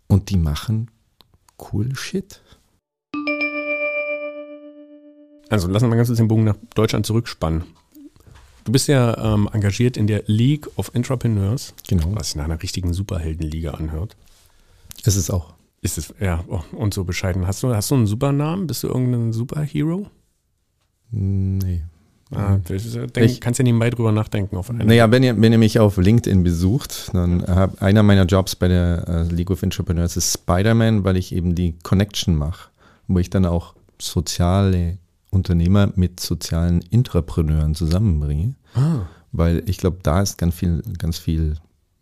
und 0.08 0.30
die 0.30 0.38
machen 0.38 0.90
cool 1.72 1.96
Shit. 1.96 2.42
Also 5.50 5.68
lassen 5.68 5.86
wir 5.86 5.90
mal 5.90 5.98
ganz 5.98 6.08
kurz 6.08 6.18
den 6.18 6.28
Bogen 6.28 6.46
nach 6.46 6.56
Deutschland 6.76 7.06
zurückspannen. 7.06 7.64
Du 8.64 8.72
bist 8.72 8.88
ja 8.88 9.18
ähm, 9.18 9.50
engagiert 9.52 9.98
in 9.98 10.08
der 10.08 10.24
League 10.28 10.68
of 10.78 10.92
Entrepreneurs, 10.94 11.74
genau. 11.88 12.16
was 12.16 12.28
sich 12.28 12.36
nach 12.36 12.46
einer 12.46 12.62
richtigen 12.62 12.94
Superheldenliga 12.94 13.72
anhört. 13.72 14.16
Ist 15.04 15.16
es 15.16 15.30
auch. 15.30 15.54
Ist 15.82 15.98
es, 15.98 16.14
ja, 16.20 16.44
oh, 16.48 16.62
und 16.74 16.94
so 16.94 17.04
bescheiden. 17.04 17.48
Hast 17.48 17.64
du, 17.64 17.74
hast 17.74 17.90
du 17.90 17.96
einen 17.96 18.06
Supernamen? 18.08 18.68
Bist 18.68 18.84
du 18.84 18.88
irgendein 18.88 19.34
Superhero? 19.34 20.08
Nee. 21.10 21.84
Ah, 22.34 22.58
denk, 22.58 23.18
ich, 23.18 23.42
kannst 23.42 23.60
ja 23.60 23.64
nebenbei 23.64 23.90
drüber 23.90 24.14
nachdenken. 24.14 24.56
Auf. 24.56 24.72
Naja, 24.72 25.12
wenn 25.12 25.22
ihr, 25.22 25.42
wenn 25.42 25.52
ihr 25.52 25.58
mich 25.58 25.80
auf 25.80 25.98
LinkedIn 25.98 26.44
besucht, 26.44 27.10
dann 27.14 27.46
hab, 27.46 27.82
einer 27.82 28.04
meiner 28.04 28.26
Jobs 28.26 28.56
bei 28.56 28.70
der 28.70 29.28
uh, 29.30 29.34
League 29.34 29.52
of 29.52 29.64
Entrepreneurs 29.64 30.16
ist 30.16 30.32
Spider-Man, 30.32 31.04
weil 31.04 31.18
ich 31.18 31.36
eben 31.36 31.56
die 31.56 31.78
Connection 31.84 32.36
mache, 32.36 32.70
wo 33.08 33.20
ich 33.20 33.30
dann 33.30 33.46
auch 33.46 33.76
soziale 34.00 34.98
Unternehmer 35.30 35.92
mit 35.96 36.22
sozialen 36.22 36.82
Intrapreneuren 36.90 37.76
zusammenbringe. 37.76 38.56
Ah. 38.76 39.08
Weil 39.34 39.64
ich 39.66 39.78
glaube, 39.78 39.98
da 40.02 40.22
ist 40.22 40.38
ganz 40.38 40.56
viel, 40.56 40.84
ganz 40.98 41.18
viel 41.18 41.56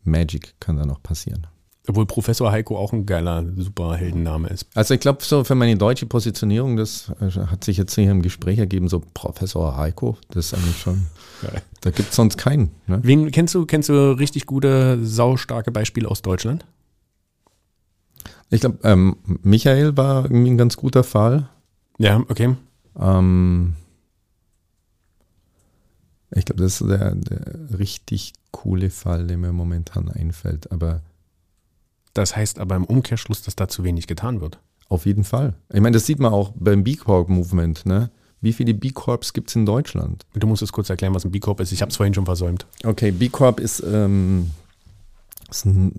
Magic 0.04 0.56
kann 0.60 0.78
da 0.78 0.86
noch 0.86 1.02
passieren. 1.02 1.48
Obwohl 1.89 2.06
Professor 2.06 2.52
Heiko 2.52 2.78
auch 2.78 2.93
ein 2.93 3.08
geiler 3.08 3.43
Superheldenname 3.58 4.47
ist. 4.49 4.67
Also 4.75 4.93
ich 4.93 4.99
glaube, 4.99 5.23
so 5.23 5.43
für 5.43 5.56
meine 5.56 5.75
deutsche 5.75 6.06
Positionierung, 6.06 6.78
das 6.78 7.12
äh, 7.19 7.32
hat 7.32 7.63
sich 7.63 7.78
jetzt 7.78 7.95
hier 7.95 8.12
im 8.12 8.21
Gespräch 8.21 8.60
ergeben, 8.60 8.88
so 8.88 9.02
Professor 9.15 9.75
Heiko, 9.75 10.15
das 10.30 10.45
ist 10.45 10.54
eigentlich 10.54 10.80
schon, 10.80 11.08
Geil. 11.41 11.63
da 11.82 11.89
gibt 11.89 12.12
es 12.12 12.15
sonst 12.15 12.38
keinen. 12.38 12.69
Ne? 12.86 12.99
Wen 13.02 13.32
kennst 13.32 13.56
du, 13.56 13.65
kennst 13.65 13.89
du 13.89 14.12
richtig 14.12 14.45
gute, 14.45 15.04
saustarke 15.04 15.71
Beispiele 15.71 16.08
aus 16.08 16.21
Deutschland? 16.21 16.63
Ich 18.52 18.62
glaube, 18.62 18.78
ähm, 18.84 19.15
Michael 19.25 19.97
war 19.97 20.25
irgendwie 20.25 20.52
ein 20.52 20.58
ganz 20.60 20.78
guter 20.78 21.04
Fall. 21.04 21.49
Ja, 21.97 22.23
okay. 22.30 22.56
Ähm, 22.99 23.73
ich 26.30 26.45
glaube, 26.45 26.62
das 26.62 26.82
ist 26.82 26.88
der, 26.88 27.15
der 27.15 27.80
richtig 27.80 28.34
coole 28.52 28.91
Fall, 28.91 29.25
der 29.25 29.38
mir 29.38 29.54
momentan 29.54 30.08
einfällt. 30.10 30.71
Aber 30.71 31.02
das 32.13 32.36
heißt 32.36 32.60
aber 32.60 32.76
im 32.76 32.86
Umkehrschluss, 32.86 33.41
dass 33.41 33.56
da 33.56 33.67
zu 33.67 33.84
wenig 33.84 34.08
getan 34.08 34.41
wird. 34.41 34.60
Auf 34.89 35.06
jeden 35.06 35.24
Fall. 35.24 35.54
Ich 35.72 35.82
meine, 35.82 35.93
das 35.93 36.06
sieht 36.06 36.19
man 36.19 36.34
auch 36.34 36.52
beim 36.56 36.84
B 36.84 36.96
Corp 36.96 37.29
Movement. 37.29 37.86
Ne? 37.86 38.10
Wie 38.42 38.54
viele 38.54 38.73
B 38.73 38.90
Corps 38.90 39.34
gibt 39.34 39.50
es 39.50 39.56
in 39.56 39.65
Deutschland? 39.65 40.25
Du 40.34 40.48
musst 40.48 40.63
es 40.63 40.71
kurz 40.71 40.90
erklären, 40.90 41.13
was 41.13 41.25
ein 41.25 41.31
B 41.31 41.40
Corp 41.40 41.60
ist. 41.60 41.71
Ich 41.71 41.81
habe 41.81 41.92
es 41.92 41.98
vorhin 41.98 42.13
schon 42.13 42.25
versäumt. 42.25 42.65
Okay, 42.84 43.12
B 43.12 43.29
Corp 43.29 43.60
ist, 43.60 43.84
ähm, 43.86 44.50
ist 45.50 45.67
eine, 45.67 45.92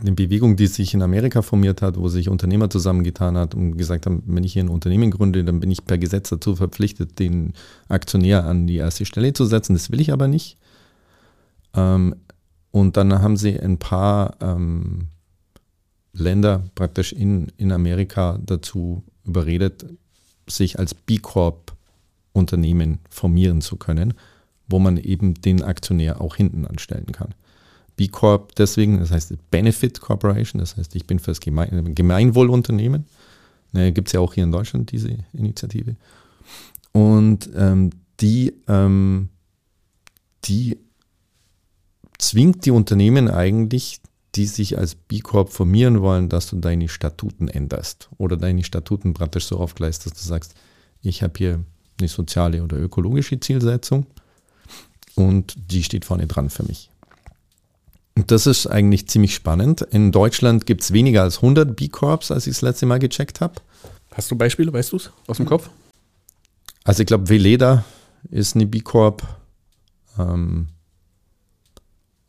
eine, 0.00 0.12
Bewegung, 0.12 0.54
die 0.56 0.66
sich 0.66 0.94
in 0.94 1.02
Amerika 1.02 1.42
formiert 1.42 1.80
hat, 1.80 1.96
wo 1.96 2.08
sich 2.08 2.28
Unternehmer 2.28 2.70
zusammengetan 2.70 3.36
hat 3.36 3.54
und 3.54 3.76
gesagt 3.76 4.06
haben, 4.06 4.22
wenn 4.26 4.44
ich 4.44 4.52
hier 4.52 4.62
ein 4.62 4.68
Unternehmen 4.68 5.10
gründe, 5.10 5.42
dann 5.42 5.58
bin 5.58 5.70
ich 5.70 5.84
per 5.84 5.98
Gesetz 5.98 6.28
dazu 6.28 6.54
verpflichtet, 6.54 7.18
den 7.18 7.54
Aktionär 7.88 8.44
an 8.44 8.66
die 8.66 8.76
erste 8.76 9.06
Stelle 9.06 9.32
zu 9.32 9.46
setzen. 9.46 9.72
Das 9.72 9.90
will 9.90 10.00
ich 10.00 10.12
aber 10.12 10.28
nicht. 10.28 10.58
Ähm, 11.74 12.14
und 12.70 12.96
dann 12.96 13.20
haben 13.22 13.36
sie 13.36 13.58
ein 13.58 13.78
paar 13.78 14.36
ähm, 14.40 15.08
Länder 16.12 16.64
praktisch 16.74 17.12
in, 17.12 17.48
in 17.56 17.72
Amerika 17.72 18.38
dazu 18.44 19.02
überredet, 19.24 19.86
sich 20.46 20.78
als 20.78 20.94
B 20.94 21.18
Corp 21.18 21.72
Unternehmen 22.32 22.98
formieren 23.10 23.60
zu 23.60 23.76
können, 23.76 24.14
wo 24.68 24.78
man 24.78 24.96
eben 24.96 25.34
den 25.34 25.62
Aktionär 25.62 26.20
auch 26.20 26.36
hinten 26.36 26.66
anstellen 26.66 27.12
kann. 27.12 27.34
B 27.96 28.08
Corp 28.08 28.54
deswegen, 28.54 29.00
das 29.00 29.10
heißt 29.10 29.34
Benefit 29.50 30.00
Corporation, 30.00 30.60
das 30.60 30.76
heißt, 30.76 30.94
ich 30.94 31.06
bin 31.06 31.18
für 31.18 31.32
das 31.32 31.40
Gemein 31.40 31.94
Gemeinwohlunternehmen. 31.94 33.06
Ne, 33.72 33.92
Gibt 33.92 34.08
es 34.08 34.12
ja 34.12 34.20
auch 34.20 34.34
hier 34.34 34.44
in 34.44 34.52
Deutschland 34.52 34.92
diese 34.92 35.18
Initiative. 35.32 35.96
Und 36.92 37.50
ähm, 37.54 37.90
die, 38.20 38.54
ähm, 38.66 39.28
die 40.44 40.78
zwingt 42.18 42.66
die 42.66 42.70
Unternehmen 42.70 43.30
eigentlich, 43.30 44.00
die 44.34 44.46
sich 44.46 44.76
als 44.76 44.94
B 44.94 45.20
Corp 45.20 45.50
formieren 45.50 46.00
wollen, 46.00 46.28
dass 46.28 46.48
du 46.48 46.56
deine 46.56 46.88
Statuten 46.88 47.48
änderst 47.48 48.08
oder 48.18 48.36
deine 48.36 48.64
Statuten 48.64 49.14
praktisch 49.14 49.46
so 49.46 49.58
aufgleist, 49.58 50.06
dass 50.06 50.12
du 50.12 50.20
sagst, 50.20 50.54
ich 51.02 51.22
habe 51.22 51.34
hier 51.36 51.64
eine 51.98 52.08
soziale 52.08 52.62
oder 52.62 52.76
ökologische 52.76 53.40
Zielsetzung 53.40 54.06
und 55.14 55.56
die 55.70 55.82
steht 55.82 56.04
vorne 56.04 56.26
dran 56.26 56.50
für 56.50 56.64
mich. 56.64 56.90
Und 58.14 58.30
das 58.32 58.46
ist 58.46 58.66
eigentlich 58.66 59.08
ziemlich 59.08 59.34
spannend. 59.34 59.82
In 59.82 60.10
Deutschland 60.10 60.66
gibt 60.66 60.82
es 60.82 60.92
weniger 60.92 61.22
als 61.22 61.36
100 61.36 61.76
B-Corps, 61.76 62.30
als 62.30 62.46
ich 62.46 62.54
das 62.54 62.62
letzte 62.62 62.86
Mal 62.86 62.98
gecheckt 62.98 63.40
habe. 63.40 63.54
Hast 64.12 64.30
du 64.30 64.36
Beispiele, 64.36 64.72
weißt 64.72 64.92
du 64.92 64.96
es 64.96 65.12
aus 65.28 65.36
dem 65.36 65.46
Kopf? 65.46 65.70
Also 66.82 67.02
ich 67.02 67.06
glaube, 67.06 67.28
Veleda 67.28 67.84
ist 68.30 68.56
eine 68.56 68.66
B-Corp. 68.66 69.22
Ähm, 70.18 70.68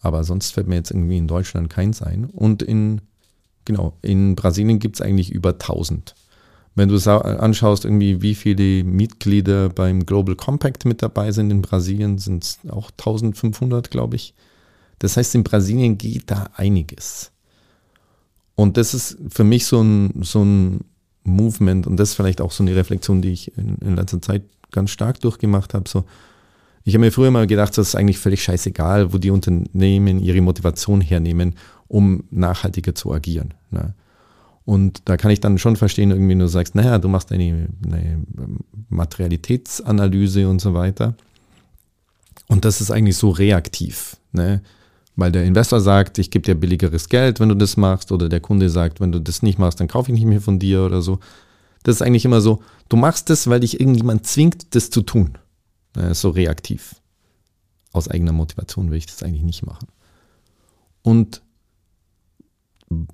aber 0.02 0.24
sonst 0.24 0.52
fällt 0.52 0.68
mir 0.68 0.76
jetzt 0.76 0.92
irgendwie 0.92 1.18
in 1.18 1.28
Deutschland 1.28 1.70
keins 1.70 2.02
ein. 2.02 2.26
Und 2.26 2.62
in, 2.62 3.02
genau, 3.66 3.94
in 4.02 4.36
Brasilien 4.36 4.80
gibt 4.80 4.96
es 4.96 5.02
eigentlich 5.02 5.32
über 5.32 5.52
1000. 5.52 6.16
Wenn 6.76 6.88
du 6.88 6.96
anschaust, 6.96 7.84
irgendwie, 7.84 8.22
wie 8.22 8.36
viele 8.36 8.84
Mitglieder 8.84 9.70
beim 9.70 10.06
Global 10.06 10.36
Compact 10.36 10.86
mit 10.86 11.02
dabei 11.02 11.32
sind 11.32 11.52
in 11.52 11.62
Brasilien, 11.62 12.18
sind 12.18 12.44
es 12.44 12.60
auch 12.70 12.92
1500, 12.92 13.92
glaube 13.92 14.16
ich. 14.16 14.34
Das 15.00 15.18
heißt, 15.18 15.36
in 15.36 15.44
Brasilien 15.44 15.98
geht 15.98 16.32
da 16.32 16.50
einiges. 16.56 17.32
Und 18.56 18.78
das 18.78 18.94
ist 18.94 19.18
für 19.30 19.44
mich 19.44 19.66
so 19.66 19.82
ein, 19.82 20.22
so 20.22 20.44
ein 20.44 20.86
Movement 21.24 21.88
und 21.88 21.98
das 21.98 22.10
ist 22.10 22.16
vielleicht 22.16 22.42
auch 22.42 22.52
so 22.52 22.64
eine 22.64 22.76
Reflexion, 22.76 23.22
die 23.22 23.32
ich 23.32 23.58
in, 23.58 23.78
in 23.78 23.96
letzter 23.96 24.22
Zeit 24.22 24.44
ganz 24.72 24.92
stark 24.92 25.20
durchgemacht 25.22 25.74
habe. 25.74 25.90
So, 25.90 26.06
ich 26.90 26.96
habe 26.96 27.06
mir 27.06 27.12
früher 27.12 27.32
mal 27.32 27.48
gedacht, 27.48 27.78
das 27.78 27.90
ist 27.90 27.96
eigentlich 27.96 28.20
völlig 28.20 28.44
scheißegal, 28.44 29.14
wo 29.14 29.18
die 29.18 29.32
Unternehmen 29.32 30.20
ihre 30.20 30.42
Motivation 30.42 31.02
hernehmen, 31.02 31.56
um 31.88 32.24
nachhaltiger 32.32 32.96
zu 32.96 33.14
agieren. 33.14 33.54
Ne? 33.72 33.94
Und 34.66 35.02
da 35.06 35.18
kann 35.18 35.32
ich 35.32 35.40
dann 35.40 35.58
schon 35.58 35.76
verstehen, 35.76 36.12
irgendwie, 36.12 36.36
du 36.36 36.48
sagst, 36.48 36.76
naja, 36.76 37.00
du 37.00 37.08
machst 37.08 37.32
eine, 37.32 37.70
eine 37.86 38.22
Materialitätsanalyse 38.90 40.48
und 40.48 40.62
so 40.62 40.74
weiter. 40.74 41.16
Und 42.48 42.66
das 42.66 42.82
ist 42.82 42.92
eigentlich 42.92 43.18
so 43.18 43.30
reaktiv. 43.30 44.18
Ne? 44.32 44.62
weil 45.20 45.32
der 45.32 45.44
Investor 45.44 45.82
sagt, 45.82 46.18
ich 46.18 46.32
gebe 46.32 46.46
dir 46.46 46.56
billigeres 46.56 47.10
Geld, 47.10 47.40
wenn 47.40 47.50
du 47.50 47.56
das 47.56 47.78
machst, 47.78 48.12
oder 48.12 48.30
der 48.30 48.40
Kunde 48.40 48.70
sagt, 48.70 49.02
wenn 49.02 49.12
du 49.12 49.20
das 49.20 49.42
nicht 49.42 49.60
machst, 49.60 49.80
dann 49.80 49.88
kaufe 49.88 50.12
ich 50.12 50.18
nicht 50.18 50.28
mehr 50.28 50.42
von 50.42 50.60
dir 50.60 50.84
oder 50.84 51.02
so. 51.02 51.20
Das 51.84 51.96
ist 51.96 52.02
eigentlich 52.02 52.26
immer 52.26 52.42
so, 52.42 52.62
du 52.88 52.98
machst 52.98 53.30
das, 53.30 53.50
weil 53.50 53.60
dich 53.60 53.80
irgendjemand 53.80 54.26
zwingt, 54.26 54.76
das 54.76 54.90
zu 54.90 55.02
tun. 55.02 55.38
Ist 55.96 56.22
so 56.22 56.30
reaktiv. 56.30 56.96
Aus 57.92 58.08
eigener 58.08 58.32
Motivation 58.32 58.92
will 58.92 58.98
ich 58.98 59.08
das 59.08 59.24
eigentlich 59.24 59.44
nicht 59.44 59.66
machen. 59.66 59.88
Und 61.02 61.42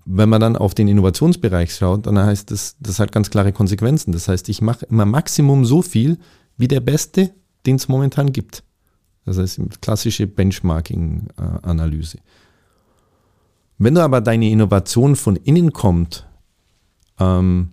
wenn 0.06 0.30
man 0.30 0.42
dann 0.42 0.56
auf 0.56 0.74
den 0.74 0.88
Innovationsbereich 0.88 1.76
schaut, 1.76 2.08
dann 2.08 2.18
heißt 2.18 2.50
das, 2.52 2.78
das 2.80 3.00
hat 3.00 3.12
ganz 3.12 3.30
klare 3.30 3.52
Konsequenzen. 3.52 4.12
Das 4.12 4.28
heißt, 4.28 4.48
ich 4.50 4.62
mache 4.62 4.86
immer 4.86 5.06
Maximum 5.06 5.66
so 5.66 5.82
viel 5.82 6.18
wie 6.58 6.68
der 6.68 6.80
Beste, 6.80 7.32
den 7.66 7.76
es 7.76 7.88
momentan 7.88 8.32
gibt. 8.32 8.64
Das 9.26 9.38
heißt, 9.38 9.60
klassische 9.82 10.28
Benchmarking-Analyse. 10.28 12.20
Wenn 13.78 13.96
du 13.96 14.02
aber 14.02 14.22
deine 14.22 14.50
Innovation 14.50 15.16
von 15.16 15.36
innen 15.36 15.74
kommt, 15.74 16.26
ähm, 17.20 17.72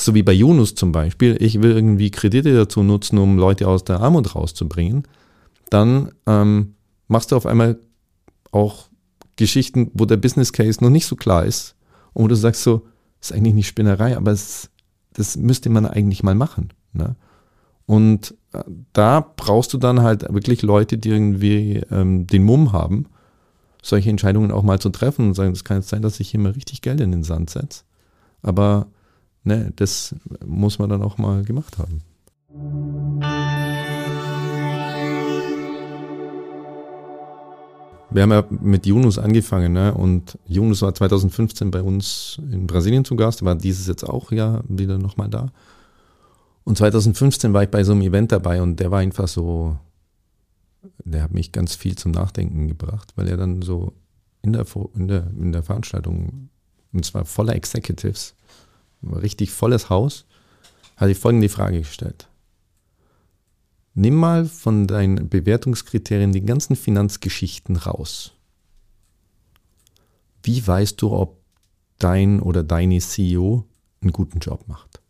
so 0.00 0.14
wie 0.14 0.22
bei 0.22 0.32
Yunus 0.32 0.74
zum 0.74 0.92
Beispiel, 0.92 1.36
ich 1.40 1.62
will 1.62 1.72
irgendwie 1.72 2.10
Kredite 2.10 2.54
dazu 2.54 2.82
nutzen, 2.82 3.18
um 3.18 3.38
Leute 3.38 3.68
aus 3.68 3.84
der 3.84 4.00
Armut 4.00 4.34
rauszubringen, 4.34 5.04
dann 5.70 6.12
ähm, 6.26 6.74
machst 7.08 7.32
du 7.32 7.36
auf 7.36 7.46
einmal 7.46 7.78
auch 8.50 8.88
Geschichten, 9.36 9.90
wo 9.94 10.04
der 10.04 10.16
Business 10.16 10.52
Case 10.52 10.82
noch 10.82 10.90
nicht 10.90 11.06
so 11.06 11.16
klar 11.16 11.44
ist 11.44 11.74
und 12.12 12.24
wo 12.24 12.28
du 12.28 12.34
sagst 12.34 12.62
so, 12.62 12.86
ist 13.20 13.32
eigentlich 13.32 13.54
nicht 13.54 13.68
Spinnerei, 13.68 14.16
aber 14.16 14.32
es, 14.32 14.70
das 15.14 15.36
müsste 15.36 15.70
man 15.70 15.86
eigentlich 15.86 16.22
mal 16.22 16.34
machen. 16.34 16.72
Ne? 16.92 17.16
Und 17.86 18.34
äh, 18.52 18.62
da 18.92 19.20
brauchst 19.36 19.72
du 19.72 19.78
dann 19.78 20.02
halt 20.02 20.22
wirklich 20.32 20.62
Leute, 20.62 20.98
die 20.98 21.08
irgendwie 21.08 21.82
ähm, 21.90 22.26
den 22.26 22.44
Mumm 22.44 22.72
haben, 22.72 23.06
solche 23.82 24.10
Entscheidungen 24.10 24.50
auch 24.50 24.62
mal 24.62 24.78
zu 24.78 24.90
treffen 24.90 25.28
und 25.28 25.34
sagen, 25.34 25.52
es 25.52 25.64
kann 25.64 25.78
jetzt 25.78 25.88
sein, 25.88 26.02
dass 26.02 26.20
ich 26.20 26.30
hier 26.30 26.40
mal 26.40 26.52
richtig 26.52 26.82
Geld 26.82 27.00
in 27.00 27.12
den 27.12 27.22
Sand 27.22 27.50
setze. 27.50 27.84
Aber 28.42 28.88
ne, 29.48 29.72
das 29.74 30.14
muss 30.46 30.78
man 30.78 30.88
dann 30.88 31.02
auch 31.02 31.18
mal 31.18 31.42
gemacht 31.42 31.78
haben. 31.78 32.02
Wir 38.10 38.22
haben 38.22 38.30
ja 38.32 38.44
mit 38.48 38.86
Yunus 38.86 39.18
angefangen, 39.18 39.72
ne? 39.72 39.92
Und 39.92 40.38
Yunus 40.46 40.80
war 40.80 40.94
2015 40.94 41.70
bei 41.70 41.82
uns 41.82 42.40
in 42.50 42.66
Brasilien 42.66 43.04
zu 43.04 43.16
Gast, 43.16 43.44
war 43.44 43.54
dieses 43.54 43.86
jetzt 43.86 44.04
auch 44.04 44.32
ja 44.32 44.62
wieder 44.66 44.98
nochmal 44.98 45.28
da. 45.28 45.52
Und 46.64 46.78
2015 46.78 47.52
war 47.52 47.64
ich 47.64 47.70
bei 47.70 47.84
so 47.84 47.92
einem 47.92 48.02
Event 48.02 48.32
dabei 48.32 48.62
und 48.62 48.80
der 48.80 48.90
war 48.90 49.00
einfach 49.00 49.28
so, 49.28 49.76
der 51.04 51.22
hat 51.22 51.32
mich 51.32 51.52
ganz 51.52 51.74
viel 51.74 51.96
zum 51.96 52.12
Nachdenken 52.12 52.68
gebracht, 52.68 53.12
weil 53.16 53.28
er 53.28 53.36
dann 53.36 53.62
so 53.62 53.92
in 54.42 54.52
der, 54.52 54.64
in 54.94 55.08
der, 55.08 55.26
in 55.38 55.52
der 55.52 55.62
Veranstaltung, 55.62 56.48
und 56.92 57.04
zwar 57.04 57.24
voller 57.24 57.54
Executives, 57.54 58.34
richtig 59.02 59.50
volles 59.50 59.90
Haus, 59.90 60.26
hatte 60.96 61.12
ich 61.12 61.18
folgende 61.18 61.48
Frage 61.48 61.78
gestellt. 61.78 62.28
Nimm 63.94 64.14
mal 64.14 64.46
von 64.46 64.86
deinen 64.86 65.28
Bewertungskriterien 65.28 66.32
die 66.32 66.44
ganzen 66.44 66.76
Finanzgeschichten 66.76 67.76
raus. 67.76 68.32
Wie 70.42 70.64
weißt 70.64 71.02
du, 71.02 71.12
ob 71.12 71.40
dein 71.98 72.40
oder 72.40 72.62
deine 72.62 73.00
CEO 73.00 73.64
einen 74.00 74.12
guten 74.12 74.38
Job 74.38 74.68
macht? 74.68 75.00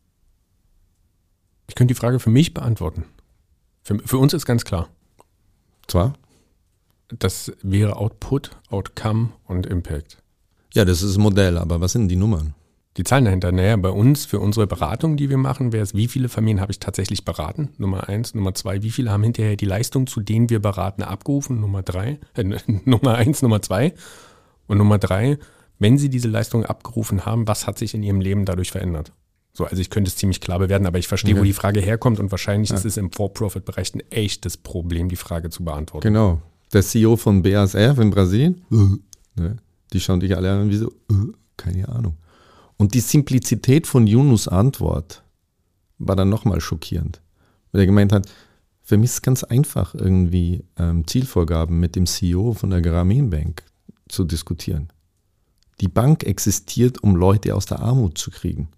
Ich 1.69 1.75
könnte 1.75 1.93
die 1.93 2.01
Frage 2.01 2.19
für 2.19 2.31
mich 2.31 2.55
beantworten. 2.55 3.05
Für, 3.83 3.99
für 3.99 4.19
uns 4.19 4.33
ist 4.33 4.47
ganz 4.47 4.65
klar. 4.65 4.89
Zwar? 5.87 6.15
Das 7.09 7.53
wäre 7.63 7.97
Output, 7.97 8.51
Outcome 8.69 9.31
und 9.45 9.67
Impact. 9.67 10.23
Ja, 10.75 10.85
das 10.85 11.03
ist 11.03 11.17
ein 11.17 11.23
Modell, 11.23 11.57
aber 11.57 11.81
was 11.81 11.93
sind 11.93 12.09
die 12.09 12.17
Nummern? 12.17 12.55
Die 12.99 13.05
Zahlen 13.05 13.27
dahinter, 13.27 13.53
naja, 13.53 13.77
bei 13.77 13.91
uns, 13.91 14.27
für 14.27 14.41
unsere 14.41 14.67
Beratung, 14.67 15.17
die 15.17 15.31
wir 15.31 15.39
machen, 15.39 15.73
wäre 15.73 15.85
es, 15.85 15.95
wie 15.95 16.09
viele 16.09 16.29
Familien 16.29 16.61
habe 16.61 16.73
ich 16.73 16.81
tatsächlich 16.81 17.25
beraten? 17.25 17.69
Nummer 17.79 18.09
eins. 18.09 18.35
Nummer 18.35 18.55
zwei, 18.55 18.83
wie 18.83 18.91
viele 18.91 19.13
haben 19.13 19.23
hinterher 19.23 19.55
die 19.55 19.67
Leistung, 19.67 20.09
zu 20.09 20.21
denen 20.21 20.51
wir 20.51 20.59
beraten, 20.59 21.05
abgerufen? 21.05 21.61
Nummer 21.61 21.83
drei, 21.83 22.19
äh, 22.35 22.43
Nummer 22.85 23.15
eins, 23.15 23.41
Nummer 23.41 23.63
zwei. 23.63 23.95
Und 24.67 24.79
Nummer 24.79 24.99
drei, 24.99 25.39
wenn 25.79 25.97
sie 25.97 26.09
diese 26.09 26.27
Leistung 26.27 26.65
abgerufen 26.65 27.25
haben, 27.25 27.47
was 27.47 27.69
hat 27.69 27.79
sich 27.79 27.95
in 27.95 28.03
ihrem 28.03 28.21
Leben 28.21 28.45
dadurch 28.45 28.73
verändert? 28.73 29.13
So, 29.53 29.65
also 29.65 29.81
ich 29.81 29.91
könnte 29.91 30.09
es 30.09 30.17
ziemlich 30.17 30.41
klar 30.41 30.59
bewerten, 30.59 30.87
aber 30.87 30.99
ich 30.99 31.07
verstehe, 31.07 31.35
okay. 31.35 31.41
wo 31.41 31.45
die 31.45 31.53
Frage 31.53 31.81
herkommt 31.81 32.19
und 32.19 32.33
wahrscheinlich 32.33 32.71
ja. 32.71 32.77
ist 32.77 32.85
es 32.85 32.97
im 32.97 33.13
For-Profit-Bereich 33.13 33.95
ein 33.95 34.03
echtes 34.11 34.57
Problem, 34.57 35.09
die 35.09 35.17
Frage 35.17 35.51
zu 35.51 35.65
beantworten. 35.65 36.05
Genau. 36.05 36.43
Der 36.73 36.83
CEO 36.83 37.17
von 37.17 37.43
BASF 37.43 37.99
in 37.99 38.11
Brasilien, 38.11 38.61
ne, 39.37 39.57
die 39.93 40.01
schauen 40.01 40.19
dich 40.19 40.37
alle 40.37 40.51
an 40.51 40.69
wie 40.69 40.77
so, 40.77 40.93
keine 41.57 41.89
Ahnung. 41.89 42.17
Und 42.79 42.95
die 42.95 43.01
Simplizität 43.01 43.87
von 43.87 44.07
Yunus 44.07 44.49
Antwort 44.49 45.23
war 45.99 46.17
dann 46.17 46.31
nochmal 46.31 46.61
schockierend. 46.61 47.21
Weil 47.73 47.83
er 47.83 47.87
gemeint 47.87 48.13
hat, 48.13 48.27
für 48.83 48.97
mich 48.97 49.11
ist 49.11 49.15
es 49.15 49.23
ganz 49.23 49.45
einfach, 49.45 49.95
irgendwie 49.95 50.65
ähm, 50.79 51.07
Zielvorgaben 51.07 51.79
mit 51.79 51.97
dem 51.97 52.07
CEO 52.07 52.55
von 52.55 52.71
der 52.71 52.81
Grameen 52.81 53.29
Bank 53.29 53.65
zu 54.09 54.25
diskutieren. 54.25 54.89
Die 55.81 55.89
Bank 55.89 56.25
existiert, 56.25 57.03
um 57.03 57.15
Leute 57.15 57.55
aus 57.55 57.67
der 57.67 57.81
Armut 57.81 58.17
zu 58.17 58.31
kriegen. 58.31 58.69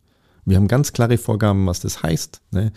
Wir 0.44 0.56
haben 0.56 0.66
ganz 0.66 0.92
klare 0.92 1.18
Vorgaben, 1.18 1.66
was 1.66 1.80
das 1.80 2.02
heißt. 2.02 2.40
Ne? 2.50 2.72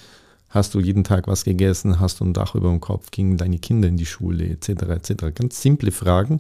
Hast 0.50 0.76
du 0.76 0.80
jeden 0.80 1.04
Tag 1.04 1.28
was 1.28 1.44
gegessen? 1.44 2.00
Hast 2.00 2.20
du 2.20 2.26
ein 2.26 2.34
Dach 2.34 2.54
über 2.54 2.70
dem 2.70 2.80
Kopf? 2.80 3.10
Gingen 3.10 3.38
deine 3.38 3.58
Kinder 3.58 3.88
in 3.88 3.98
die 3.98 4.06
Schule? 4.06 4.46
Etc. 4.46 4.70
etc. 4.70 5.34
Ganz 5.34 5.62
simple 5.62 5.92
Fragen, 5.92 6.38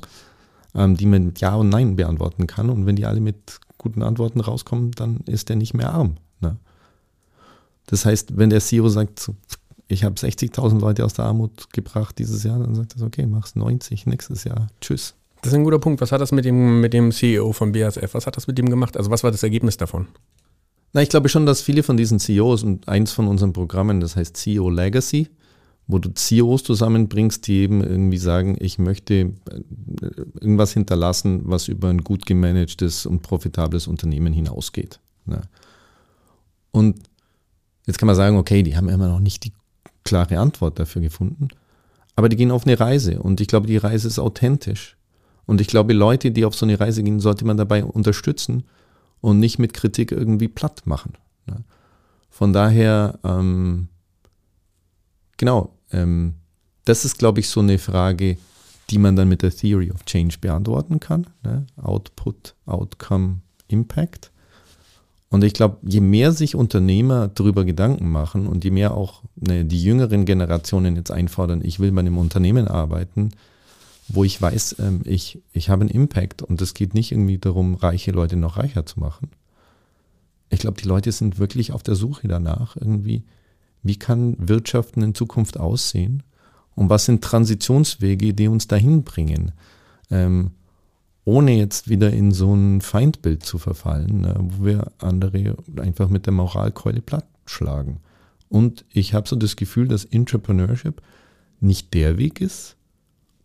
ähm, 0.75 0.95
die 0.95 1.07
man 1.07 1.25
mit 1.25 1.39
Ja 1.39 1.55
und 1.55 1.69
Nein 1.69 1.95
beantworten 1.95 2.45
kann. 2.45 2.69
Und 2.69 2.85
wenn 2.85 2.95
die 2.95 3.07
alle 3.07 3.21
mit 3.21 3.59
guten 3.83 4.01
Antworten 4.01 4.39
rauskommen, 4.39 4.91
dann 4.91 5.17
ist 5.27 5.49
er 5.49 5.55
nicht 5.55 5.73
mehr 5.73 5.93
arm. 5.93 6.15
Ne? 6.41 6.57
Das 7.85 8.05
heißt, 8.05 8.37
wenn 8.37 8.49
der 8.49 8.61
CEO 8.61 8.89
sagt, 8.89 9.31
ich 9.87 10.03
habe 10.03 10.15
60.000 10.15 10.79
Leute 10.79 11.05
aus 11.05 11.13
der 11.13 11.25
Armut 11.25 11.71
gebracht 11.73 12.17
dieses 12.17 12.43
Jahr, 12.43 12.59
dann 12.59 12.73
sagt 12.73 12.95
er, 12.97 13.05
okay, 13.05 13.25
mach's 13.27 13.55
90 13.55 14.05
nächstes 14.07 14.45
Jahr. 14.45 14.67
Tschüss. 14.81 15.13
Das 15.41 15.51
ist 15.51 15.57
ein 15.57 15.65
guter 15.65 15.79
Punkt. 15.79 15.99
Was 16.01 16.11
hat 16.11 16.21
das 16.21 16.31
mit 16.31 16.45
dem, 16.45 16.79
mit 16.79 16.93
dem 16.93 17.11
CEO 17.11 17.51
von 17.51 17.73
BASF, 17.73 18.13
was 18.13 18.25
hat 18.25 18.37
das 18.37 18.47
mit 18.47 18.57
dem 18.57 18.69
gemacht? 18.69 18.95
Also 18.97 19.11
was 19.11 19.23
war 19.23 19.31
das 19.31 19.43
Ergebnis 19.43 19.75
davon? 19.77 20.07
Na, 20.93 21.01
ich 21.01 21.09
glaube 21.09 21.27
schon, 21.27 21.45
dass 21.45 21.61
viele 21.61 21.83
von 21.83 21.97
diesen 21.97 22.19
CEOs 22.19 22.63
und 22.63 22.87
eins 22.87 23.11
von 23.11 23.27
unseren 23.27 23.51
Programmen, 23.51 23.99
das 23.99 24.15
heißt 24.15 24.37
CEO 24.37 24.69
Legacy, 24.69 25.27
wo 25.87 25.99
du 25.99 26.09
CEOs 26.13 26.63
zusammenbringst, 26.63 27.45
die 27.47 27.59
eben 27.59 27.83
irgendwie 27.83 28.17
sagen, 28.17 28.57
ich 28.59 28.79
möchte 28.79 29.13
äh, 29.13 29.33
irgendwas 30.39 30.73
hinterlassen, 30.73 31.41
was 31.45 31.67
über 31.67 31.89
ein 31.89 32.03
gut 32.03 32.25
gemanagtes 32.25 33.05
und 33.05 33.21
profitables 33.21 33.87
Unternehmen 33.87 34.33
hinausgeht. 34.33 34.99
Ne? 35.25 35.41
Und 36.71 36.97
jetzt 37.85 37.99
kann 37.99 38.07
man 38.07 38.15
sagen, 38.15 38.37
okay, 38.37 38.63
die 38.63 38.77
haben 38.77 38.89
immer 38.89 39.07
noch 39.07 39.19
nicht 39.19 39.43
die 39.43 39.53
klare 40.03 40.39
Antwort 40.39 40.79
dafür 40.79 41.01
gefunden, 41.01 41.49
aber 42.15 42.29
die 42.29 42.35
gehen 42.35 42.51
auf 42.51 42.65
eine 42.65 42.79
Reise 42.79 43.21
und 43.21 43.41
ich 43.41 43.47
glaube, 43.47 43.67
die 43.67 43.77
Reise 43.77 44.07
ist 44.07 44.19
authentisch. 44.19 44.97
Und 45.45 45.59
ich 45.59 45.67
glaube, 45.67 45.93
Leute, 45.93 46.31
die 46.31 46.45
auf 46.45 46.55
so 46.55 46.65
eine 46.65 46.79
Reise 46.79 47.03
gehen, 47.03 47.19
sollte 47.19 47.45
man 47.45 47.57
dabei 47.57 47.83
unterstützen 47.83 48.63
und 49.19 49.39
nicht 49.39 49.59
mit 49.59 49.73
Kritik 49.73 50.11
irgendwie 50.11 50.47
platt 50.47 50.83
machen. 50.85 51.13
Ne? 51.47 51.63
Von 52.29 52.53
daher, 52.53 53.19
ähm, 53.23 53.89
genau, 55.37 55.77
ähm, 55.91 56.35
das 56.85 57.05
ist, 57.05 57.17
glaube 57.17 57.39
ich, 57.39 57.49
so 57.49 57.61
eine 57.61 57.77
Frage, 57.77 58.37
die 58.89 58.97
man 58.97 59.15
dann 59.15 59.29
mit 59.29 59.41
der 59.41 59.51
Theory 59.51 59.91
of 59.91 60.03
Change 60.05 60.37
beantworten 60.39 60.99
kann. 60.99 61.27
Ne? 61.43 61.65
Output, 61.81 62.55
Outcome, 62.65 63.39
Impact. 63.67 64.31
Und 65.29 65.43
ich 65.43 65.53
glaube, 65.53 65.77
je 65.81 66.01
mehr 66.01 66.31
sich 66.31 66.55
Unternehmer 66.55 67.27
darüber 67.27 67.65
Gedanken 67.65 68.11
machen 68.11 68.45
und 68.45 68.63
je 68.63 68.71
mehr 68.71 68.93
auch 68.95 69.23
ne, 69.35 69.65
die 69.65 69.81
jüngeren 69.81 70.25
Generationen 70.25 70.95
jetzt 70.95 71.09
einfordern, 71.09 71.61
ich 71.63 71.79
will 71.79 71.91
bei 71.91 72.01
einem 72.01 72.19
Unternehmen 72.19 72.67
arbeiten, 72.67 73.31
wo 74.09 74.23
ich 74.23 74.39
weiß, 74.39 74.75
ähm, 74.79 75.01
ich, 75.05 75.41
ich 75.51 75.69
habe 75.69 75.81
einen 75.81 75.89
Impact 75.89 76.43
und 76.43 76.61
es 76.61 76.75
geht 76.75 76.93
nicht 76.93 77.11
irgendwie 77.11 77.39
darum, 77.39 77.73
reiche 77.73 78.11
Leute 78.11 78.35
noch 78.35 78.57
reicher 78.57 78.85
zu 78.85 78.99
machen. 78.99 79.29
Ich 80.49 80.59
glaube, 80.59 80.79
die 80.79 80.87
Leute 80.87 81.11
sind 81.11 81.39
wirklich 81.39 81.71
auf 81.71 81.81
der 81.81 81.95
Suche 81.95 82.27
danach, 82.27 82.75
irgendwie, 82.75 83.23
wie 83.83 83.97
kann 83.97 84.35
Wirtschaften 84.39 85.01
in 85.01 85.13
Zukunft 85.13 85.59
aussehen 85.59 86.23
und 86.75 86.89
was 86.89 87.05
sind 87.05 87.23
Transitionswege, 87.23 88.33
die 88.33 88.47
uns 88.47 88.67
dahin 88.67 89.03
bringen, 89.03 89.51
ähm, 90.09 90.51
ohne 91.25 91.57
jetzt 91.57 91.89
wieder 91.89 92.11
in 92.11 92.31
so 92.31 92.53
ein 92.53 92.81
Feindbild 92.81 93.43
zu 93.43 93.57
verfallen, 93.57 94.21
ne, 94.21 94.35
wo 94.39 94.65
wir 94.65 94.91
andere 94.99 95.55
einfach 95.77 96.09
mit 96.09 96.25
der 96.25 96.33
Moralkeule 96.33 97.01
platt 97.01 97.27
schlagen. 97.45 97.99
Und 98.49 98.85
ich 98.91 99.13
habe 99.13 99.27
so 99.27 99.35
das 99.35 99.55
Gefühl, 99.55 99.87
dass 99.87 100.05
Entrepreneurship 100.05 101.01
nicht 101.59 101.93
der 101.93 102.17
Weg 102.17 102.41
ist, 102.41 102.75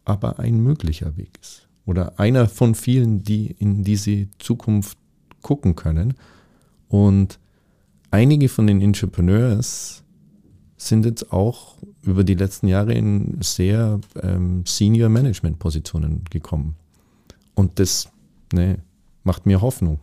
aber 0.04 0.38
ein 0.38 0.60
möglicher 0.60 1.16
Weg 1.16 1.38
ist. 1.40 1.68
Oder 1.86 2.18
einer 2.18 2.48
von 2.48 2.74
vielen, 2.74 3.22
die 3.22 3.46
in 3.58 3.84
diese 3.84 4.28
Zukunft 4.38 4.98
gucken 5.40 5.76
können. 5.76 6.14
Und 6.88 7.38
einige 8.10 8.48
von 8.48 8.66
den 8.66 8.82
Entrepreneurs 8.82 10.02
sind 10.78 11.04
jetzt 11.04 11.32
auch 11.32 11.76
über 12.02 12.24
die 12.24 12.34
letzten 12.34 12.68
Jahre 12.68 12.94
in 12.94 13.38
sehr 13.42 14.00
ähm, 14.22 14.64
Senior 14.64 15.08
Management 15.08 15.58
Positionen 15.58 16.24
gekommen. 16.30 16.76
Und 17.54 17.78
das 17.80 18.08
ne, 18.52 18.78
macht 19.24 19.44
mir 19.44 19.60
Hoffnung. 19.60 19.98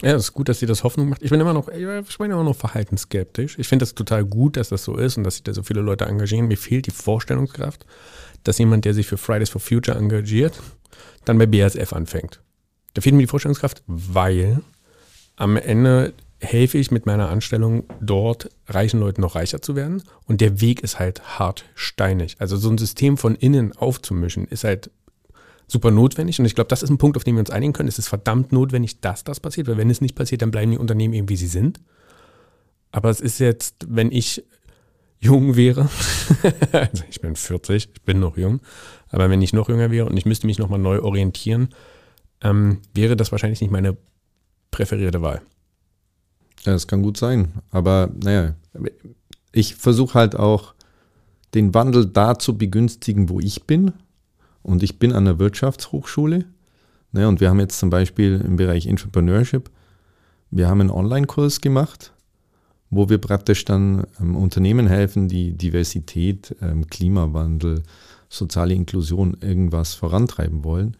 Ja, 0.00 0.16
es 0.16 0.24
ist 0.24 0.32
gut, 0.32 0.48
dass 0.48 0.58
sie 0.58 0.66
das 0.66 0.82
Hoffnung 0.82 1.10
macht. 1.10 1.22
Ich 1.22 1.30
bin 1.30 1.38
immer 1.38 1.52
noch, 1.52 1.68
ich 1.68 2.18
bin 2.18 2.30
immer 2.30 2.42
noch 2.42 2.56
verhaltensskeptisch. 2.56 3.58
Ich 3.58 3.68
finde 3.68 3.84
das 3.84 3.94
total 3.94 4.24
gut, 4.24 4.56
dass 4.56 4.70
das 4.70 4.82
so 4.82 4.96
ist 4.96 5.16
und 5.16 5.24
dass 5.24 5.34
sich 5.34 5.44
da 5.44 5.52
so 5.52 5.62
viele 5.62 5.80
Leute 5.80 6.06
engagieren. 6.06 6.48
Mir 6.48 6.56
fehlt 6.56 6.86
die 6.86 6.90
Vorstellungskraft, 6.90 7.86
dass 8.42 8.58
jemand, 8.58 8.84
der 8.84 8.94
sich 8.94 9.06
für 9.06 9.16
Fridays 9.16 9.50
for 9.50 9.60
Future 9.60 9.96
engagiert, 9.96 10.60
dann 11.24 11.38
bei 11.38 11.46
BASF 11.46 11.92
anfängt. 11.92 12.40
Da 12.94 13.00
fehlt 13.00 13.14
mir 13.14 13.22
die 13.22 13.28
Vorstellungskraft, 13.28 13.84
weil 13.86 14.60
am 15.36 15.56
Ende 15.56 16.14
helfe 16.42 16.78
ich 16.78 16.90
mit 16.90 17.06
meiner 17.06 17.28
Anstellung 17.28 17.84
dort 18.00 18.50
reichen 18.66 19.00
Leuten 19.00 19.20
noch 19.20 19.36
reicher 19.36 19.62
zu 19.62 19.76
werden. 19.76 20.02
Und 20.26 20.40
der 20.40 20.60
Weg 20.60 20.80
ist 20.80 20.98
halt 20.98 21.38
hart 21.38 21.64
steinig. 21.74 22.36
Also 22.38 22.56
so 22.56 22.68
ein 22.68 22.78
System 22.78 23.16
von 23.16 23.36
innen 23.36 23.72
aufzumischen 23.76 24.46
ist 24.46 24.64
halt 24.64 24.90
super 25.68 25.90
notwendig. 25.90 26.38
Und 26.40 26.44
ich 26.44 26.54
glaube, 26.54 26.68
das 26.68 26.82
ist 26.82 26.90
ein 26.90 26.98
Punkt, 26.98 27.16
auf 27.16 27.24
den 27.24 27.36
wir 27.36 27.40
uns 27.40 27.50
einigen 27.50 27.72
können. 27.72 27.88
Es 27.88 27.98
ist 27.98 28.08
verdammt 28.08 28.52
notwendig, 28.52 29.00
dass 29.00 29.24
das 29.24 29.40
passiert, 29.40 29.68
weil 29.68 29.78
wenn 29.78 29.88
es 29.88 30.00
nicht 30.00 30.16
passiert, 30.16 30.42
dann 30.42 30.50
bleiben 30.50 30.72
die 30.72 30.78
Unternehmen 30.78 31.14
eben, 31.14 31.28
wie 31.28 31.36
sie 31.36 31.46
sind. 31.46 31.80
Aber 32.90 33.08
es 33.08 33.20
ist 33.20 33.38
jetzt, 33.38 33.86
wenn 33.88 34.10
ich 34.10 34.44
jung 35.20 35.56
wäre, 35.56 35.88
also 36.72 37.04
ich 37.08 37.20
bin 37.20 37.36
40, 37.36 37.88
ich 37.94 38.02
bin 38.02 38.18
noch 38.18 38.36
jung, 38.36 38.60
aber 39.08 39.30
wenn 39.30 39.40
ich 39.40 39.52
noch 39.52 39.68
jünger 39.68 39.90
wäre 39.90 40.06
und 40.06 40.16
ich 40.16 40.26
müsste 40.26 40.48
mich 40.48 40.58
nochmal 40.58 40.80
neu 40.80 41.00
orientieren, 41.00 41.68
ähm, 42.42 42.80
wäre 42.92 43.16
das 43.16 43.30
wahrscheinlich 43.30 43.60
nicht 43.60 43.70
meine 43.70 43.96
präferierte 44.72 45.22
Wahl. 45.22 45.40
Ja, 46.64 46.72
das 46.72 46.86
kann 46.86 47.02
gut 47.02 47.16
sein. 47.16 47.52
Aber 47.70 48.10
naja, 48.22 48.54
ich 49.52 49.74
versuche 49.74 50.14
halt 50.14 50.36
auch 50.36 50.74
den 51.54 51.74
Wandel 51.74 52.06
da 52.06 52.38
zu 52.38 52.56
begünstigen, 52.56 53.28
wo 53.28 53.40
ich 53.40 53.64
bin. 53.64 53.92
Und 54.62 54.82
ich 54.82 54.98
bin 54.98 55.12
an 55.12 55.24
der 55.24 55.38
Wirtschaftshochschule. 55.38 56.44
Ne, 57.12 57.28
und 57.28 57.40
wir 57.40 57.50
haben 57.50 57.60
jetzt 57.60 57.78
zum 57.78 57.90
Beispiel 57.90 58.40
im 58.44 58.56
Bereich 58.56 58.86
Entrepreneurship, 58.86 59.70
wir 60.50 60.68
haben 60.68 60.80
einen 60.80 60.90
Online-Kurs 60.90 61.60
gemacht, 61.60 62.12
wo 62.90 63.08
wir 63.08 63.18
praktisch 63.18 63.64
dann 63.64 64.04
ähm, 64.20 64.34
Unternehmen 64.36 64.86
helfen, 64.86 65.28
die 65.28 65.52
Diversität, 65.52 66.56
ähm, 66.62 66.86
Klimawandel, 66.86 67.82
soziale 68.30 68.74
Inklusion 68.74 69.36
irgendwas 69.40 69.94
vorantreiben 69.94 70.64
wollen, 70.64 70.96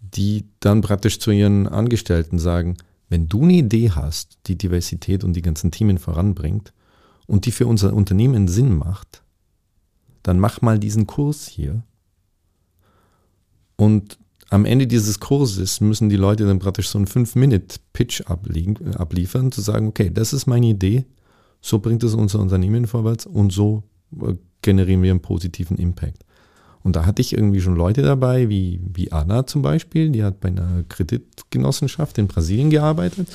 die 0.00 0.44
dann 0.60 0.80
praktisch 0.80 1.18
zu 1.18 1.30
ihren 1.30 1.66
Angestellten 1.66 2.38
sagen, 2.38 2.76
wenn 3.08 3.28
du 3.28 3.42
eine 3.42 3.54
Idee 3.54 3.90
hast, 3.90 4.38
die 4.46 4.58
Diversität 4.58 5.24
und 5.24 5.34
die 5.34 5.42
ganzen 5.42 5.70
Themen 5.70 5.98
voranbringt 5.98 6.72
und 7.26 7.46
die 7.46 7.52
für 7.52 7.66
unser 7.66 7.94
Unternehmen 7.94 8.48
Sinn 8.48 8.76
macht, 8.76 9.22
dann 10.22 10.40
mach 10.40 10.60
mal 10.60 10.78
diesen 10.78 11.06
Kurs 11.06 11.46
hier. 11.46 11.82
Und 13.76 14.18
am 14.48 14.64
Ende 14.64 14.86
dieses 14.86 15.20
Kurses 15.20 15.80
müssen 15.80 16.08
die 16.08 16.16
Leute 16.16 16.46
dann 16.46 16.58
praktisch 16.58 16.88
so 16.88 16.98
einen 16.98 17.06
5-Minute-Pitch 17.06 18.22
abliefern, 18.26 19.52
zu 19.52 19.60
sagen, 19.60 19.88
okay, 19.88 20.10
das 20.12 20.32
ist 20.32 20.46
meine 20.46 20.66
Idee, 20.66 21.04
so 21.60 21.78
bringt 21.78 22.02
es 22.04 22.14
unser 22.14 22.40
Unternehmen 22.40 22.86
vorwärts 22.86 23.26
und 23.26 23.52
so 23.52 23.82
äh, 24.20 24.34
generieren 24.62 25.02
wir 25.02 25.10
einen 25.10 25.22
positiven 25.22 25.78
Impact. 25.78 26.24
Und 26.86 26.94
da 26.94 27.04
hatte 27.04 27.20
ich 27.20 27.32
irgendwie 27.32 27.60
schon 27.60 27.74
Leute 27.74 28.02
dabei, 28.02 28.48
wie, 28.48 28.78
wie 28.94 29.10
Anna 29.10 29.44
zum 29.44 29.60
Beispiel, 29.60 30.10
die 30.10 30.22
hat 30.22 30.38
bei 30.38 30.50
einer 30.50 30.84
Kreditgenossenschaft 30.88 32.16
in 32.16 32.28
Brasilien 32.28 32.70
gearbeitet. 32.70 33.26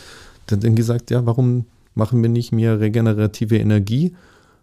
Die 0.50 0.56
hat 0.56 0.64
dann 0.64 0.78
gesagt, 0.78 1.12
ja, 1.12 1.26
warum 1.26 1.66
machen 1.94 2.22
wir 2.22 2.30
nicht 2.30 2.54
mehr 2.54 2.80
regenerative 2.80 3.58
Energie? 3.58 4.16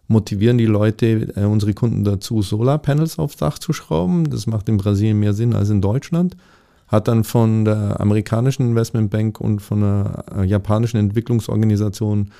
Motivieren 0.07 0.57
die 0.57 0.65
Leute, 0.65 1.31
äh, 1.35 1.45
unsere 1.45 1.75
Kunden 1.75 2.03
dazu, 2.03 2.41
Solarpanels 2.41 3.19
aufs 3.19 3.37
Dach 3.37 3.59
zu 3.59 3.73
schrauben. 3.73 4.27
Das 4.27 4.47
macht 4.47 4.67
in 4.69 4.77
Brasilien 4.77 5.19
mehr 5.19 5.35
Sinn 5.35 5.53
als 5.53 5.69
in 5.69 5.81
Deutschland. 5.81 6.35
Hat 6.87 7.07
dann 7.07 7.23
von 7.23 7.65
der 7.65 8.01
amerikanischen 8.01 8.69
Investmentbank 8.69 9.39
und 9.39 9.59
von 9.59 9.81
der 9.81 10.25
äh, 10.35 10.45
japanischen 10.45 10.97
Entwicklungsorganisation 10.97 12.31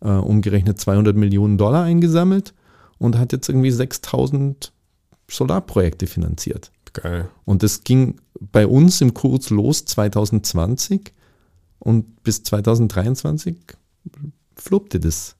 äh, 0.00 0.08
umgerechnet 0.08 0.80
200 0.80 1.14
Millionen 1.14 1.58
Dollar 1.58 1.84
eingesammelt 1.84 2.54
und 2.96 3.18
hat 3.18 3.34
jetzt 3.34 3.50
irgendwie 3.50 3.70
6000 3.70 4.72
Solarprojekte 5.30 6.06
finanziert. 6.06 6.70
Geil. 6.92 7.28
Und 7.44 7.62
das 7.62 7.84
ging 7.84 8.20
bei 8.40 8.66
uns 8.66 9.00
im 9.00 9.14
Kurs 9.14 9.50
los 9.50 9.84
2020 9.84 11.12
und 11.78 12.22
bis 12.22 12.42
2023 12.42 13.56
fluppte 14.54 15.00
das. 15.00 15.36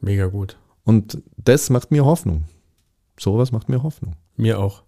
Mega 0.00 0.26
gut. 0.26 0.56
Und 0.84 1.22
das 1.36 1.70
macht 1.70 1.90
mir 1.90 2.04
Hoffnung. 2.04 2.44
Sowas 3.18 3.52
macht 3.52 3.68
mir 3.68 3.82
Hoffnung. 3.82 4.16
Mir 4.36 4.58
auch. 4.58 4.82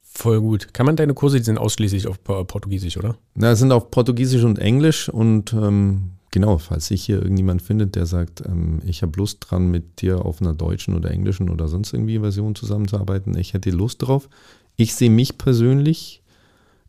Voll 0.00 0.40
gut. 0.40 0.72
Kann 0.72 0.86
man 0.86 0.96
deine 0.96 1.14
Kurse, 1.14 1.38
die 1.38 1.44
sind 1.44 1.58
ausschließlich 1.58 2.06
auf 2.06 2.22
Portugiesisch, 2.24 2.96
oder? 2.96 3.16
Na, 3.34 3.54
sind 3.54 3.72
auf 3.72 3.90
Portugiesisch 3.90 4.42
und 4.42 4.58
Englisch 4.58 5.08
und 5.08 5.52
ähm, 5.52 6.12
genau, 6.30 6.58
falls 6.58 6.86
sich 6.86 7.04
hier 7.04 7.20
irgendjemand 7.22 7.62
findet, 7.62 7.94
der 7.94 8.06
sagt, 8.06 8.42
ähm, 8.46 8.80
ich 8.84 9.02
habe 9.02 9.18
Lust 9.18 9.38
dran, 9.40 9.70
mit 9.70 10.00
dir 10.02 10.24
auf 10.24 10.40
einer 10.40 10.54
deutschen 10.54 10.94
oder 10.94 11.10
englischen 11.10 11.50
oder 11.50 11.68
sonst 11.68 11.92
irgendwie 11.92 12.18
Version 12.18 12.54
zusammenzuarbeiten, 12.54 13.36
ich 13.36 13.54
hätte 13.54 13.70
Lust 13.70 14.02
drauf. 14.02 14.28
Ich 14.76 14.94
sehe 14.94 15.10
mich 15.10 15.38
persönlich 15.38 16.22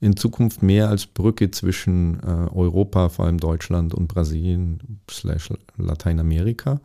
in 0.02 0.16
Zukunft 0.16 0.64
mehr 0.64 0.90
als 0.90 1.06
Brücke 1.06 1.52
zwischen 1.52 2.20
äh, 2.22 2.50
Europa, 2.54 3.10
vor 3.10 3.26
allem 3.26 3.40
Deutschland 3.40 3.94
und 3.94 4.08
Brasilien 4.08 5.00
slash 5.10 5.50
Lateinamerika, 5.78 6.80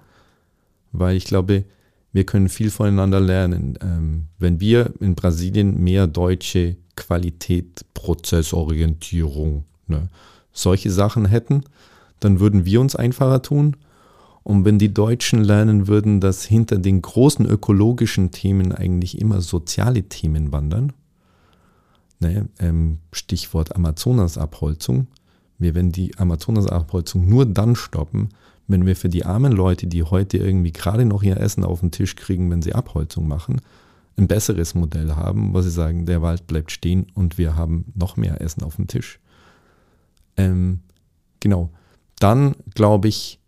weil 0.93 1.17
ich 1.17 1.25
glaube, 1.25 1.65
wir 2.13 2.25
können 2.25 2.49
viel 2.49 2.71
voneinander 2.71 3.21
lernen. 3.21 3.79
Ähm, 3.83 4.27
wenn 4.39 4.61
wir 4.61 4.93
in 5.01 5.15
Brasilien 5.15 5.83
mehr 5.83 6.07
deutsche 6.07 6.77
Qualität, 6.97 7.85
Prozessorientierung, 7.95 9.65
ne, 9.87 10.09
solche 10.53 10.91
Sachen 10.91 11.27
hätten, 11.27 11.65
dann 12.21 12.41
würden 12.41 12.65
wir 12.65 12.81
uns 12.81 12.97
einfacher 12.97 13.43
tun. 13.43 13.77
Und 14.43 14.65
wenn 14.65 14.79
die 14.79 14.93
Deutschen 14.93 15.43
lernen 15.43 15.89
würden, 15.89 16.21
dass 16.21 16.45
hinter 16.45 16.79
den 16.79 17.01
großen 17.01 17.47
ökologischen 17.47 18.31
Themen 18.31 18.73
eigentlich 18.73 19.19
immer 19.21 19.41
soziale 19.41 20.03
Themen 20.05 20.53
wandern, 20.53 20.93
ne, 22.21 22.49
ähm, 22.59 22.99
Stichwort 23.13 23.75
Amazonasabholzung, 23.75 25.07
wir 25.59 25.75
werden 25.75 25.93
die 25.93 26.17
Amazonasabholzung 26.19 27.27
nur 27.27 27.47
dann 27.47 27.75
stoppen, 27.75 28.29
wenn 28.67 28.87
wir 28.87 28.97
für 28.97 29.09
die 29.09 29.25
armen 29.25 29.53
Leute, 29.53 29.87
die 29.87 30.03
heute 30.03 30.39
irgendwie 30.39 30.73
gerade 30.73 31.05
noch 31.05 31.23
ihr 31.23 31.39
Essen 31.39 31.65
auf 31.65 31.81
den 31.81 31.91
Tisch 31.91 32.17
kriegen, 32.17 32.51
wenn 32.51 32.63
sie 32.63 32.75
Abholzung 32.75 33.29
machen, 33.29 33.61
ein 34.17 34.29
besseres 34.29 34.75
Modell 34.75 35.15
haben, 35.15 35.55
wo 35.55 35.61
sie 35.61 35.71
sagen, 35.71 36.07
der 36.07 36.23
Wald 36.23 36.47
bleibt 36.47 36.71
stehen 36.71 37.07
und 37.15 37.37
wir 37.37 37.57
haben 37.57 37.93
noch 37.95 38.17
mehr 38.17 38.41
Essen 38.41 38.63
auf 38.63 38.77
dem 38.77 38.87
Tisch. 38.87 39.19
Ähm, 40.37 40.81
genau. 41.41 41.71
Dann 42.25 42.57
glaube 42.75 43.09
ich, 43.09 43.39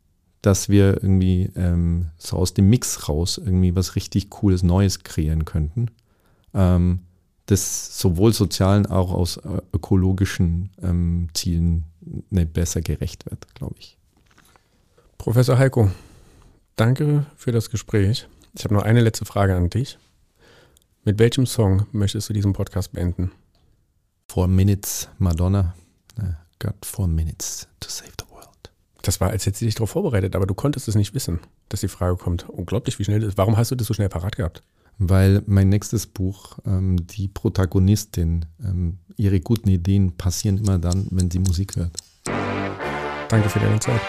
dass 0.42 0.68
wir 0.68 1.02
irgendwie 1.02 1.50
ähm, 1.56 2.10
so 2.18 2.36
aus 2.36 2.52
dem 2.52 2.68
Mix 2.68 3.08
raus 3.08 3.38
irgendwie 3.38 3.74
was 3.74 3.96
richtig 3.96 4.28
Cooles 4.28 4.62
Neues 4.62 5.02
kreieren 5.02 5.46
könnten. 5.46 5.86
Ähm, 6.52 7.00
das 7.46 7.98
sowohl 7.98 8.34
sozialen 8.34 8.84
auch 8.84 9.12
aus 9.12 9.38
äh, 9.38 9.62
ökologischen 9.72 10.68
ähm, 10.82 11.28
Zielen 11.32 11.84
ne, 12.28 12.44
besser 12.44 12.82
gerecht 12.82 13.24
wird, 13.30 13.54
glaube 13.54 13.76
ich. 13.78 13.96
Professor 15.16 15.56
Heiko, 15.56 15.90
danke 16.76 17.24
für 17.34 17.52
das 17.52 17.70
Gespräch. 17.70 18.28
Ich 18.52 18.64
habe 18.64 18.74
noch 18.74 18.82
eine 18.82 19.00
letzte 19.00 19.24
Frage 19.24 19.56
an 19.56 19.70
dich. 19.70 19.96
Mit 21.02 21.18
welchem 21.18 21.46
Song 21.46 21.86
möchtest 21.92 22.28
du 22.28 22.34
diesen 22.34 22.52
Podcast 22.52 22.92
beenden? 22.92 23.32
Four 24.28 24.48
Minutes 24.48 25.08
Madonna. 25.18 25.74
Got 26.58 26.84
four 26.84 27.06
minutes 27.06 27.66
to 27.80 27.88
save 27.88 28.12
the 28.18 28.24
world. 28.24 28.25
Das 29.06 29.20
war, 29.20 29.30
als 29.30 29.46
hättest 29.46 29.62
du 29.62 29.66
dich 29.66 29.76
darauf 29.76 29.90
vorbereitet, 29.90 30.34
aber 30.34 30.46
du 30.46 30.54
konntest 30.54 30.88
es 30.88 30.96
nicht 30.96 31.14
wissen, 31.14 31.38
dass 31.68 31.78
die 31.78 31.86
Frage 31.86 32.16
kommt. 32.16 32.48
Unglaublich, 32.48 32.98
wie 32.98 33.04
schnell 33.04 33.20
das 33.20 33.28
ist. 33.28 33.38
Warum 33.38 33.56
hast 33.56 33.70
du 33.70 33.76
das 33.76 33.86
so 33.86 33.94
schnell 33.94 34.08
parat 34.08 34.34
gehabt? 34.34 34.64
Weil 34.98 35.44
mein 35.46 35.68
nächstes 35.68 36.08
Buch, 36.08 36.58
ähm, 36.66 37.06
die 37.06 37.28
Protagonistin, 37.28 38.46
ähm, 38.64 38.98
ihre 39.16 39.38
guten 39.38 39.68
Ideen 39.68 40.16
passieren 40.16 40.58
immer 40.58 40.80
dann, 40.80 41.06
wenn 41.12 41.30
sie 41.30 41.38
Musik 41.38 41.76
hört. 41.76 41.92
Danke 43.28 43.48
für 43.48 43.60
deine 43.60 43.78
Zeit. 43.78 44.00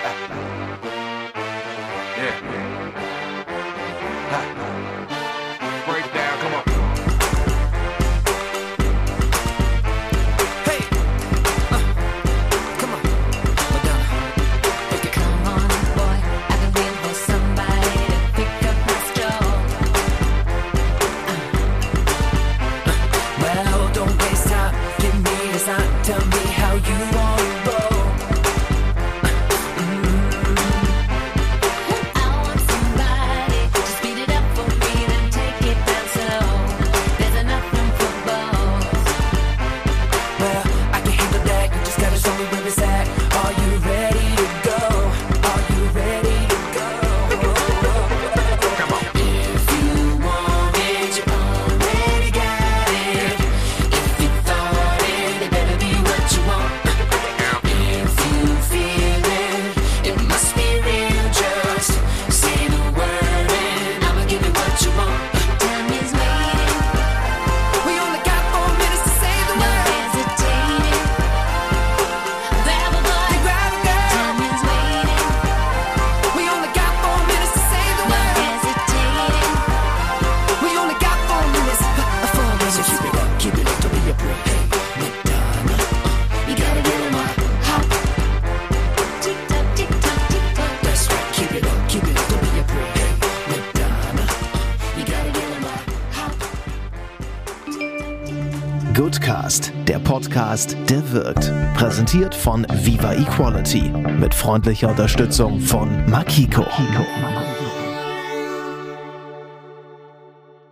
Präsentiert 102.08 102.36
von 102.36 102.66
Viva 102.86 103.16
Equality 103.16 103.92
mit 104.18 104.34
freundlicher 104.34 104.88
Unterstützung 104.88 105.60
von 105.60 105.90
Makiko. 106.10 106.62
Makiko. 106.62 107.47